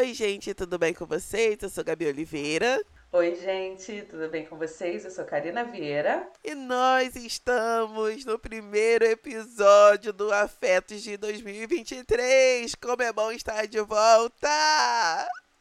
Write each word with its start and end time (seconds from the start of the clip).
Oi, 0.00 0.14
gente, 0.14 0.54
tudo 0.54 0.78
bem 0.78 0.94
com 0.94 1.04
vocês? 1.04 1.62
Eu 1.62 1.68
sou 1.68 1.84
Gabi 1.84 2.06
Oliveira. 2.06 2.82
Oi, 3.12 3.34
gente, 3.34 4.00
tudo 4.08 4.30
bem 4.30 4.46
com 4.46 4.56
vocês? 4.56 5.04
Eu 5.04 5.10
sou 5.10 5.26
Karina 5.26 5.62
Vieira. 5.62 6.26
E 6.42 6.54
nós 6.54 7.14
estamos 7.16 8.24
no 8.24 8.38
primeiro 8.38 9.04
episódio 9.04 10.10
do 10.10 10.32
Afetos 10.32 11.02
de 11.02 11.18
2023. 11.18 12.74
Como 12.76 13.02
é 13.02 13.12
bom 13.12 13.30
estar 13.30 13.66
de 13.66 13.78
volta! 13.82 14.48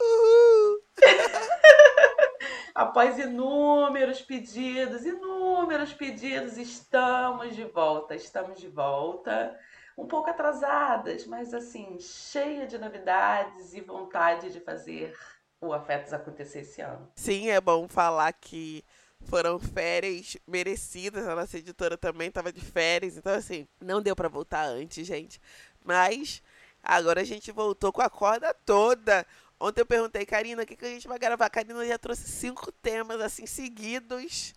Uhul! 0.01 0.83
Após 2.73 3.19
inúmeros 3.19 4.21
pedidos, 4.21 5.05
inúmeros 5.05 5.91
pedidos, 5.91 6.57
estamos 6.57 7.57
de 7.57 7.65
volta, 7.65 8.15
estamos 8.15 8.57
de 8.57 8.69
volta. 8.69 9.53
Um 9.99 10.07
pouco 10.07 10.29
atrasadas, 10.29 11.27
mas 11.27 11.53
assim, 11.53 11.99
cheia 11.99 12.65
de 12.65 12.77
novidades 12.77 13.73
e 13.73 13.81
vontade 13.81 14.49
de 14.49 14.61
fazer 14.61 15.13
o 15.59 15.73
Afetos 15.73 16.13
acontecer 16.13 16.61
esse 16.61 16.79
ano. 16.79 17.11
Sim, 17.15 17.49
é 17.49 17.59
bom 17.59 17.85
falar 17.85 18.31
que 18.31 18.81
foram 19.25 19.59
férias 19.59 20.37
merecidas. 20.47 21.27
A 21.27 21.35
nossa 21.35 21.57
editora 21.57 21.97
também 21.97 22.29
estava 22.29 22.49
de 22.49 22.61
férias, 22.61 23.17
então 23.17 23.33
assim, 23.33 23.67
não 23.81 24.01
deu 24.01 24.15
para 24.15 24.29
voltar 24.29 24.63
antes, 24.63 25.05
gente. 25.05 25.41
Mas 25.83 26.41
agora 26.81 27.19
a 27.19 27.25
gente 27.25 27.51
voltou 27.51 27.91
com 27.91 28.01
a 28.01 28.09
corda 28.09 28.53
toda. 28.65 29.27
Ontem 29.59 29.81
eu 29.81 29.85
perguntei, 29.85 30.25
Karina, 30.25 30.63
o 30.63 30.65
que, 30.65 30.77
que 30.77 30.85
a 30.85 30.89
gente 30.89 31.09
vai 31.09 31.19
gravar? 31.19 31.47
A 31.47 31.49
Karina 31.49 31.85
já 31.85 31.97
trouxe 31.97 32.29
cinco 32.29 32.71
temas 32.71 33.19
assim 33.19 33.45
seguidos. 33.45 34.53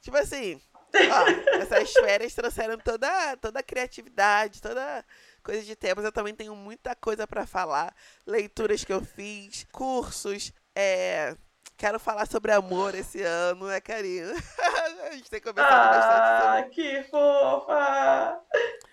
Tipo 0.00 0.16
assim, 0.16 0.60
ó, 0.94 1.56
essas 1.56 1.92
férias 1.92 2.34
trouxeram 2.34 2.78
toda, 2.78 3.36
toda 3.36 3.60
a 3.60 3.62
criatividade, 3.62 4.60
toda 4.60 5.04
coisa 5.42 5.62
de 5.62 5.76
temas. 5.76 6.04
Eu 6.04 6.12
também 6.12 6.34
tenho 6.34 6.54
muita 6.54 6.94
coisa 6.94 7.26
para 7.26 7.46
falar. 7.46 7.94
Leituras 8.26 8.84
que 8.84 8.92
eu 8.92 9.00
fiz, 9.00 9.66
cursos, 9.72 10.52
é. 10.74 11.36
Quero 11.76 11.98
falar 11.98 12.26
sobre 12.26 12.52
amor 12.52 12.94
esse 12.94 13.22
ano, 13.22 13.66
né, 13.66 13.80
Karina? 13.80 14.34
a 15.08 15.12
gente 15.12 15.30
tem 15.30 15.40
conversado 15.40 15.74
ah, 15.74 16.60
bastante 16.60 16.74
sobre. 16.74 17.02
que 17.02 17.10
fofa! 17.10 18.38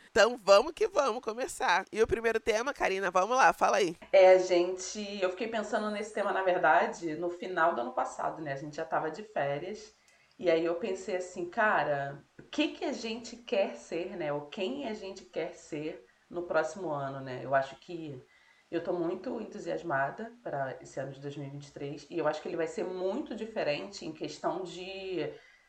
Então 0.09 0.40
vamos 0.44 0.72
que 0.72 0.88
vamos 0.88 1.22
começar. 1.22 1.86
E 1.92 2.02
o 2.02 2.08
primeiro 2.08 2.40
tema, 2.40 2.73
Karina, 2.73 3.12
vamos 3.12 3.38
lá, 3.38 3.53
fala 3.53 3.78
aí. 3.78 3.95
É, 4.12 4.40
gente, 4.40 5.22
eu 5.22 5.30
fiquei 5.30 5.48
pensando 5.48 5.92
nesse 5.92 6.14
tema, 6.14 6.31
na 6.31 6.42
verdade, 6.42 7.16
no 7.16 7.30
final 7.30 7.75
do 7.75 7.81
ano 7.81 7.92
passado, 7.92 8.42
né? 8.42 8.53
A 8.53 8.56
gente 8.56 8.78
já 8.78 8.86
tava 8.86 9.12
de 9.12 9.22
férias. 9.22 9.94
E 10.40 10.50
aí 10.52 10.64
eu 10.64 10.76
pensei 10.76 11.16
assim, 11.16 11.50
cara, 11.50 12.24
o 12.40 12.44
que 12.44 12.70
que 12.70 12.86
a 12.86 12.94
gente 12.94 13.36
quer 13.38 13.76
ser, 13.76 14.16
né? 14.16 14.32
Ou 14.32 14.48
quem 14.48 14.88
a 14.88 14.94
gente 14.94 15.26
quer 15.26 15.54
ser 15.54 16.06
no 16.30 16.44
próximo 16.44 16.92
ano, 16.92 17.22
né? 17.22 17.42
Eu 17.44 17.56
acho 17.56 17.76
que 17.78 18.24
eu 18.70 18.80
estou 18.80 18.94
muito 18.94 19.42
entusiasmada 19.42 20.32
para 20.44 20.78
esse 20.82 21.00
ano 21.00 21.12
de 21.12 21.22
2023 21.22 22.08
e 22.10 22.18
eu 22.18 22.28
acho 22.28 22.42
que 22.42 22.48
ele 22.48 22.58
vai 22.58 22.68
ser 22.68 22.84
muito 22.84 23.36
diferente 23.36 24.06
em 24.06 24.12
questão 24.12 24.64
de 24.64 25.22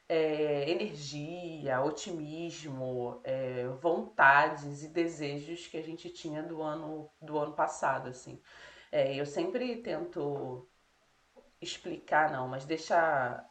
é, 0.09 0.71
energia, 0.71 1.81
otimismo, 1.83 3.21
é, 3.25 3.67
vontades 3.81 4.83
e 4.83 4.89
desejos 4.89 5.67
que 5.67 5.77
a 5.79 5.83
gente 5.83 6.11
tinha 6.11 6.43
do 6.43 6.63
ano 6.63 7.11
do 7.23 7.39
ano 7.39 7.55
passado, 7.55 8.09
assim. 8.09 8.41
É, 8.91 9.15
eu 9.15 9.25
sempre 9.27 9.77
tento 9.83 10.69
explicar, 11.61 12.31
não, 12.33 12.49
mas 12.49 12.65
deixar 12.65 13.49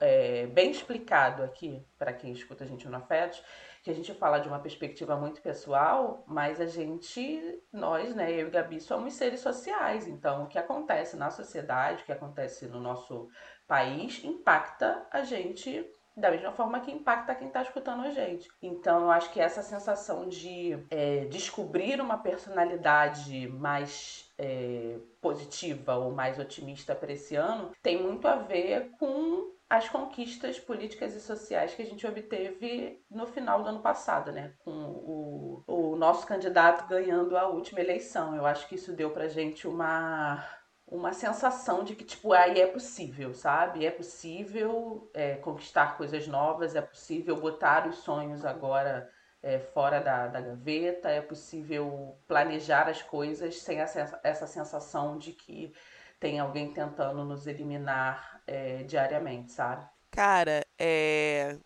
é, 0.00 0.46
bem 0.46 0.70
explicado 0.70 1.42
aqui 1.42 1.84
para 1.98 2.12
quem 2.12 2.32
escuta 2.32 2.64
a 2.64 2.66
gente 2.66 2.88
no 2.88 2.96
Afetos 2.96 3.42
que 3.84 3.90
a 3.90 3.94
gente 3.94 4.14
fala 4.14 4.38
de 4.38 4.48
uma 4.48 4.58
perspectiva 4.58 5.14
muito 5.14 5.42
pessoal, 5.42 6.24
mas 6.26 6.58
a 6.58 6.64
gente, 6.64 7.62
nós, 7.70 8.14
né, 8.14 8.32
eu 8.32 8.48
e 8.48 8.50
Gabi, 8.50 8.80
somos 8.80 9.12
seres 9.12 9.40
sociais. 9.40 10.08
Então, 10.08 10.44
o 10.44 10.46
que 10.46 10.58
acontece 10.58 11.18
na 11.18 11.30
sociedade, 11.30 12.02
o 12.02 12.06
que 12.06 12.12
acontece 12.12 12.66
no 12.66 12.80
nosso 12.80 13.28
país, 13.68 14.24
impacta 14.24 15.06
a 15.10 15.22
gente 15.22 15.86
da 16.16 16.30
mesma 16.30 16.52
forma 16.52 16.80
que 16.80 16.92
impacta 16.92 17.34
quem 17.34 17.48
está 17.48 17.60
escutando 17.60 18.04
a 18.04 18.10
gente. 18.10 18.48
Então, 18.62 19.02
eu 19.02 19.10
acho 19.10 19.30
que 19.32 19.40
essa 19.40 19.62
sensação 19.62 20.28
de 20.28 20.78
é, 20.88 21.26
descobrir 21.26 22.00
uma 22.00 22.16
personalidade 22.16 23.48
mais 23.48 24.32
é, 24.38 24.96
positiva 25.20 25.96
ou 25.96 26.12
mais 26.12 26.38
otimista 26.38 26.94
para 26.94 27.12
esse 27.12 27.34
ano 27.36 27.72
tem 27.82 28.00
muito 28.00 28.26
a 28.28 28.36
ver 28.36 28.92
com 28.98 29.52
as 29.68 29.88
conquistas 29.88 30.58
políticas 30.60 31.14
e 31.14 31.20
sociais 31.20 31.74
que 31.74 31.82
a 31.82 31.86
gente 31.86 32.06
obteve 32.06 33.02
no 33.10 33.26
final 33.26 33.62
do 33.62 33.68
ano 33.68 33.80
passado, 33.80 34.30
né? 34.30 34.52
Com 34.58 34.70
o, 34.70 35.64
o 35.66 35.96
nosso 35.96 36.26
candidato 36.26 36.86
ganhando 36.86 37.36
a 37.36 37.48
última 37.48 37.80
eleição. 37.80 38.36
Eu 38.36 38.46
acho 38.46 38.68
que 38.68 38.74
isso 38.74 38.92
deu 38.92 39.10
pra 39.10 39.28
gente 39.28 39.66
uma, 39.66 40.44
uma 40.86 41.12
sensação 41.12 41.82
de 41.82 41.96
que, 41.96 42.04
tipo, 42.04 42.32
aí 42.32 42.60
é 42.60 42.66
possível, 42.66 43.34
sabe? 43.34 43.86
É 43.86 43.90
possível 43.90 45.10
é, 45.14 45.36
conquistar 45.36 45.96
coisas 45.96 46.26
novas, 46.28 46.76
é 46.76 46.82
possível 46.82 47.36
botar 47.36 47.88
os 47.88 47.96
sonhos 47.96 48.44
agora 48.44 49.10
é, 49.42 49.58
fora 49.58 50.00
da, 50.00 50.26
da 50.26 50.40
gaveta, 50.40 51.08
é 51.08 51.20
possível 51.20 52.18
planejar 52.26 52.88
as 52.88 53.02
coisas 53.02 53.60
sem 53.60 53.78
essa, 53.78 54.20
essa 54.22 54.46
sensação 54.46 55.18
de 55.18 55.32
que 55.32 55.72
tem 56.20 56.38
alguém 56.38 56.72
tentando 56.72 57.24
nos 57.24 57.46
eliminar 57.46 58.42
é, 58.46 58.82
diariamente, 58.84 59.52
sabe? 59.52 59.86
Cara, 60.10 60.64
é. 60.78 61.58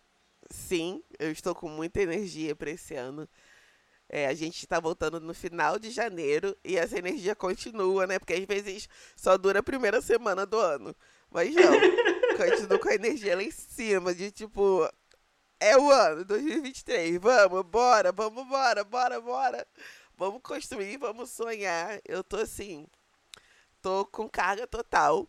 Sim, 0.51 1.03
eu 1.19 1.31
estou 1.31 1.53
com 1.53 1.69
muita 1.69 2.01
energia 2.01 2.55
para 2.55 2.71
esse 2.71 2.95
ano. 2.95 3.29
É, 4.09 4.25
a 4.25 4.33
gente 4.33 4.57
está 4.57 4.79
voltando 4.79 5.19
no 5.19 5.33
final 5.35 5.77
de 5.77 5.91
janeiro 5.91 6.57
e 6.63 6.75
essa 6.77 6.97
energia 6.97 7.35
continua, 7.35 8.07
né? 8.07 8.17
Porque 8.17 8.33
às 8.33 8.45
vezes 8.45 8.89
só 9.15 9.37
dura 9.37 9.59
a 9.59 9.63
primeira 9.63 10.01
semana 10.01 10.45
do 10.47 10.57
ano. 10.57 10.95
Mas 11.29 11.53
não, 11.53 11.71
continuo 12.37 12.79
com 12.79 12.89
a 12.89 12.95
energia 12.95 13.35
lá 13.35 13.43
em 13.43 13.51
cima, 13.51 14.15
de 14.15 14.31
tipo, 14.31 14.89
é 15.59 15.77
o 15.77 15.91
ano 15.91 16.25
2023, 16.25 17.19
vamos, 17.19 17.63
bora, 17.63 18.11
vamos, 18.11 18.47
bora, 18.47 18.83
bora, 18.83 19.21
bora. 19.21 19.67
Vamos 20.17 20.41
construir, 20.41 20.97
vamos 20.97 21.29
sonhar. 21.29 21.99
Eu 22.05 22.23
tô 22.23 22.37
assim, 22.37 22.87
tô 23.81 24.05
com 24.05 24.29
carga 24.29 24.67
total. 24.67 25.27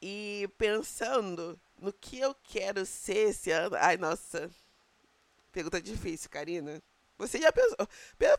E 0.00 0.48
pensando 0.58 1.58
no 1.78 1.92
que 1.92 2.18
eu 2.18 2.34
quero 2.34 2.84
ser 2.84 3.30
esse 3.30 3.50
ano. 3.50 3.76
Ai, 3.78 3.96
nossa. 3.96 4.50
Pergunta 5.52 5.80
difícil, 5.80 6.30
Karina. 6.30 6.82
Você 7.18 7.40
já 7.40 7.52
pensou? 7.52 7.76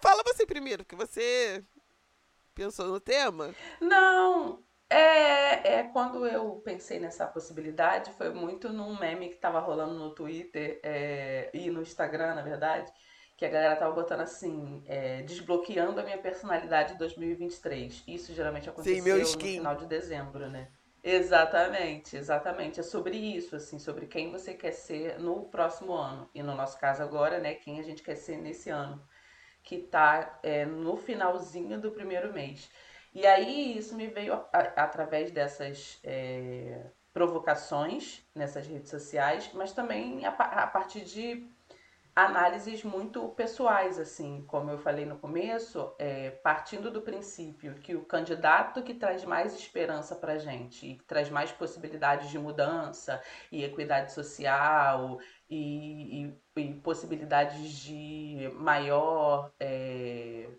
Fala 0.01 0.23
você 0.23 0.45
primeiro, 0.45 0.83
porque 0.83 0.95
você 0.95 1.63
pensou 2.53 2.87
no 2.87 2.99
tema? 2.99 3.53
Não. 3.79 4.63
É, 4.89 5.79
é 5.79 5.83
quando 5.83 6.27
eu 6.27 6.61
pensei 6.63 6.99
nessa 6.99 7.25
possibilidade, 7.25 8.11
foi 8.11 8.31
muito 8.31 8.71
num 8.71 8.99
meme 8.99 9.29
que 9.29 9.37
tava 9.37 9.59
rolando 9.59 9.95
no 9.95 10.13
Twitter 10.13 10.79
é, 10.83 11.49
e 11.53 11.69
no 11.69 11.81
Instagram, 11.81 12.35
na 12.35 12.41
verdade, 12.41 12.91
que 13.35 13.45
a 13.45 13.49
galera 13.49 13.75
tava 13.75 13.93
botando 13.93 14.21
assim, 14.21 14.83
é, 14.85 15.21
desbloqueando 15.23 15.99
a 15.99 16.03
minha 16.03 16.17
personalidade 16.17 16.97
2023. 16.97 18.03
Isso 18.07 18.33
geralmente 18.33 18.69
aconteceu 18.69 19.25
Sim, 19.25 19.33
no 19.33 19.39
final 19.39 19.75
de 19.75 19.85
dezembro, 19.87 20.49
né? 20.49 20.69
Exatamente, 21.03 22.15
exatamente. 22.15 22.79
É 22.79 22.83
sobre 22.83 23.17
isso, 23.17 23.55
assim, 23.55 23.77
sobre 23.77 24.05
quem 24.07 24.31
você 24.31 24.53
quer 24.53 24.71
ser 24.71 25.19
no 25.19 25.43
próximo 25.45 25.93
ano. 25.93 26.29
E 26.33 26.41
no 26.41 26.55
nosso 26.55 26.79
caso 26.79 27.03
agora, 27.03 27.39
né, 27.39 27.55
quem 27.55 27.79
a 27.79 27.83
gente 27.83 28.01
quer 28.01 28.15
ser 28.15 28.37
nesse 28.37 28.69
ano, 28.69 29.03
que 29.63 29.79
tá 29.79 30.39
é, 30.41 30.65
no 30.65 30.95
finalzinho 30.95 31.79
do 31.79 31.91
primeiro 31.91 32.31
mês. 32.31 32.69
E 33.13 33.27
aí 33.27 33.77
isso 33.77 33.95
me 33.95 34.07
veio 34.07 34.33
a, 34.33 34.49
a, 34.53 34.59
através 34.83 35.31
dessas 35.31 35.99
é, 36.03 36.85
provocações 37.13 38.25
nessas 38.33 38.65
redes 38.65 38.89
sociais, 38.89 39.51
mas 39.53 39.73
também 39.73 40.25
a, 40.25 40.29
a 40.29 40.67
partir 40.67 41.01
de 41.01 41.45
análises 42.15 42.83
muito 42.83 43.27
pessoais, 43.29 43.97
assim, 43.97 44.43
como 44.47 44.69
eu 44.69 44.77
falei 44.77 45.05
no 45.05 45.17
começo, 45.17 45.93
é, 45.97 46.29
partindo 46.29 46.91
do 46.91 47.01
princípio 47.01 47.75
que 47.75 47.95
o 47.95 48.05
candidato 48.05 48.83
que 48.83 48.93
traz 48.93 49.25
mais 49.25 49.55
esperança 49.55 50.15
para 50.15 50.33
a 50.33 50.37
gente 50.37 50.85
e 50.85 50.95
que 50.97 51.03
traz 51.05 51.29
mais 51.29 51.51
possibilidades 51.51 52.29
de 52.29 52.37
mudança 52.37 53.21
e 53.51 53.63
equidade 53.63 54.13
social 54.13 55.19
e, 55.49 56.25
e, 56.55 56.61
e 56.61 56.73
possibilidades 56.75 57.71
de 57.71 58.51
maior 58.55 59.51
é, 59.59 60.49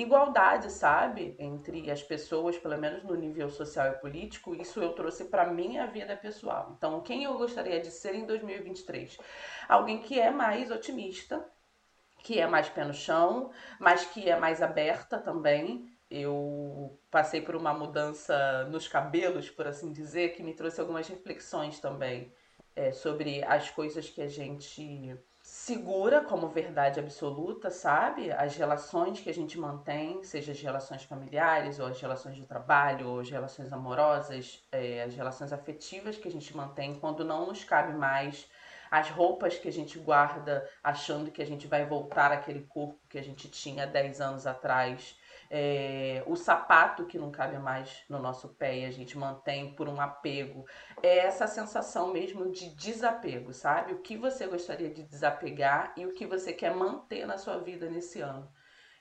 igualdade, 0.00 0.70
sabe, 0.70 1.34
entre 1.38 1.90
as 1.90 2.02
pessoas, 2.02 2.56
pelo 2.58 2.78
menos 2.78 3.02
no 3.04 3.14
nível 3.14 3.50
social 3.50 3.88
e 3.88 3.98
político, 3.98 4.54
isso 4.54 4.80
eu 4.80 4.92
trouxe 4.92 5.26
para 5.26 5.52
minha 5.52 5.86
vida 5.86 6.16
pessoal. 6.16 6.74
Então, 6.76 7.00
quem 7.00 7.24
eu 7.24 7.36
gostaria 7.36 7.80
de 7.80 7.90
ser 7.90 8.14
em 8.14 8.26
2023? 8.26 9.18
Alguém 9.68 10.00
que 10.00 10.18
é 10.18 10.30
mais 10.30 10.70
otimista, 10.70 11.44
que 12.22 12.38
é 12.38 12.46
mais 12.46 12.68
pé 12.68 12.84
no 12.84 12.94
chão, 12.94 13.50
mas 13.78 14.04
que 14.04 14.28
é 14.28 14.38
mais 14.38 14.62
aberta 14.62 15.18
também. 15.18 15.88
Eu 16.10 16.98
passei 17.10 17.40
por 17.40 17.54
uma 17.54 17.72
mudança 17.72 18.64
nos 18.64 18.88
cabelos, 18.88 19.48
por 19.48 19.66
assim 19.66 19.92
dizer, 19.92 20.34
que 20.34 20.42
me 20.42 20.54
trouxe 20.54 20.80
algumas 20.80 21.06
reflexões 21.08 21.78
também 21.80 22.32
é, 22.74 22.92
sobre 22.92 23.42
as 23.44 23.70
coisas 23.70 24.08
que 24.08 24.20
a 24.22 24.28
gente 24.28 25.16
segura 25.50 26.20
como 26.22 26.46
verdade 26.46 27.00
absoluta, 27.00 27.72
sabe? 27.72 28.30
As 28.30 28.54
relações 28.54 29.18
que 29.18 29.28
a 29.28 29.34
gente 29.34 29.58
mantém, 29.58 30.22
seja 30.22 30.52
as 30.52 30.60
relações 30.60 31.02
familiares, 31.02 31.80
ou 31.80 31.88
as 31.88 32.00
relações 32.00 32.36
de 32.36 32.46
trabalho, 32.46 33.08
ou 33.08 33.18
as 33.18 33.28
relações 33.28 33.72
amorosas, 33.72 34.62
é, 34.70 35.02
as 35.02 35.12
relações 35.12 35.52
afetivas 35.52 36.16
que 36.16 36.28
a 36.28 36.30
gente 36.30 36.56
mantém 36.56 36.94
quando 36.94 37.24
não 37.24 37.46
nos 37.48 37.64
cabe 37.64 37.92
mais 37.94 38.48
as 38.92 39.10
roupas 39.10 39.58
que 39.58 39.66
a 39.66 39.72
gente 39.72 39.98
guarda 39.98 40.68
achando 40.84 41.32
que 41.32 41.42
a 41.42 41.46
gente 41.46 41.66
vai 41.66 41.84
voltar 41.84 42.30
àquele 42.30 42.62
corpo 42.62 43.00
que 43.08 43.18
a 43.18 43.22
gente 43.22 43.48
tinha 43.48 43.88
10 43.88 44.20
anos 44.20 44.46
atrás, 44.46 45.16
é, 45.50 46.22
o 46.26 46.36
sapato 46.36 47.06
que 47.06 47.18
não 47.18 47.32
cabe 47.32 47.58
mais 47.58 48.04
no 48.08 48.20
nosso 48.20 48.50
pé 48.50 48.78
e 48.78 48.84
a 48.84 48.90
gente 48.92 49.18
mantém 49.18 49.74
por 49.74 49.88
um 49.88 50.00
apego. 50.00 50.64
É 51.02 51.18
essa 51.18 51.48
sensação 51.48 52.12
mesmo 52.12 52.52
de 52.52 52.70
desapego, 52.76 53.52
sabe? 53.52 53.92
O 53.92 53.98
que 53.98 54.16
você 54.16 54.46
gostaria 54.46 54.88
de 54.88 55.02
desapegar 55.02 55.92
e 55.96 56.06
o 56.06 56.14
que 56.14 56.24
você 56.24 56.52
quer 56.52 56.72
manter 56.72 57.26
na 57.26 57.36
sua 57.36 57.58
vida 57.58 57.90
nesse 57.90 58.20
ano. 58.20 58.48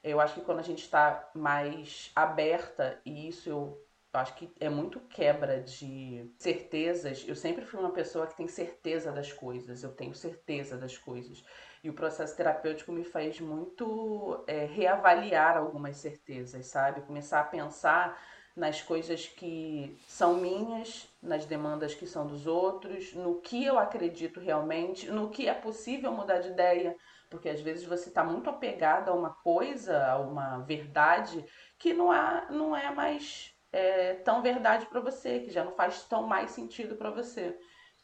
Eu 0.03 0.19
acho 0.19 0.35
que 0.35 0.41
quando 0.41 0.59
a 0.59 0.63
gente 0.63 0.81
está 0.81 1.29
mais 1.35 2.11
aberta, 2.15 2.99
e 3.05 3.27
isso 3.27 3.49
eu 3.49 3.85
acho 4.11 4.33
que 4.35 4.51
é 4.59 4.69
muito 4.69 4.99
quebra 5.01 5.61
de 5.61 6.33
certezas. 6.39 7.25
Eu 7.27 7.35
sempre 7.35 7.63
fui 7.65 7.79
uma 7.79 7.91
pessoa 7.91 8.25
que 8.25 8.35
tem 8.35 8.47
certeza 8.47 9.11
das 9.11 9.31
coisas, 9.31 9.83
eu 9.83 9.91
tenho 9.91 10.15
certeza 10.15 10.77
das 10.77 10.97
coisas. 10.97 11.43
E 11.83 11.89
o 11.89 11.93
processo 11.93 12.35
terapêutico 12.35 12.91
me 12.91 13.03
faz 13.03 13.39
muito 13.39 14.43
é, 14.47 14.65
reavaliar 14.65 15.57
algumas 15.57 15.97
certezas, 15.97 16.65
sabe? 16.67 17.01
Começar 17.01 17.39
a 17.39 17.45
pensar 17.45 18.21
nas 18.55 18.81
coisas 18.81 19.27
que 19.27 19.97
são 20.07 20.35
minhas, 20.35 21.07
nas 21.23 21.45
demandas 21.45 21.95
que 21.95 22.05
são 22.05 22.27
dos 22.27 22.45
outros, 22.45 23.13
no 23.13 23.39
que 23.39 23.63
eu 23.63 23.79
acredito 23.79 24.39
realmente, 24.39 25.09
no 25.09 25.29
que 25.29 25.47
é 25.47 25.53
possível 25.53 26.11
mudar 26.11 26.39
de 26.39 26.49
ideia, 26.49 26.95
porque 27.29 27.47
às 27.47 27.61
vezes 27.61 27.85
você 27.85 28.09
está 28.09 28.23
muito 28.23 28.49
apegado 28.49 29.09
a 29.09 29.13
uma 29.13 29.29
coisa, 29.29 30.05
a 30.05 30.17
uma 30.19 30.59
verdade 30.59 31.45
que 31.77 31.93
não, 31.93 32.11
há, 32.11 32.47
não 32.49 32.75
é 32.75 32.93
mais 32.93 33.55
é, 33.71 34.15
tão 34.15 34.41
verdade 34.41 34.85
para 34.87 34.99
você, 34.99 35.39
que 35.39 35.51
já 35.51 35.63
não 35.63 35.71
faz 35.71 36.03
tão 36.03 36.23
mais 36.23 36.51
sentido 36.51 36.95
para 36.95 37.11
você. 37.11 37.57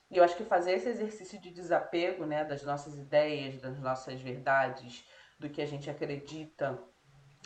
E 0.10 0.18
eu 0.18 0.24
acho 0.24 0.38
que 0.38 0.44
fazer 0.44 0.74
esse 0.74 0.90
exercício 0.90 1.40
de 1.40 1.52
desapego, 1.52 2.26
né, 2.26 2.44
das 2.44 2.64
nossas 2.64 2.98
ideias, 2.98 3.60
das 3.60 3.80
nossas 3.80 4.22
verdades, 4.22 5.04
do 5.40 5.50
que 5.50 5.62
a 5.62 5.66
gente 5.66 5.90
acredita, 5.90 6.82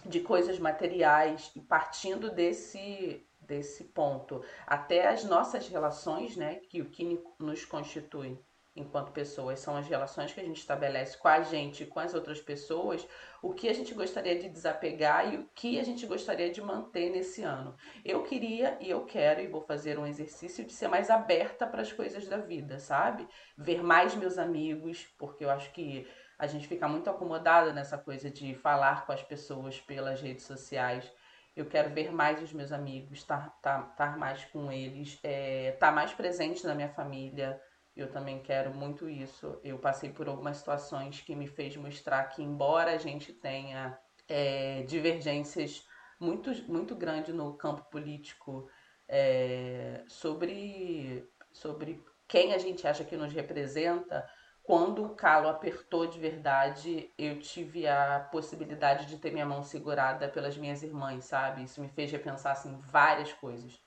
de 0.06 0.22
coisas 0.22 0.60
materiais 0.60 1.52
e 1.56 1.62
partindo 1.62 2.32
desse 2.32 3.26
desse 3.42 3.86
ponto 3.86 4.44
até 4.68 5.08
as 5.08 5.24
nossas 5.24 5.68
relações, 5.68 6.38
né, 6.38 6.56
que 6.70 6.82
o 6.82 6.90
que 6.90 7.20
nos 7.40 7.66
constitui 7.66 8.40
enquanto 8.76 9.12
pessoas, 9.12 9.60
são 9.60 9.76
as 9.76 9.88
relações 9.88 10.32
que 10.32 10.40
a 10.40 10.44
gente 10.44 10.58
estabelece 10.58 11.18
com 11.18 11.28
a 11.28 11.42
gente 11.42 11.84
e 11.84 11.86
com 11.86 12.00
as 12.00 12.14
outras 12.14 12.40
pessoas, 12.40 13.08
o 13.42 13.54
que 13.54 13.68
a 13.68 13.74
gente 13.74 13.94
gostaria 13.94 14.38
de 14.38 14.50
desapegar 14.50 15.34
e 15.34 15.38
o 15.38 15.50
que 15.54 15.80
a 15.80 15.84
gente 15.84 16.06
gostaria 16.06 16.52
de 16.52 16.62
manter 16.62 17.10
nesse 17.10 17.42
ano. 17.42 17.76
Eu 18.06 18.24
queria 18.24 18.78
e 18.80 18.90
eu 18.90 19.06
quero, 19.06 19.42
e 19.42 19.48
vou 19.48 19.62
fazer 19.62 19.98
um 19.98 20.06
exercício 20.06 20.64
de 20.66 20.74
ser 20.74 20.88
mais 20.88 21.10
aberta 21.10 21.66
para 21.66 21.82
as 21.82 21.92
coisas 21.92 22.28
da 22.28 22.38
vida, 22.38 22.80
sabe? 22.80 23.28
Ver 23.58 23.84
mais 23.84 24.16
meus 24.16 24.38
amigos, 24.38 25.08
porque 25.18 25.44
eu 25.44 25.50
acho 25.50 25.72
que 25.72 26.08
a 26.38 26.48
gente 26.48 26.68
fica 26.68 26.88
muito 26.88 27.10
acomodada 27.10 27.74
nessa 27.74 27.98
coisa 27.98 28.30
de 28.30 28.56
falar 28.56 29.06
com 29.06 29.12
as 29.12 29.22
pessoas 29.22 29.80
pelas 29.82 30.22
redes 30.22 30.46
sociais. 30.46 31.12
Eu 31.54 31.66
quero 31.66 31.90
ver 31.90 32.14
mais 32.14 32.42
os 32.42 32.54
meus 32.54 32.72
amigos, 32.72 33.20
estar 33.20 33.50
tá, 33.62 33.82
tá, 33.82 34.12
tá 34.12 34.18
mais 34.18 34.46
com 34.46 34.72
eles, 34.72 35.10
estar 35.10 35.28
é, 35.28 35.72
tá 35.74 35.92
mais 35.92 36.14
presente 36.14 36.66
na 36.66 36.74
minha 36.74 36.88
família, 36.88 37.60
eu 38.02 38.12
também 38.12 38.42
quero 38.42 38.74
muito 38.74 39.10
isso. 39.10 39.60
Eu 39.64 39.78
passei 39.80 40.12
por 40.12 40.28
algumas 40.28 40.58
situações 40.58 41.22
que 41.22 41.36
me 41.36 41.48
fez 41.48 41.76
mostrar 41.76 42.24
que, 42.26 42.42
embora 42.42 42.92
a 42.92 42.98
gente 42.98 43.34
tenha 43.34 43.98
é, 44.28 44.84
divergências 44.84 45.86
muito, 46.20 46.52
muito 46.72 46.96
grandes 46.96 47.34
no 47.34 47.54
campo 47.56 47.84
político 47.90 48.70
é, 49.08 50.04
sobre, 50.08 51.28
sobre 51.52 52.04
quem 52.28 52.54
a 52.54 52.58
gente 52.58 52.88
acha 52.88 53.04
que 53.04 53.18
nos 53.18 53.34
representa, 53.34 54.30
quando 54.62 55.04
o 55.04 55.16
calo 55.16 55.48
apertou 55.48 56.06
de 56.06 56.20
verdade, 56.20 57.12
eu 57.18 57.40
tive 57.40 57.88
a 57.88 58.28
possibilidade 58.32 59.08
de 59.08 59.18
ter 59.18 59.32
minha 59.32 59.46
mão 59.46 59.64
segurada 59.64 60.30
pelas 60.30 60.56
minhas 60.56 60.84
irmãs, 60.84 61.26
sabe? 61.26 61.64
Isso 61.64 61.82
me 61.82 61.90
fez 61.90 62.12
repensar 62.12 62.52
assim, 62.52 62.78
várias 62.78 63.34
coisas. 63.34 63.82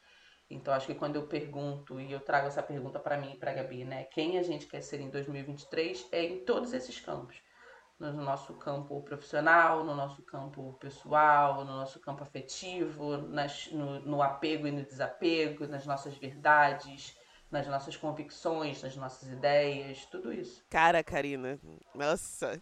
Então, 0.55 0.75
acho 0.75 0.87
que 0.87 0.95
quando 0.95 1.17
eu 1.17 1.27
pergunto, 1.27 1.99
e 2.01 2.13
eu 2.13 2.21
trago 2.21 2.47
essa 2.47 2.63
pergunta 2.63 2.99
para 3.01 3.17
mim 3.17 3.33
e 3.33 3.37
para 3.37 3.55
Gabi, 3.55 3.85
né? 3.85 4.05
Quem 4.05 4.39
a 4.39 4.43
gente 4.43 4.67
quer 4.67 4.83
ser 4.83 5.01
em 5.01 5.09
2023 5.09 6.09
é 6.13 6.25
em 6.25 6.45
todos 6.45 6.73
esses 6.73 7.01
campos. 7.01 7.41
No 7.99 8.13
nosso 8.13 8.55
campo 8.55 9.01
profissional, 9.03 9.85
no 9.85 9.95
nosso 9.95 10.23
campo 10.23 10.73
pessoal, 10.81 11.65
no 11.65 11.73
nosso 11.73 12.01
campo 12.01 12.23
afetivo, 12.23 13.17
nas, 13.17 13.71
no, 13.71 14.01
no 14.01 14.23
apego 14.23 14.67
e 14.67 14.73
no 14.73 14.83
desapego, 14.83 15.69
nas 15.69 15.87
nossas 15.87 16.17
verdades, 16.17 17.17
nas 17.51 17.67
nossas 17.69 17.97
convicções, 17.97 18.83
nas 18.83 18.97
nossas 18.97 19.29
ideias, 19.29 20.05
tudo 20.07 20.33
isso. 20.33 20.65
Cara, 20.69 21.05
Karina, 21.05 21.61
nossa, 21.95 22.61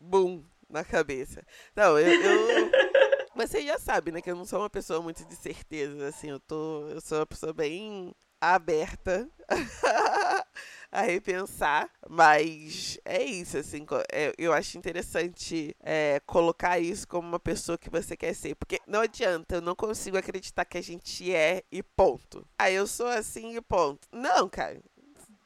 bum 0.00 0.44
na 0.68 0.84
cabeça. 0.84 1.44
Não, 1.74 1.98
eu, 1.98 2.08
eu 2.08 2.69
você 3.46 3.62
já 3.62 3.78
sabe, 3.78 4.12
né, 4.12 4.20
que 4.20 4.30
eu 4.30 4.36
não 4.36 4.44
sou 4.44 4.60
uma 4.60 4.70
pessoa 4.70 5.00
muito 5.00 5.24
de 5.24 5.34
certeza, 5.36 6.08
assim, 6.08 6.30
eu 6.30 6.40
tô, 6.40 6.88
eu 6.88 7.00
sou 7.00 7.18
uma 7.18 7.26
pessoa 7.26 7.52
bem 7.52 8.14
aberta 8.40 9.28
a 10.92 11.02
repensar, 11.02 11.90
mas 12.08 12.98
é 13.04 13.22
isso, 13.22 13.56
assim, 13.58 13.86
é, 14.12 14.32
eu 14.36 14.52
acho 14.52 14.76
interessante 14.76 15.74
é, 15.80 16.20
colocar 16.26 16.78
isso 16.78 17.06
como 17.06 17.28
uma 17.28 17.40
pessoa 17.40 17.78
que 17.78 17.90
você 17.90 18.16
quer 18.16 18.34
ser, 18.34 18.54
porque 18.56 18.80
não 18.86 19.00
adianta, 19.00 19.56
eu 19.56 19.60
não 19.60 19.74
consigo 19.74 20.18
acreditar 20.18 20.64
que 20.64 20.78
a 20.78 20.82
gente 20.82 21.32
é 21.34 21.62
e 21.70 21.82
ponto. 21.82 22.46
Ah, 22.58 22.70
eu 22.70 22.86
sou 22.86 23.06
assim 23.06 23.56
e 23.56 23.60
ponto. 23.60 24.06
Não, 24.12 24.48
cara, 24.48 24.80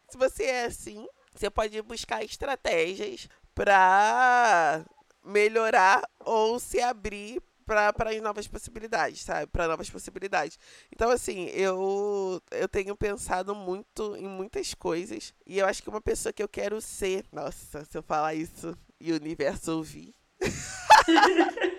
se 0.09 0.17
você 0.17 0.45
é 0.45 0.65
assim, 0.65 1.07
você 1.35 1.51
pode 1.51 1.81
buscar 1.83 2.25
estratégias 2.25 3.29
para 3.55 4.85
melhorar 5.25 6.03
ou 6.21 6.59
se 6.59 6.81
abrir 6.81 7.43
para 7.65 8.11
as 8.11 8.21
novas 8.21 8.47
possibilidades, 8.47 9.23
sabe? 9.23 9.47
Para 9.47 9.67
novas 9.69 9.91
possibilidades. 9.91 10.59
Então, 10.93 11.11
assim, 11.11 11.47
eu, 11.47 12.41
eu 12.51 12.69
tenho 12.69 12.97
pensado 12.97 13.55
muito 13.55 14.17
em 14.17 14.29
muitas 14.29 14.75
coisas. 14.75 15.35
E 15.47 15.59
eu 15.59 15.67
acho 15.67 15.83
que 15.83 15.89
uma 15.89 16.01
pessoa 16.01 16.33
que 16.33 16.43
eu 16.43 16.49
quero 16.49 16.81
ser. 16.81 17.25
Nossa, 17.33 17.85
se 17.85 17.97
eu 17.97 18.03
falar 18.03 18.35
isso 18.35 18.77
e 19.01 19.13
o 19.13 19.17
universo 19.17 19.73
ouvir. 19.73 20.15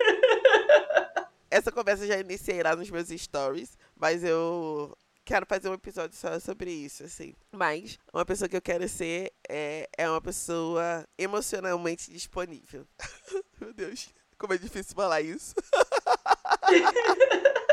Essa 1.50 1.72
conversa 1.72 2.06
já 2.06 2.18
iniciei 2.18 2.62
lá 2.62 2.76
nos 2.76 2.90
meus 2.90 3.08
stories, 3.08 3.78
mas 3.96 4.22
eu 4.22 4.96
quero 5.24 5.44
fazer 5.44 5.68
um 5.68 5.74
episódio 5.74 6.16
só 6.16 6.38
sobre 6.38 6.70
isso, 6.70 7.04
assim. 7.04 7.34
Mas 7.52 7.98
uma 8.12 8.24
pessoa 8.24 8.48
que 8.48 8.56
eu 8.56 8.62
quero 8.62 8.88
ser 8.88 9.32
é, 9.48 9.88
é 9.96 10.08
uma 10.08 10.20
pessoa 10.20 11.06
emocionalmente 11.18 12.10
disponível. 12.12 12.86
Meu 13.60 13.74
Deus. 13.74 14.08
Como 14.38 14.52
é 14.52 14.58
difícil 14.58 14.94
falar 14.94 15.20
isso. 15.20 15.54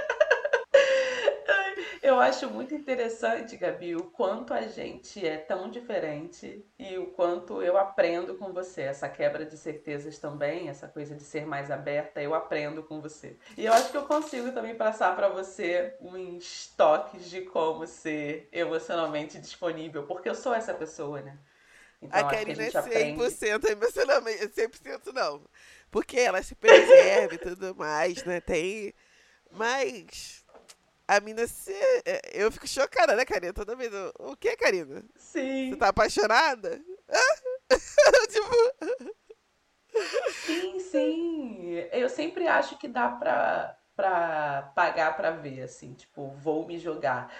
Eu 2.03 2.19
acho 2.19 2.49
muito 2.49 2.75
interessante, 2.75 3.55
Gabi, 3.55 3.95
o 3.95 4.03
quanto 4.03 4.53
a 4.53 4.63
gente 4.63 5.25
é 5.25 5.37
tão 5.37 5.69
diferente 5.69 6.65
e 6.77 6.97
o 6.97 7.07
quanto 7.07 7.61
eu 7.61 7.77
aprendo 7.77 8.35
com 8.35 8.51
você. 8.51 8.81
Essa 8.81 9.07
quebra 9.07 9.45
de 9.45 9.57
certezas 9.57 10.19
também, 10.19 10.67
essa 10.67 10.85
coisa 10.85 11.15
de 11.15 11.23
ser 11.23 11.45
mais 11.45 11.71
aberta, 11.71 12.21
eu 12.21 12.35
aprendo 12.35 12.83
com 12.83 12.99
você. 12.99 13.37
E 13.57 13.65
eu 13.65 13.71
acho 13.71 13.89
que 13.89 13.95
eu 13.95 14.05
consigo 14.05 14.51
também 14.51 14.75
passar 14.75 15.15
para 15.15 15.29
você 15.29 15.95
uns 16.01 16.73
toques 16.75 17.29
de 17.29 17.43
como 17.43 17.87
ser 17.87 18.49
emocionalmente 18.51 19.39
disponível, 19.39 20.03
porque 20.03 20.27
eu 20.27 20.35
sou 20.35 20.53
essa 20.53 20.73
pessoa, 20.73 21.21
né? 21.21 21.37
Então, 22.01 22.19
a 22.19 22.29
Karina 22.29 22.63
é 22.63 22.69
100% 22.69 22.77
aprende... 22.77 23.71
emocionalmente, 23.71 24.47
100% 24.49 25.13
não. 25.13 25.41
Porque 25.93 26.19
ela 26.19 26.41
se 26.41 26.55
preserva 26.55 27.35
e 27.35 27.37
tudo 27.37 27.75
mais, 27.75 28.23
né? 28.25 28.41
Tem. 28.41 28.91
Mas. 29.51 30.43
A 31.07 31.19
mina 31.19 31.45
se. 31.45 31.71
É, 32.03 32.31
eu 32.33 32.51
fico 32.51 32.67
chocada, 32.67 33.15
né, 33.15 33.23
Karina? 33.23 33.53
Toda 33.53 33.75
vez. 33.75 33.91
O 34.17 34.35
que, 34.35 34.57
Karina? 34.57 35.03
Sim. 35.15 35.69
Você 35.69 35.75
tá 35.77 35.89
apaixonada? 35.89 36.81
tipo. 38.27 39.03
Sim, 40.31 40.79
sim. 40.79 41.75
Eu 41.91 42.09
sempre 42.09 42.47
acho 42.47 42.79
que 42.79 42.87
dá 42.87 43.09
pra, 43.09 43.77
pra 43.95 44.73
pagar 44.75 45.15
pra 45.15 45.29
ver, 45.29 45.61
assim. 45.61 45.93
Tipo, 45.93 46.31
vou 46.31 46.65
me 46.65 46.79
jogar 46.79 47.31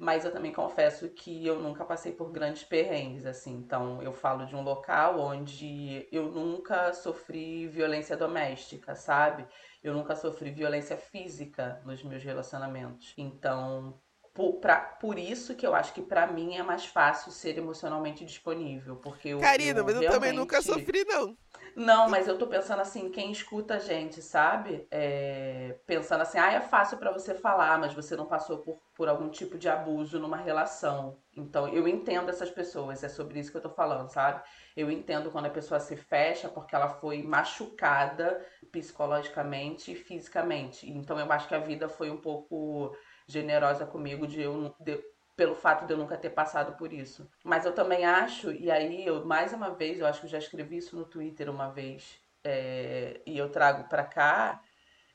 mas 0.00 0.24
eu 0.24 0.32
também 0.32 0.50
confesso 0.50 1.10
que 1.10 1.46
eu 1.46 1.60
nunca 1.60 1.84
passei 1.84 2.10
por 2.10 2.32
grandes 2.32 2.64
perrengues, 2.64 3.26
assim. 3.26 3.52
Então, 3.52 4.02
eu 4.02 4.14
falo 4.14 4.46
de 4.46 4.56
um 4.56 4.62
local 4.62 5.20
onde 5.20 6.08
eu 6.10 6.32
nunca 6.32 6.90
sofri 6.94 7.68
violência 7.68 8.16
doméstica, 8.16 8.94
sabe? 8.94 9.46
Eu 9.82 9.92
nunca 9.92 10.16
sofri 10.16 10.50
violência 10.52 10.96
física 10.96 11.82
nos 11.84 12.02
meus 12.02 12.24
relacionamentos. 12.24 13.12
Então, 13.18 14.00
por, 14.32 14.54
pra, 14.54 14.76
por 14.76 15.18
isso 15.18 15.54
que 15.54 15.66
eu 15.66 15.74
acho 15.74 15.92
que 15.92 16.00
para 16.00 16.26
mim 16.26 16.56
é 16.56 16.62
mais 16.62 16.86
fácil 16.86 17.32
ser 17.32 17.58
emocionalmente 17.58 18.24
disponível. 18.24 18.96
Porque 18.96 19.30
eu, 19.30 19.40
Karina, 19.40 19.80
eu 19.80 19.84
mas 19.84 19.94
eu 19.94 20.00
realmente... 20.00 20.20
também 20.20 20.32
nunca 20.32 20.62
sofri, 20.62 21.04
não. 21.04 21.36
Não, 21.74 22.08
mas 22.08 22.26
eu 22.26 22.38
tô 22.38 22.46
pensando 22.46 22.80
assim, 22.80 23.10
quem 23.10 23.30
escuta 23.30 23.74
a 23.74 23.78
gente, 23.78 24.20
sabe? 24.22 24.86
É, 24.90 25.76
pensando 25.86 26.22
assim, 26.22 26.38
ah, 26.38 26.52
é 26.52 26.60
fácil 26.60 26.98
para 26.98 27.12
você 27.12 27.34
falar, 27.34 27.78
mas 27.78 27.94
você 27.94 28.16
não 28.16 28.26
passou 28.26 28.58
por, 28.58 28.80
por 28.94 29.08
algum 29.08 29.28
tipo 29.28 29.56
de 29.58 29.68
abuso 29.68 30.18
numa 30.18 30.36
relação. 30.36 31.18
Então, 31.36 31.68
eu 31.68 31.86
entendo 31.86 32.28
essas 32.28 32.50
pessoas, 32.50 33.02
é 33.04 33.08
sobre 33.08 33.38
isso 33.38 33.50
que 33.50 33.56
eu 33.56 33.62
tô 33.62 33.70
falando, 33.70 34.08
sabe? 34.08 34.42
Eu 34.76 34.90
entendo 34.90 35.30
quando 35.30 35.46
a 35.46 35.50
pessoa 35.50 35.80
se 35.80 35.96
fecha 35.96 36.48
porque 36.48 36.74
ela 36.74 36.88
foi 36.88 37.22
machucada 37.22 38.44
psicologicamente 38.72 39.92
e 39.92 39.94
fisicamente. 39.94 40.90
Então, 40.90 41.18
eu 41.18 41.30
acho 41.30 41.48
que 41.48 41.54
a 41.54 41.60
vida 41.60 41.88
foi 41.88 42.10
um 42.10 42.20
pouco 42.20 42.94
generosa 43.30 43.86
comigo 43.86 44.26
de 44.26 44.40
eu 44.40 44.74
de, 44.80 45.02
pelo 45.36 45.54
fato 45.54 45.86
de 45.86 45.92
eu 45.92 45.96
nunca 45.96 46.18
ter 46.18 46.30
passado 46.30 46.76
por 46.76 46.92
isso. 46.92 47.30
Mas 47.44 47.64
eu 47.64 47.72
também 47.72 48.04
acho, 48.04 48.52
e 48.52 48.70
aí 48.70 49.06
eu 49.06 49.24
mais 49.24 49.52
uma 49.52 49.70
vez, 49.70 49.98
eu 49.98 50.06
acho 50.06 50.20
que 50.20 50.26
eu 50.26 50.30
já 50.30 50.38
escrevi 50.38 50.76
isso 50.78 50.96
no 50.96 51.04
Twitter 51.04 51.48
uma 51.48 51.70
vez, 51.70 52.20
é, 52.44 53.20
e 53.24 53.38
eu 53.38 53.48
trago 53.50 53.88
para 53.88 54.04
cá, 54.04 54.60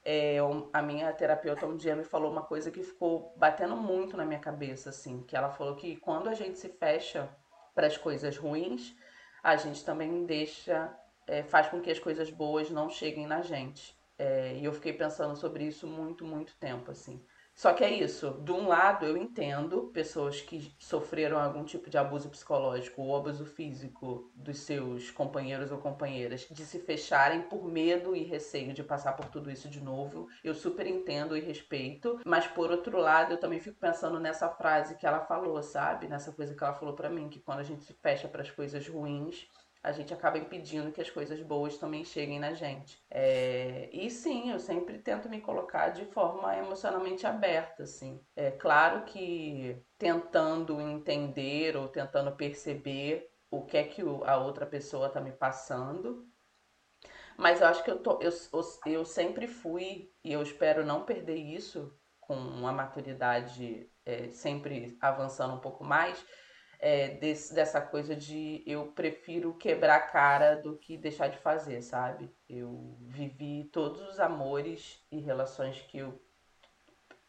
é, 0.03 0.37
a 0.71 0.81
minha 0.81 1.11
terapeuta 1.13 1.65
um 1.65 1.75
dia 1.75 1.95
me 1.95 2.03
falou 2.03 2.31
uma 2.31 2.43
coisa 2.43 2.71
que 2.71 2.83
ficou 2.83 3.33
batendo 3.37 3.75
muito 3.75 4.15
na 4.15 4.25
minha 4.25 4.39
cabeça, 4.39 4.89
assim, 4.89 5.23
que 5.23 5.35
ela 5.35 5.49
falou 5.49 5.75
que 5.75 5.95
quando 5.97 6.29
a 6.29 6.33
gente 6.33 6.57
se 6.59 6.69
fecha 6.69 7.29
para 7.73 7.87
as 7.87 7.97
coisas 7.97 8.37
ruins, 8.37 8.95
a 9.43 9.55
gente 9.55 9.83
também 9.83 10.25
deixa, 10.25 10.91
é, 11.27 11.43
faz 11.43 11.67
com 11.67 11.81
que 11.81 11.91
as 11.91 11.99
coisas 11.99 12.29
boas 12.29 12.69
não 12.69 12.89
cheguem 12.89 13.27
na 13.27 13.41
gente. 13.41 13.95
É, 14.17 14.53
e 14.55 14.63
eu 14.63 14.71
fiquei 14.73 14.93
pensando 14.93 15.35
sobre 15.35 15.65
isso 15.65 15.85
muito, 15.85 16.23
muito 16.25 16.55
tempo, 16.57 16.89
assim. 16.91 17.23
Só 17.55 17.71
que 17.71 17.85
é 17.85 17.89
isso. 17.89 18.41
De 18.43 18.51
um 18.51 18.67
lado, 18.67 19.05
eu 19.05 19.15
entendo 19.15 19.89
pessoas 19.93 20.41
que 20.41 20.75
sofreram 20.77 21.39
algum 21.39 21.63
tipo 21.63 21.89
de 21.89 21.97
abuso 21.97 22.29
psicológico 22.29 23.01
ou 23.01 23.15
abuso 23.15 23.45
físico 23.45 24.29
dos 24.35 24.59
seus 24.59 25.09
companheiros 25.09 25.71
ou 25.71 25.77
companheiras 25.77 26.47
de 26.51 26.65
se 26.65 26.79
fecharem 26.79 27.43
por 27.43 27.65
medo 27.65 28.13
e 28.13 28.23
receio 28.23 28.73
de 28.73 28.83
passar 28.83 29.13
por 29.13 29.29
tudo 29.29 29.49
isso 29.49 29.69
de 29.69 29.79
novo. 29.81 30.27
Eu 30.43 30.53
super 30.53 30.85
entendo 30.85 31.37
e 31.37 31.39
respeito. 31.39 32.19
Mas 32.25 32.45
por 32.45 32.69
outro 32.71 32.97
lado, 32.99 33.31
eu 33.31 33.39
também 33.39 33.61
fico 33.61 33.79
pensando 33.79 34.19
nessa 34.19 34.49
frase 34.49 34.97
que 34.97 35.07
ela 35.07 35.21
falou, 35.21 35.63
sabe? 35.63 36.09
Nessa 36.09 36.33
coisa 36.33 36.53
que 36.53 36.61
ela 36.63 36.73
falou 36.73 36.93
para 36.93 37.09
mim, 37.09 37.29
que 37.29 37.39
quando 37.39 37.59
a 37.59 37.63
gente 37.63 37.85
se 37.85 37.93
fecha 37.93 38.27
para 38.27 38.41
as 38.41 38.51
coisas 38.51 38.85
ruins, 38.85 39.47
a 39.85 39.91
gente 39.91 40.11
acaba 40.11 40.39
impedindo 40.39 40.91
que 40.91 40.99
as 40.99 41.11
coisas 41.11 41.39
boas 41.43 41.77
também 41.77 42.03
cheguem 42.03 42.39
na 42.39 42.53
gente. 42.53 42.99
É... 43.07 43.87
E 43.93 44.09
sim, 44.09 44.49
eu 44.49 44.59
sempre 44.59 44.97
tento 44.97 45.29
me 45.29 45.39
colocar 45.39 45.89
de 45.89 46.05
forma 46.05 46.57
emocionalmente 46.57 47.27
aberta, 47.27 47.83
assim. 47.83 48.19
É 48.35 48.49
claro 48.49 49.03
que 49.03 49.79
tentando 49.95 50.81
entender 50.81 51.77
ou 51.77 51.87
tentando 51.87 52.35
perceber 52.35 53.29
o 53.51 53.63
que 53.63 53.77
é 53.77 53.83
que 53.83 54.01
a 54.01 54.37
outra 54.37 54.65
pessoa 54.65 55.05
está 55.05 55.21
me 55.21 55.31
passando. 55.31 56.27
Mas 57.37 57.61
eu 57.61 57.67
acho 57.67 57.83
que 57.83 57.91
eu, 57.91 57.99
tô, 57.99 58.19
eu, 58.21 58.31
eu 58.87 59.05
sempre 59.05 59.47
fui, 59.47 60.11
e 60.23 60.33
eu 60.33 60.41
espero 60.41 60.83
não 60.83 61.05
perder 61.05 61.37
isso 61.37 61.95
com 62.19 62.35
uma 62.35 62.71
maturidade 62.71 63.87
é, 64.03 64.29
sempre 64.29 64.97
avançando 64.99 65.53
um 65.53 65.59
pouco 65.59 65.83
mais, 65.83 66.25
é, 66.79 67.09
desse, 67.09 67.53
dessa 67.53 67.81
coisa 67.81 68.15
de 68.15 68.63
eu 68.65 68.87
prefiro 68.87 69.53
quebrar 69.53 69.95
a 69.95 70.07
cara 70.07 70.55
do 70.55 70.77
que 70.77 70.97
deixar 70.97 71.27
de 71.27 71.37
fazer, 71.37 71.81
sabe? 71.81 72.29
Eu 72.49 72.95
vivi 73.01 73.69
todos 73.71 74.01
os 74.01 74.19
amores 74.19 75.03
e 75.11 75.19
relações 75.19 75.81
que 75.81 75.97
eu 75.99 76.21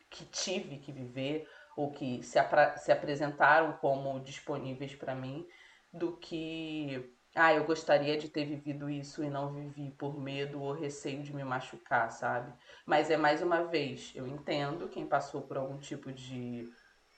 que 0.09 0.25
tive 0.25 0.79
que 0.79 0.93
viver 0.93 1.49
ou 1.77 1.91
que 1.91 2.23
se, 2.23 2.39
se 2.79 2.93
apresentaram 2.93 3.73
como 3.75 4.21
disponíveis 4.21 4.95
para 4.95 5.15
mim 5.15 5.47
do 5.93 6.17
que 6.17 7.13
ah, 7.35 7.53
eu 7.53 7.65
gostaria 7.65 8.17
de 8.17 8.31
ter 8.31 8.47
vivido 8.47 8.89
isso 8.89 9.23
e 9.23 9.29
não 9.29 9.53
vivi 9.53 9.91
por 9.91 10.19
medo 10.19 10.63
ou 10.63 10.73
receio 10.73 11.23
de 11.23 11.35
me 11.35 11.45
machucar, 11.45 12.11
sabe? 12.11 12.51
Mas 12.87 13.11
é 13.11 13.17
mais 13.19 13.43
uma 13.43 13.65
vez, 13.65 14.11
eu 14.15 14.27
entendo 14.27 14.89
quem 14.89 15.07
passou 15.07 15.43
por 15.43 15.59
algum 15.59 15.77
tipo 15.77 16.11
de 16.11 16.67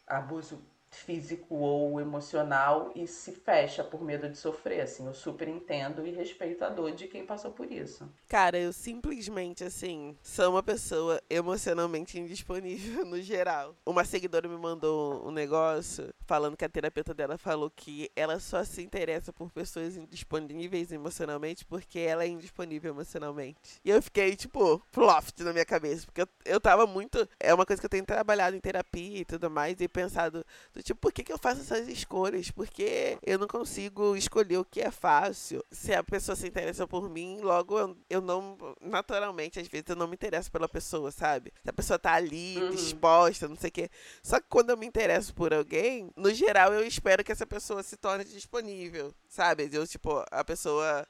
abuso 0.09 0.61
físico 0.91 1.55
ou 1.55 2.01
emocional 2.01 2.91
e 2.95 3.07
se 3.07 3.33
fecha 3.33 3.85
por 3.85 4.03
medo 4.03 4.29
de 4.29 4.37
sofrer, 4.37 4.83
assim. 4.83 5.07
Eu 5.07 5.15
super 5.15 5.49
entendo 5.49 6.07
e 6.07 6.11
respeito 6.11 6.65
a 6.65 6.69
dor 6.69 6.93
de 6.93 7.07
quem 7.07 7.25
passou 7.25 7.51
por 7.51 7.71
isso. 7.71 8.09
Cara, 8.29 8.59
eu 8.59 8.73
simplesmente, 8.73 9.65
assim, 9.65 10.17
sou 10.23 10.51
uma 10.51 10.63
pessoa 10.63 11.21
emocionalmente 11.29 12.19
indisponível 12.19 13.05
no 13.07 13.21
geral. 13.21 13.77
Uma 13.85 14.05
seguidora 14.05 14.49
me 14.49 14.57
mandou 14.57 15.27
um 15.27 15.31
negócio 15.31 16.13
falando 16.27 16.57
que 16.57 16.65
a 16.65 16.69
terapeuta 16.69 17.15
dela 17.15 17.39
falou 17.39 17.71
que 17.71 18.11
ela 18.15 18.39
só 18.39 18.65
se 18.65 18.83
interessa 18.83 19.33
por 19.33 19.51
pessoas 19.51 19.97
indisponíveis 19.97 20.93
emocionalmente 20.93 21.65
porque 21.65 21.99
ela 21.99 22.25
é 22.25 22.29
indisponível 22.29 22.93
emocionalmente. 22.93 23.81
E 23.85 23.91
eu 23.91 24.03
fiquei, 24.03 24.37
tipo, 24.37 24.83
ploft 24.93 25.41
na 25.43 25.53
minha 25.53 25.65
cabeça, 25.65 26.07
porque 26.07 26.23
eu, 26.23 26.29
eu 26.45 26.61
tava 26.61 26.87
muito. 26.87 27.29
É 27.39 27.53
uma 27.53 27.67
coisa 27.67 27.81
que 27.81 27.87
eu 27.87 27.91
tenho 27.91 28.05
trabalhado 28.05 28.57
em 28.57 28.61
terapia 28.61 29.19
e 29.19 29.25
tudo 29.25 29.51
mais, 29.51 29.81
e 29.81 29.89
pensado 29.89 30.45
do 30.73 30.78
tipo, 30.83 31.01
por 31.01 31.13
que, 31.13 31.25
que 31.25 31.33
eu 31.33 31.39
faço 31.39 31.61
essas 31.61 31.89
escolhas? 31.89 32.51
Porque 32.51 33.19
eu 33.23 33.39
não 33.39 33.47
consigo 33.47 34.17
escolher 34.17 34.59
o 34.59 34.65
que 34.65 34.81
é 34.81 34.91
fácil. 34.91 35.65
Se 35.71 35.93
a 35.95 36.03
pessoa 36.03 36.37
se 36.37 36.47
interessa 36.47 36.87
por 36.87 37.09
mim, 37.09 37.39
logo 37.41 37.79
eu, 37.79 37.97
eu 38.09 38.21
não. 38.21 38.57
Naturalmente, 38.81 39.59
às 39.59 39.69
vezes 39.69 39.87
eu 39.89 39.97
não 39.97 40.07
me 40.07 40.15
interesso 40.15 40.51
pela 40.51 40.69
pessoa, 40.69 41.11
sabe? 41.11 41.53
Se 41.63 41.71
a 41.71 41.73
pessoa 41.73 41.99
tá 41.99 42.13
ali, 42.15 42.57
uhum. 42.59 42.71
disposta, 42.71 43.49
não 43.49 43.57
sei 43.57 43.69
o 43.69 43.73
quê. 43.73 43.91
Só 44.23 44.41
que 44.41 44.47
quando 44.49 44.71
eu 44.71 44.77
me 44.77 44.87
interesso 44.87 45.35
por 45.35 45.53
alguém, 45.53 46.11
no 46.17 46.33
geral 46.33 46.73
eu 46.73 46.87
espero 46.87 47.25
que 47.25 47.33
essa 47.33 47.47
pessoa 47.47 47.83
se 47.83 47.97
torne 47.97 48.25
disponível, 48.25 49.15
sabe? 49.29 49.69
Eu, 49.73 49.87
tipo, 49.87 50.25
a 50.31 50.45
pessoa. 50.45 51.07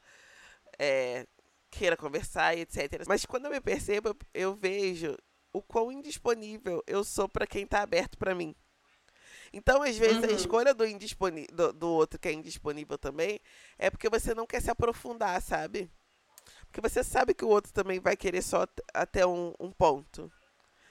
É, 0.79 1.27
queira 1.71 1.97
conversar 1.97 2.57
e 2.57 2.61
etc. 2.61 3.05
Mas 3.07 3.25
quando 3.27 3.47
eu 3.47 3.51
me 3.51 3.61
percebo, 3.61 4.17
eu 4.33 4.55
vejo 4.55 5.17
o 5.53 5.63
quão 5.63 5.91
indisponível 5.91 6.83
eu 6.87 7.03
sou 7.05 7.29
para 7.29 7.47
quem 7.47 7.67
tá 7.67 7.83
aberto 7.83 8.17
para 8.19 8.35
mim. 8.35 8.55
Então, 9.53 9.83
às 9.83 9.97
vezes, 9.97 10.23
uhum. 10.23 10.29
a 10.29 10.33
escolha 10.33 10.75
do, 10.75 10.85
do, 11.53 11.73
do 11.73 11.89
outro 11.89 12.19
que 12.19 12.29
é 12.29 12.33
indisponível 12.33 12.99
também 12.99 13.41
é 13.79 13.91
porque 13.91 14.09
você 14.09 14.35
não 14.35 14.47
quer 14.47 14.61
se 14.61 14.71
aprofundar, 14.71 15.41
sabe? 15.41 15.91
Porque 16.67 16.81
você 16.81 17.03
sabe 17.03 17.35
que 17.35 17.45
o 17.45 17.49
outro 17.49 17.73
também 17.73 17.99
vai 17.99 18.17
querer 18.17 18.43
só 18.43 18.67
até 18.93 19.27
um, 19.27 19.55
um 19.59 19.71
ponto. 19.71 20.31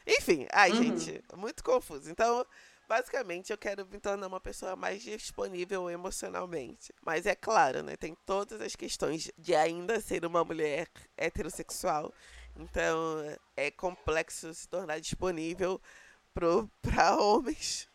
Enfim, 0.06 0.48
ai, 0.52 0.72
uhum. 0.72 0.98
gente, 0.98 1.24
muito 1.36 1.64
confuso. 1.64 2.10
Então, 2.10 2.46
basicamente, 2.88 3.52
eu 3.52 3.58
quero 3.58 3.86
me 3.86 4.00
tornar 4.00 4.28
uma 4.28 4.40
pessoa 4.40 4.76
mais 4.76 5.02
disponível 5.04 5.90
emocionalmente. 5.90 6.94
Mas 7.06 7.26
é 7.26 7.36
claro, 7.36 7.84
né? 7.84 7.98
Tem 7.98 8.16
todas 8.26 8.62
as 8.62 8.76
questões 8.76 9.30
de 9.38 9.54
ainda 9.54 10.00
ser 10.00 10.26
uma 10.26 10.44
mulher 10.44 10.88
heterossexual. 11.18 12.14
Então, 12.56 13.18
é 13.56 13.70
complexo 13.70 14.52
se 14.54 14.68
tornar 14.68 15.00
disponível 15.00 15.80
para 16.34 17.18
homens. 17.18 17.90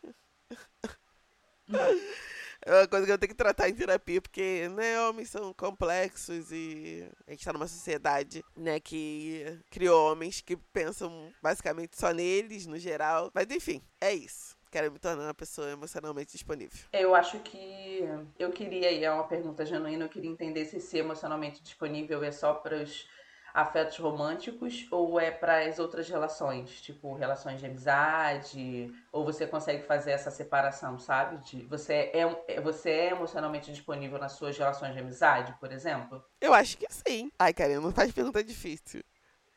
É 2.65 2.71
uma 2.79 2.87
coisa 2.87 3.05
que 3.05 3.11
eu 3.11 3.17
tenho 3.17 3.31
que 3.31 3.35
tratar 3.35 3.67
em 3.67 3.75
terapia, 3.75 4.21
porque, 4.21 4.69
né, 4.69 4.97
homens 5.01 5.29
são 5.29 5.53
complexos 5.53 6.49
e 6.49 7.05
a 7.27 7.31
gente 7.31 7.43
tá 7.43 7.51
numa 7.51 7.67
sociedade, 7.67 8.41
né, 8.55 8.79
que 8.79 9.59
criou 9.69 10.09
homens 10.09 10.39
que 10.39 10.55
pensam 10.55 11.29
basicamente 11.41 11.99
só 11.99 12.13
neles, 12.13 12.65
no 12.65 12.79
geral. 12.79 13.29
Mas 13.33 13.51
enfim, 13.51 13.81
é 13.99 14.13
isso 14.13 14.55
quero 14.73 14.91
me 14.91 14.97
tornar 14.97 15.25
uma 15.25 15.33
pessoa 15.35 15.69
emocionalmente 15.69 16.31
disponível? 16.31 16.79
Eu 16.91 17.13
acho 17.13 17.39
que 17.41 18.03
eu 18.39 18.49
queria, 18.49 18.91
e 18.91 19.03
é 19.03 19.11
uma 19.11 19.27
pergunta 19.27 19.63
genuína, 19.63 20.05
eu 20.05 20.09
queria 20.09 20.31
entender 20.31 20.65
se 20.65 20.79
ser 20.79 20.97
emocionalmente 20.97 21.61
disponível 21.61 22.23
é 22.23 22.31
só 22.31 22.55
para 22.55 22.81
os 22.81 23.07
afetos 23.53 23.97
românticos 23.97 24.87
ou 24.89 25.19
é 25.19 25.29
para 25.29 25.67
as 25.67 25.77
outras 25.77 26.09
relações, 26.09 26.81
tipo 26.81 27.13
relações 27.13 27.59
de 27.59 27.67
amizade, 27.67 28.91
ou 29.11 29.23
você 29.23 29.45
consegue 29.45 29.83
fazer 29.83 30.11
essa 30.11 30.31
separação, 30.31 30.97
sabe? 30.97 31.37
De 31.45 31.61
você 31.63 31.93
é, 31.93 32.45
é 32.47 32.59
você 32.59 32.89
é 32.89 33.11
emocionalmente 33.11 33.71
disponível 33.71 34.17
nas 34.17 34.31
suas 34.31 34.57
relações 34.57 34.93
de 34.93 34.99
amizade, 34.99 35.53
por 35.59 35.71
exemplo? 35.71 36.23
Eu 36.41 36.51
acho 36.53 36.77
que 36.77 36.87
sim. 36.89 37.31
Ai, 37.37 37.53
Karina, 37.53 37.79
não 37.79 37.91
faz 37.91 38.11
pergunta 38.11 38.43
difícil. 38.43 39.03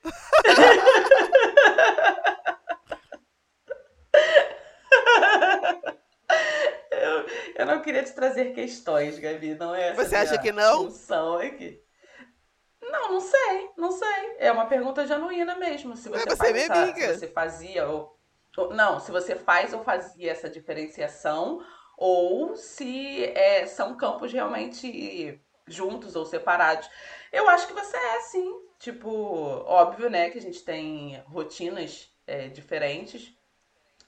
eu, 6.91 7.27
eu 7.57 7.67
não 7.67 7.81
queria 7.81 8.05
te 8.05 8.13
trazer 8.13 8.53
questões, 8.53 9.19
Gabi, 9.19 9.55
não 9.55 9.75
é 9.75 9.89
essa 9.89 10.05
Você 10.05 10.17
acha 10.17 10.39
que 10.39 10.53
não? 10.53 10.85
função 10.85 11.39
aqui. 11.39 11.86
Não, 13.07 13.13
não 13.13 13.21
sei, 13.21 13.71
não 13.77 13.93
sei. 13.93 14.37
É 14.39 14.51
uma 14.51 14.67
pergunta 14.67 15.07
genuína 15.07 15.55
mesmo. 15.57 15.97
Se 15.97 16.09
você, 16.09 16.23
é, 16.23 16.27
você 16.27 16.33
é 16.33 16.37
faz 16.37 16.57
essa, 16.57 16.95
se 16.95 17.19
você 17.19 17.29
fazia 17.29 17.89
ou, 17.89 18.19
ou, 18.57 18.75
Não, 18.75 19.01
se 19.01 19.11
você 19.11 19.37
faz 19.37 19.73
ou 19.73 19.85
fazia 19.85 20.33
essa 20.33 20.51
diferenciação, 20.51 21.65
ou 21.97 22.57
se 22.57 23.25
é, 23.25 23.67
são 23.67 23.97
campos 23.97 24.33
realmente 24.33 25.41
juntos 25.67 26.15
ou 26.15 26.25
separados. 26.25 26.89
Eu 27.33 27.49
acho 27.49 27.67
que 27.67 27.73
você 27.73 27.97
é, 27.97 28.21
sim. 28.21 28.61
Tipo, 28.79 29.11
óbvio, 29.11 30.11
né, 30.11 30.31
que 30.31 30.39
a 30.39 30.43
gente 30.43 30.63
tem 30.63 31.23
rotinas 31.27 32.11
é, 32.27 32.49
diferentes. 32.49 33.35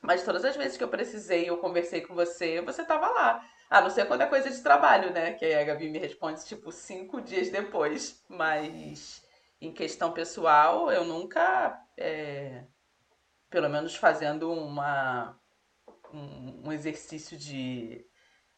Mas 0.01 0.23
todas 0.23 0.45
as 0.45 0.57
vezes 0.57 0.77
que 0.77 0.85
eu 0.85 0.89
precisei, 0.89 1.49
eu 1.49 1.59
conversei 1.59 2.01
com 2.03 2.15
você, 2.15 2.61
você 2.61 2.85
tava 2.85 3.09
lá. 3.09 3.45
A 3.71 3.81
não 3.81 3.91
ser 3.91 4.07
quando 4.07 4.23
é 4.23 4.27
coisa 4.27 4.51
de 4.51 4.63
trabalho, 4.63 5.13
né? 5.13 5.33
Que 5.35 5.45
aí 5.45 5.55
a 5.55 5.65
Gabi 5.65 5.91
me 5.91 5.99
responde, 5.99 6.45
tipo, 6.45 6.73
cinco 6.73 7.21
dias 7.21 7.51
depois. 7.51 8.25
Mas 8.29 9.23
em 9.61 9.73
questão 9.73 10.13
pessoal, 10.13 10.91
eu 10.91 11.05
nunca, 11.05 11.79
é, 11.97 12.65
pelo 13.51 13.69
menos 13.69 13.95
fazendo 13.95 14.51
uma, 14.53 15.39
um, 16.13 16.69
um 16.69 16.73
exercício 16.73 17.37
de 17.37 18.07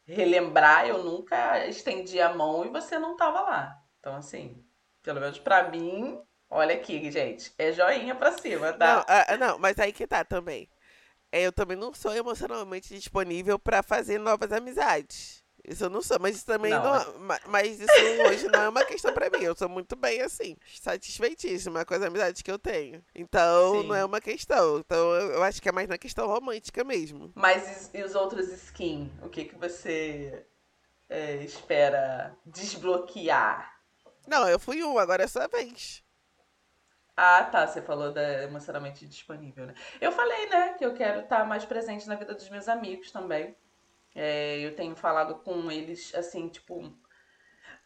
relembrar, 0.06 0.86
eu 0.86 1.02
nunca 1.02 1.66
estendi 1.66 2.20
a 2.20 2.32
mão 2.34 2.64
e 2.64 2.68
você 2.68 2.98
não 2.98 3.16
tava 3.16 3.40
lá. 3.40 3.76
Então, 3.98 4.14
assim, 4.16 4.64
pelo 5.02 5.20
menos 5.20 5.38
para 5.38 5.70
mim, 5.70 6.20
olha 6.48 6.74
aqui, 6.74 7.10
gente, 7.10 7.52
é 7.58 7.72
joinha 7.72 8.14
pra 8.14 8.32
cima, 8.32 8.72
tá? 8.72 8.96
Não, 8.96 9.04
ah, 9.08 9.36
não 9.36 9.58
mas 9.58 9.78
aí 9.78 9.92
que 9.92 10.06
tá 10.06 10.24
também. 10.24 10.68
É, 11.32 11.42
eu 11.42 11.52
também 11.52 11.76
não 11.76 11.94
sou 11.94 12.14
emocionalmente 12.14 12.94
disponível 12.94 13.58
para 13.58 13.82
fazer 13.82 14.18
novas 14.18 14.50
amizades. 14.52 15.40
Isso 15.64 15.84
eu 15.84 15.90
não 15.90 16.02
sou, 16.02 16.18
mas 16.18 16.36
isso 16.36 16.46
também 16.46 16.70
não, 16.70 16.82
não 16.82 17.34
é. 17.34 17.40
mas 17.46 17.78
isso 17.78 17.92
hoje 18.26 18.48
não 18.48 18.62
é 18.62 18.68
uma 18.68 18.84
questão 18.84 19.12
para 19.12 19.30
mim. 19.30 19.44
Eu 19.44 19.54
sou 19.54 19.68
muito 19.68 19.94
bem 19.94 20.22
assim, 20.22 20.56
satisfeitíssima 20.80 21.84
com 21.84 21.94
as 21.94 22.02
amizades 22.02 22.42
que 22.42 22.50
eu 22.50 22.58
tenho. 22.58 23.04
Então 23.14 23.82
Sim. 23.82 23.88
não 23.88 23.94
é 23.94 24.04
uma 24.04 24.20
questão. 24.20 24.78
Então 24.78 25.12
eu 25.14 25.42
acho 25.42 25.60
que 25.60 25.68
é 25.68 25.72
mais 25.72 25.88
na 25.88 25.98
questão 25.98 26.26
romântica 26.26 26.82
mesmo. 26.82 27.30
Mas 27.34 27.90
e 27.92 28.02
os 28.02 28.14
outros 28.14 28.48
skin? 28.48 29.12
O 29.22 29.28
que 29.28 29.44
que 29.44 29.54
você 29.56 30.44
é, 31.08 31.36
espera 31.36 32.34
desbloquear? 32.46 33.70
Não, 34.26 34.48
eu 34.48 34.58
fui 34.58 34.82
um, 34.82 34.98
agora 34.98 35.24
é 35.24 35.26
sua 35.26 35.46
vez. 35.46 36.02
Ah, 37.16 37.44
tá. 37.44 37.66
Você 37.66 37.82
falou 37.82 38.12
da 38.12 38.42
emocionalmente 38.44 39.06
disponível, 39.06 39.66
né? 39.66 39.74
Eu 40.00 40.12
falei, 40.12 40.48
né, 40.48 40.74
que 40.74 40.84
eu 40.84 40.94
quero 40.94 41.20
estar 41.20 41.44
mais 41.46 41.64
presente 41.64 42.08
na 42.08 42.14
vida 42.14 42.34
dos 42.34 42.48
meus 42.48 42.68
amigos 42.68 43.10
também. 43.10 43.56
É, 44.14 44.58
eu 44.60 44.74
tenho 44.74 44.96
falado 44.96 45.36
com 45.36 45.70
eles, 45.70 46.14
assim, 46.14 46.48
tipo, 46.48 46.92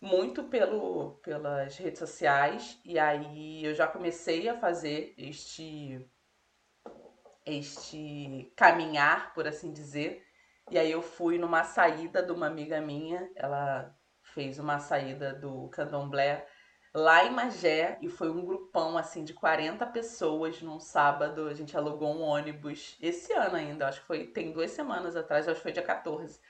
muito 0.00 0.44
pelo, 0.44 1.12
pelas 1.22 1.76
redes 1.76 1.98
sociais. 1.98 2.80
E 2.84 2.98
aí 2.98 3.64
eu 3.64 3.74
já 3.74 3.86
comecei 3.86 4.48
a 4.48 4.58
fazer 4.58 5.14
este, 5.18 6.06
este 7.44 8.52
caminhar, 8.56 9.34
por 9.34 9.46
assim 9.46 9.72
dizer. 9.72 10.24
E 10.70 10.78
aí 10.78 10.90
eu 10.90 11.02
fui 11.02 11.38
numa 11.38 11.64
saída 11.64 12.22
de 12.22 12.32
uma 12.32 12.46
amiga 12.46 12.80
minha. 12.80 13.30
Ela 13.36 13.94
fez 14.22 14.58
uma 14.58 14.78
saída 14.78 15.34
do 15.34 15.68
candomblé 15.68 16.46
lá 16.94 17.24
em 17.24 17.30
Magé 17.32 17.98
e 18.00 18.08
foi 18.08 18.30
um 18.30 18.44
grupão 18.44 18.96
assim 18.96 19.24
de 19.24 19.34
40 19.34 19.84
pessoas 19.86 20.62
num 20.62 20.78
sábado. 20.78 21.48
A 21.48 21.54
gente 21.54 21.76
alugou 21.76 22.14
um 22.14 22.22
ônibus 22.22 22.96
esse 23.02 23.32
ano 23.32 23.56
ainda, 23.56 23.88
acho 23.88 24.00
que 24.00 24.06
foi 24.06 24.26
tem 24.28 24.52
duas 24.52 24.70
semanas 24.70 25.16
atrás, 25.16 25.48
acho 25.48 25.56
que 25.56 25.62
foi 25.62 25.72
dia 25.72 25.82
14. 25.82 26.40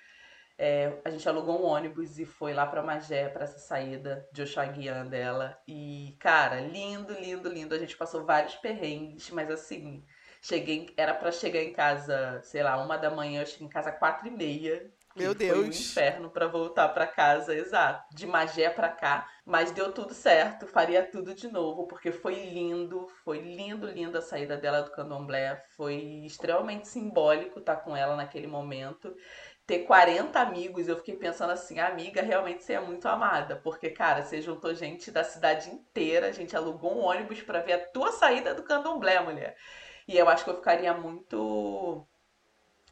É, 0.56 1.00
a 1.04 1.10
gente 1.10 1.28
alugou 1.28 1.60
um 1.60 1.64
ônibus 1.64 2.18
e 2.18 2.24
foi 2.24 2.54
lá 2.54 2.66
para 2.66 2.82
Magé 2.82 3.28
para 3.28 3.44
essa 3.44 3.58
saída 3.58 4.28
de 4.32 4.42
Oxaguian 4.42 5.06
dela. 5.06 5.58
E, 5.66 6.16
cara, 6.20 6.60
lindo, 6.60 7.12
lindo, 7.14 7.48
lindo. 7.48 7.74
A 7.74 7.78
gente 7.78 7.96
passou 7.96 8.24
vários 8.24 8.54
perrengues, 8.56 9.30
mas 9.30 9.50
assim, 9.50 10.04
cheguei, 10.40 10.92
era 10.96 11.12
para 11.14 11.32
chegar 11.32 11.60
em 11.62 11.72
casa, 11.72 12.40
sei 12.42 12.62
lá, 12.62 12.76
uma 12.82 12.96
da 12.96 13.10
manhã, 13.10 13.42
eu 13.42 13.46
cheguei 13.46 13.66
em 13.66 13.70
casa 13.70 13.90
quatro 13.92 14.28
e 14.28 14.30
meia. 14.30 14.93
Meu 15.16 15.32
Deus. 15.32 15.56
Foi 15.56 15.64
um 15.64 15.68
inferno 15.68 16.30
para 16.30 16.48
voltar 16.48 16.88
para 16.88 17.06
casa, 17.06 17.54
exato. 17.54 18.14
De 18.14 18.26
Magé 18.26 18.68
para 18.68 18.88
cá, 18.88 19.28
mas 19.46 19.70
deu 19.70 19.92
tudo 19.92 20.12
certo, 20.12 20.66
faria 20.66 21.04
tudo 21.04 21.34
de 21.34 21.46
novo, 21.48 21.86
porque 21.86 22.10
foi 22.10 22.34
lindo, 22.34 23.06
foi 23.24 23.38
lindo, 23.38 23.86
lindo 23.86 24.18
a 24.18 24.22
saída 24.22 24.56
dela 24.56 24.82
do 24.82 24.90
Candomblé, 24.90 25.62
foi 25.76 25.94
extremamente 26.24 26.88
simbólico 26.88 27.60
estar 27.60 27.76
com 27.76 27.96
ela 27.96 28.16
naquele 28.16 28.48
momento. 28.48 29.14
Ter 29.66 29.80
40 29.80 30.40
amigos, 30.40 30.88
eu 30.88 30.96
fiquei 30.96 31.16
pensando 31.16 31.50
assim, 31.50 31.78
amiga, 31.78 32.20
realmente 32.20 32.64
você 32.64 32.74
é 32.74 32.80
muito 32.80 33.06
amada, 33.06 33.56
porque 33.56 33.90
cara, 33.90 34.22
você 34.22 34.42
juntou 34.42 34.74
gente 34.74 35.10
da 35.10 35.22
cidade 35.22 35.70
inteira, 35.70 36.26
a 36.26 36.32
gente 36.32 36.56
alugou 36.56 36.98
um 36.98 37.04
ônibus 37.04 37.40
para 37.40 37.60
ver 37.60 37.72
a 37.74 37.86
tua 37.86 38.10
saída 38.12 38.52
do 38.52 38.64
Candomblé, 38.64 39.20
mulher. 39.20 39.56
E 40.06 40.18
eu 40.18 40.28
acho 40.28 40.44
que 40.44 40.50
eu 40.50 40.56
ficaria 40.56 40.92
muito 40.92 42.06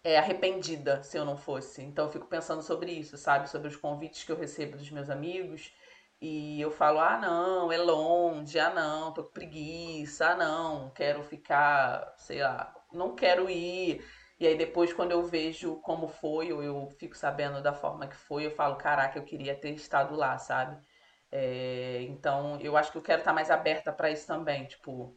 é, 0.04 0.18
arrependida 0.18 1.02
se 1.02 1.16
eu 1.16 1.24
não 1.24 1.36
fosse. 1.36 1.82
Então 1.82 2.06
eu 2.06 2.12
fico 2.12 2.26
pensando 2.26 2.62
sobre 2.62 2.92
isso, 2.92 3.16
sabe? 3.16 3.48
Sobre 3.50 3.68
os 3.68 3.76
convites 3.76 4.24
que 4.24 4.32
eu 4.32 4.36
recebo 4.36 4.76
dos 4.76 4.90
meus 4.90 5.10
amigos. 5.10 5.72
E 6.20 6.60
eu 6.60 6.70
falo, 6.70 7.00
ah, 7.00 7.18
não, 7.18 7.72
é 7.72 7.78
longe, 7.78 8.58
ah, 8.58 8.70
não, 8.72 9.12
tô 9.12 9.24
com 9.24 9.32
preguiça, 9.32 10.28
ah, 10.30 10.36
não, 10.36 10.90
quero 10.90 11.22
ficar, 11.24 12.14
sei 12.16 12.40
lá, 12.42 12.72
não 12.92 13.14
quero 13.16 13.50
ir. 13.50 14.04
E 14.38 14.46
aí 14.46 14.56
depois, 14.56 14.92
quando 14.92 15.10
eu 15.12 15.22
vejo 15.24 15.76
como 15.80 16.06
foi, 16.08 16.52
ou 16.52 16.62
eu 16.62 16.88
fico 16.98 17.16
sabendo 17.16 17.60
da 17.62 17.72
forma 17.72 18.06
que 18.06 18.16
foi, 18.16 18.46
eu 18.46 18.50
falo, 18.52 18.76
caraca, 18.76 19.18
eu 19.18 19.24
queria 19.24 19.54
ter 19.56 19.70
estado 19.72 20.14
lá, 20.14 20.38
sabe? 20.38 20.80
É, 21.30 22.02
então, 22.02 22.58
eu 22.60 22.76
acho 22.76 22.92
que 22.92 22.98
eu 22.98 23.02
quero 23.02 23.20
estar 23.20 23.32
mais 23.32 23.50
aberta 23.50 23.92
para 23.92 24.10
isso 24.10 24.26
também, 24.26 24.66
tipo, 24.66 25.16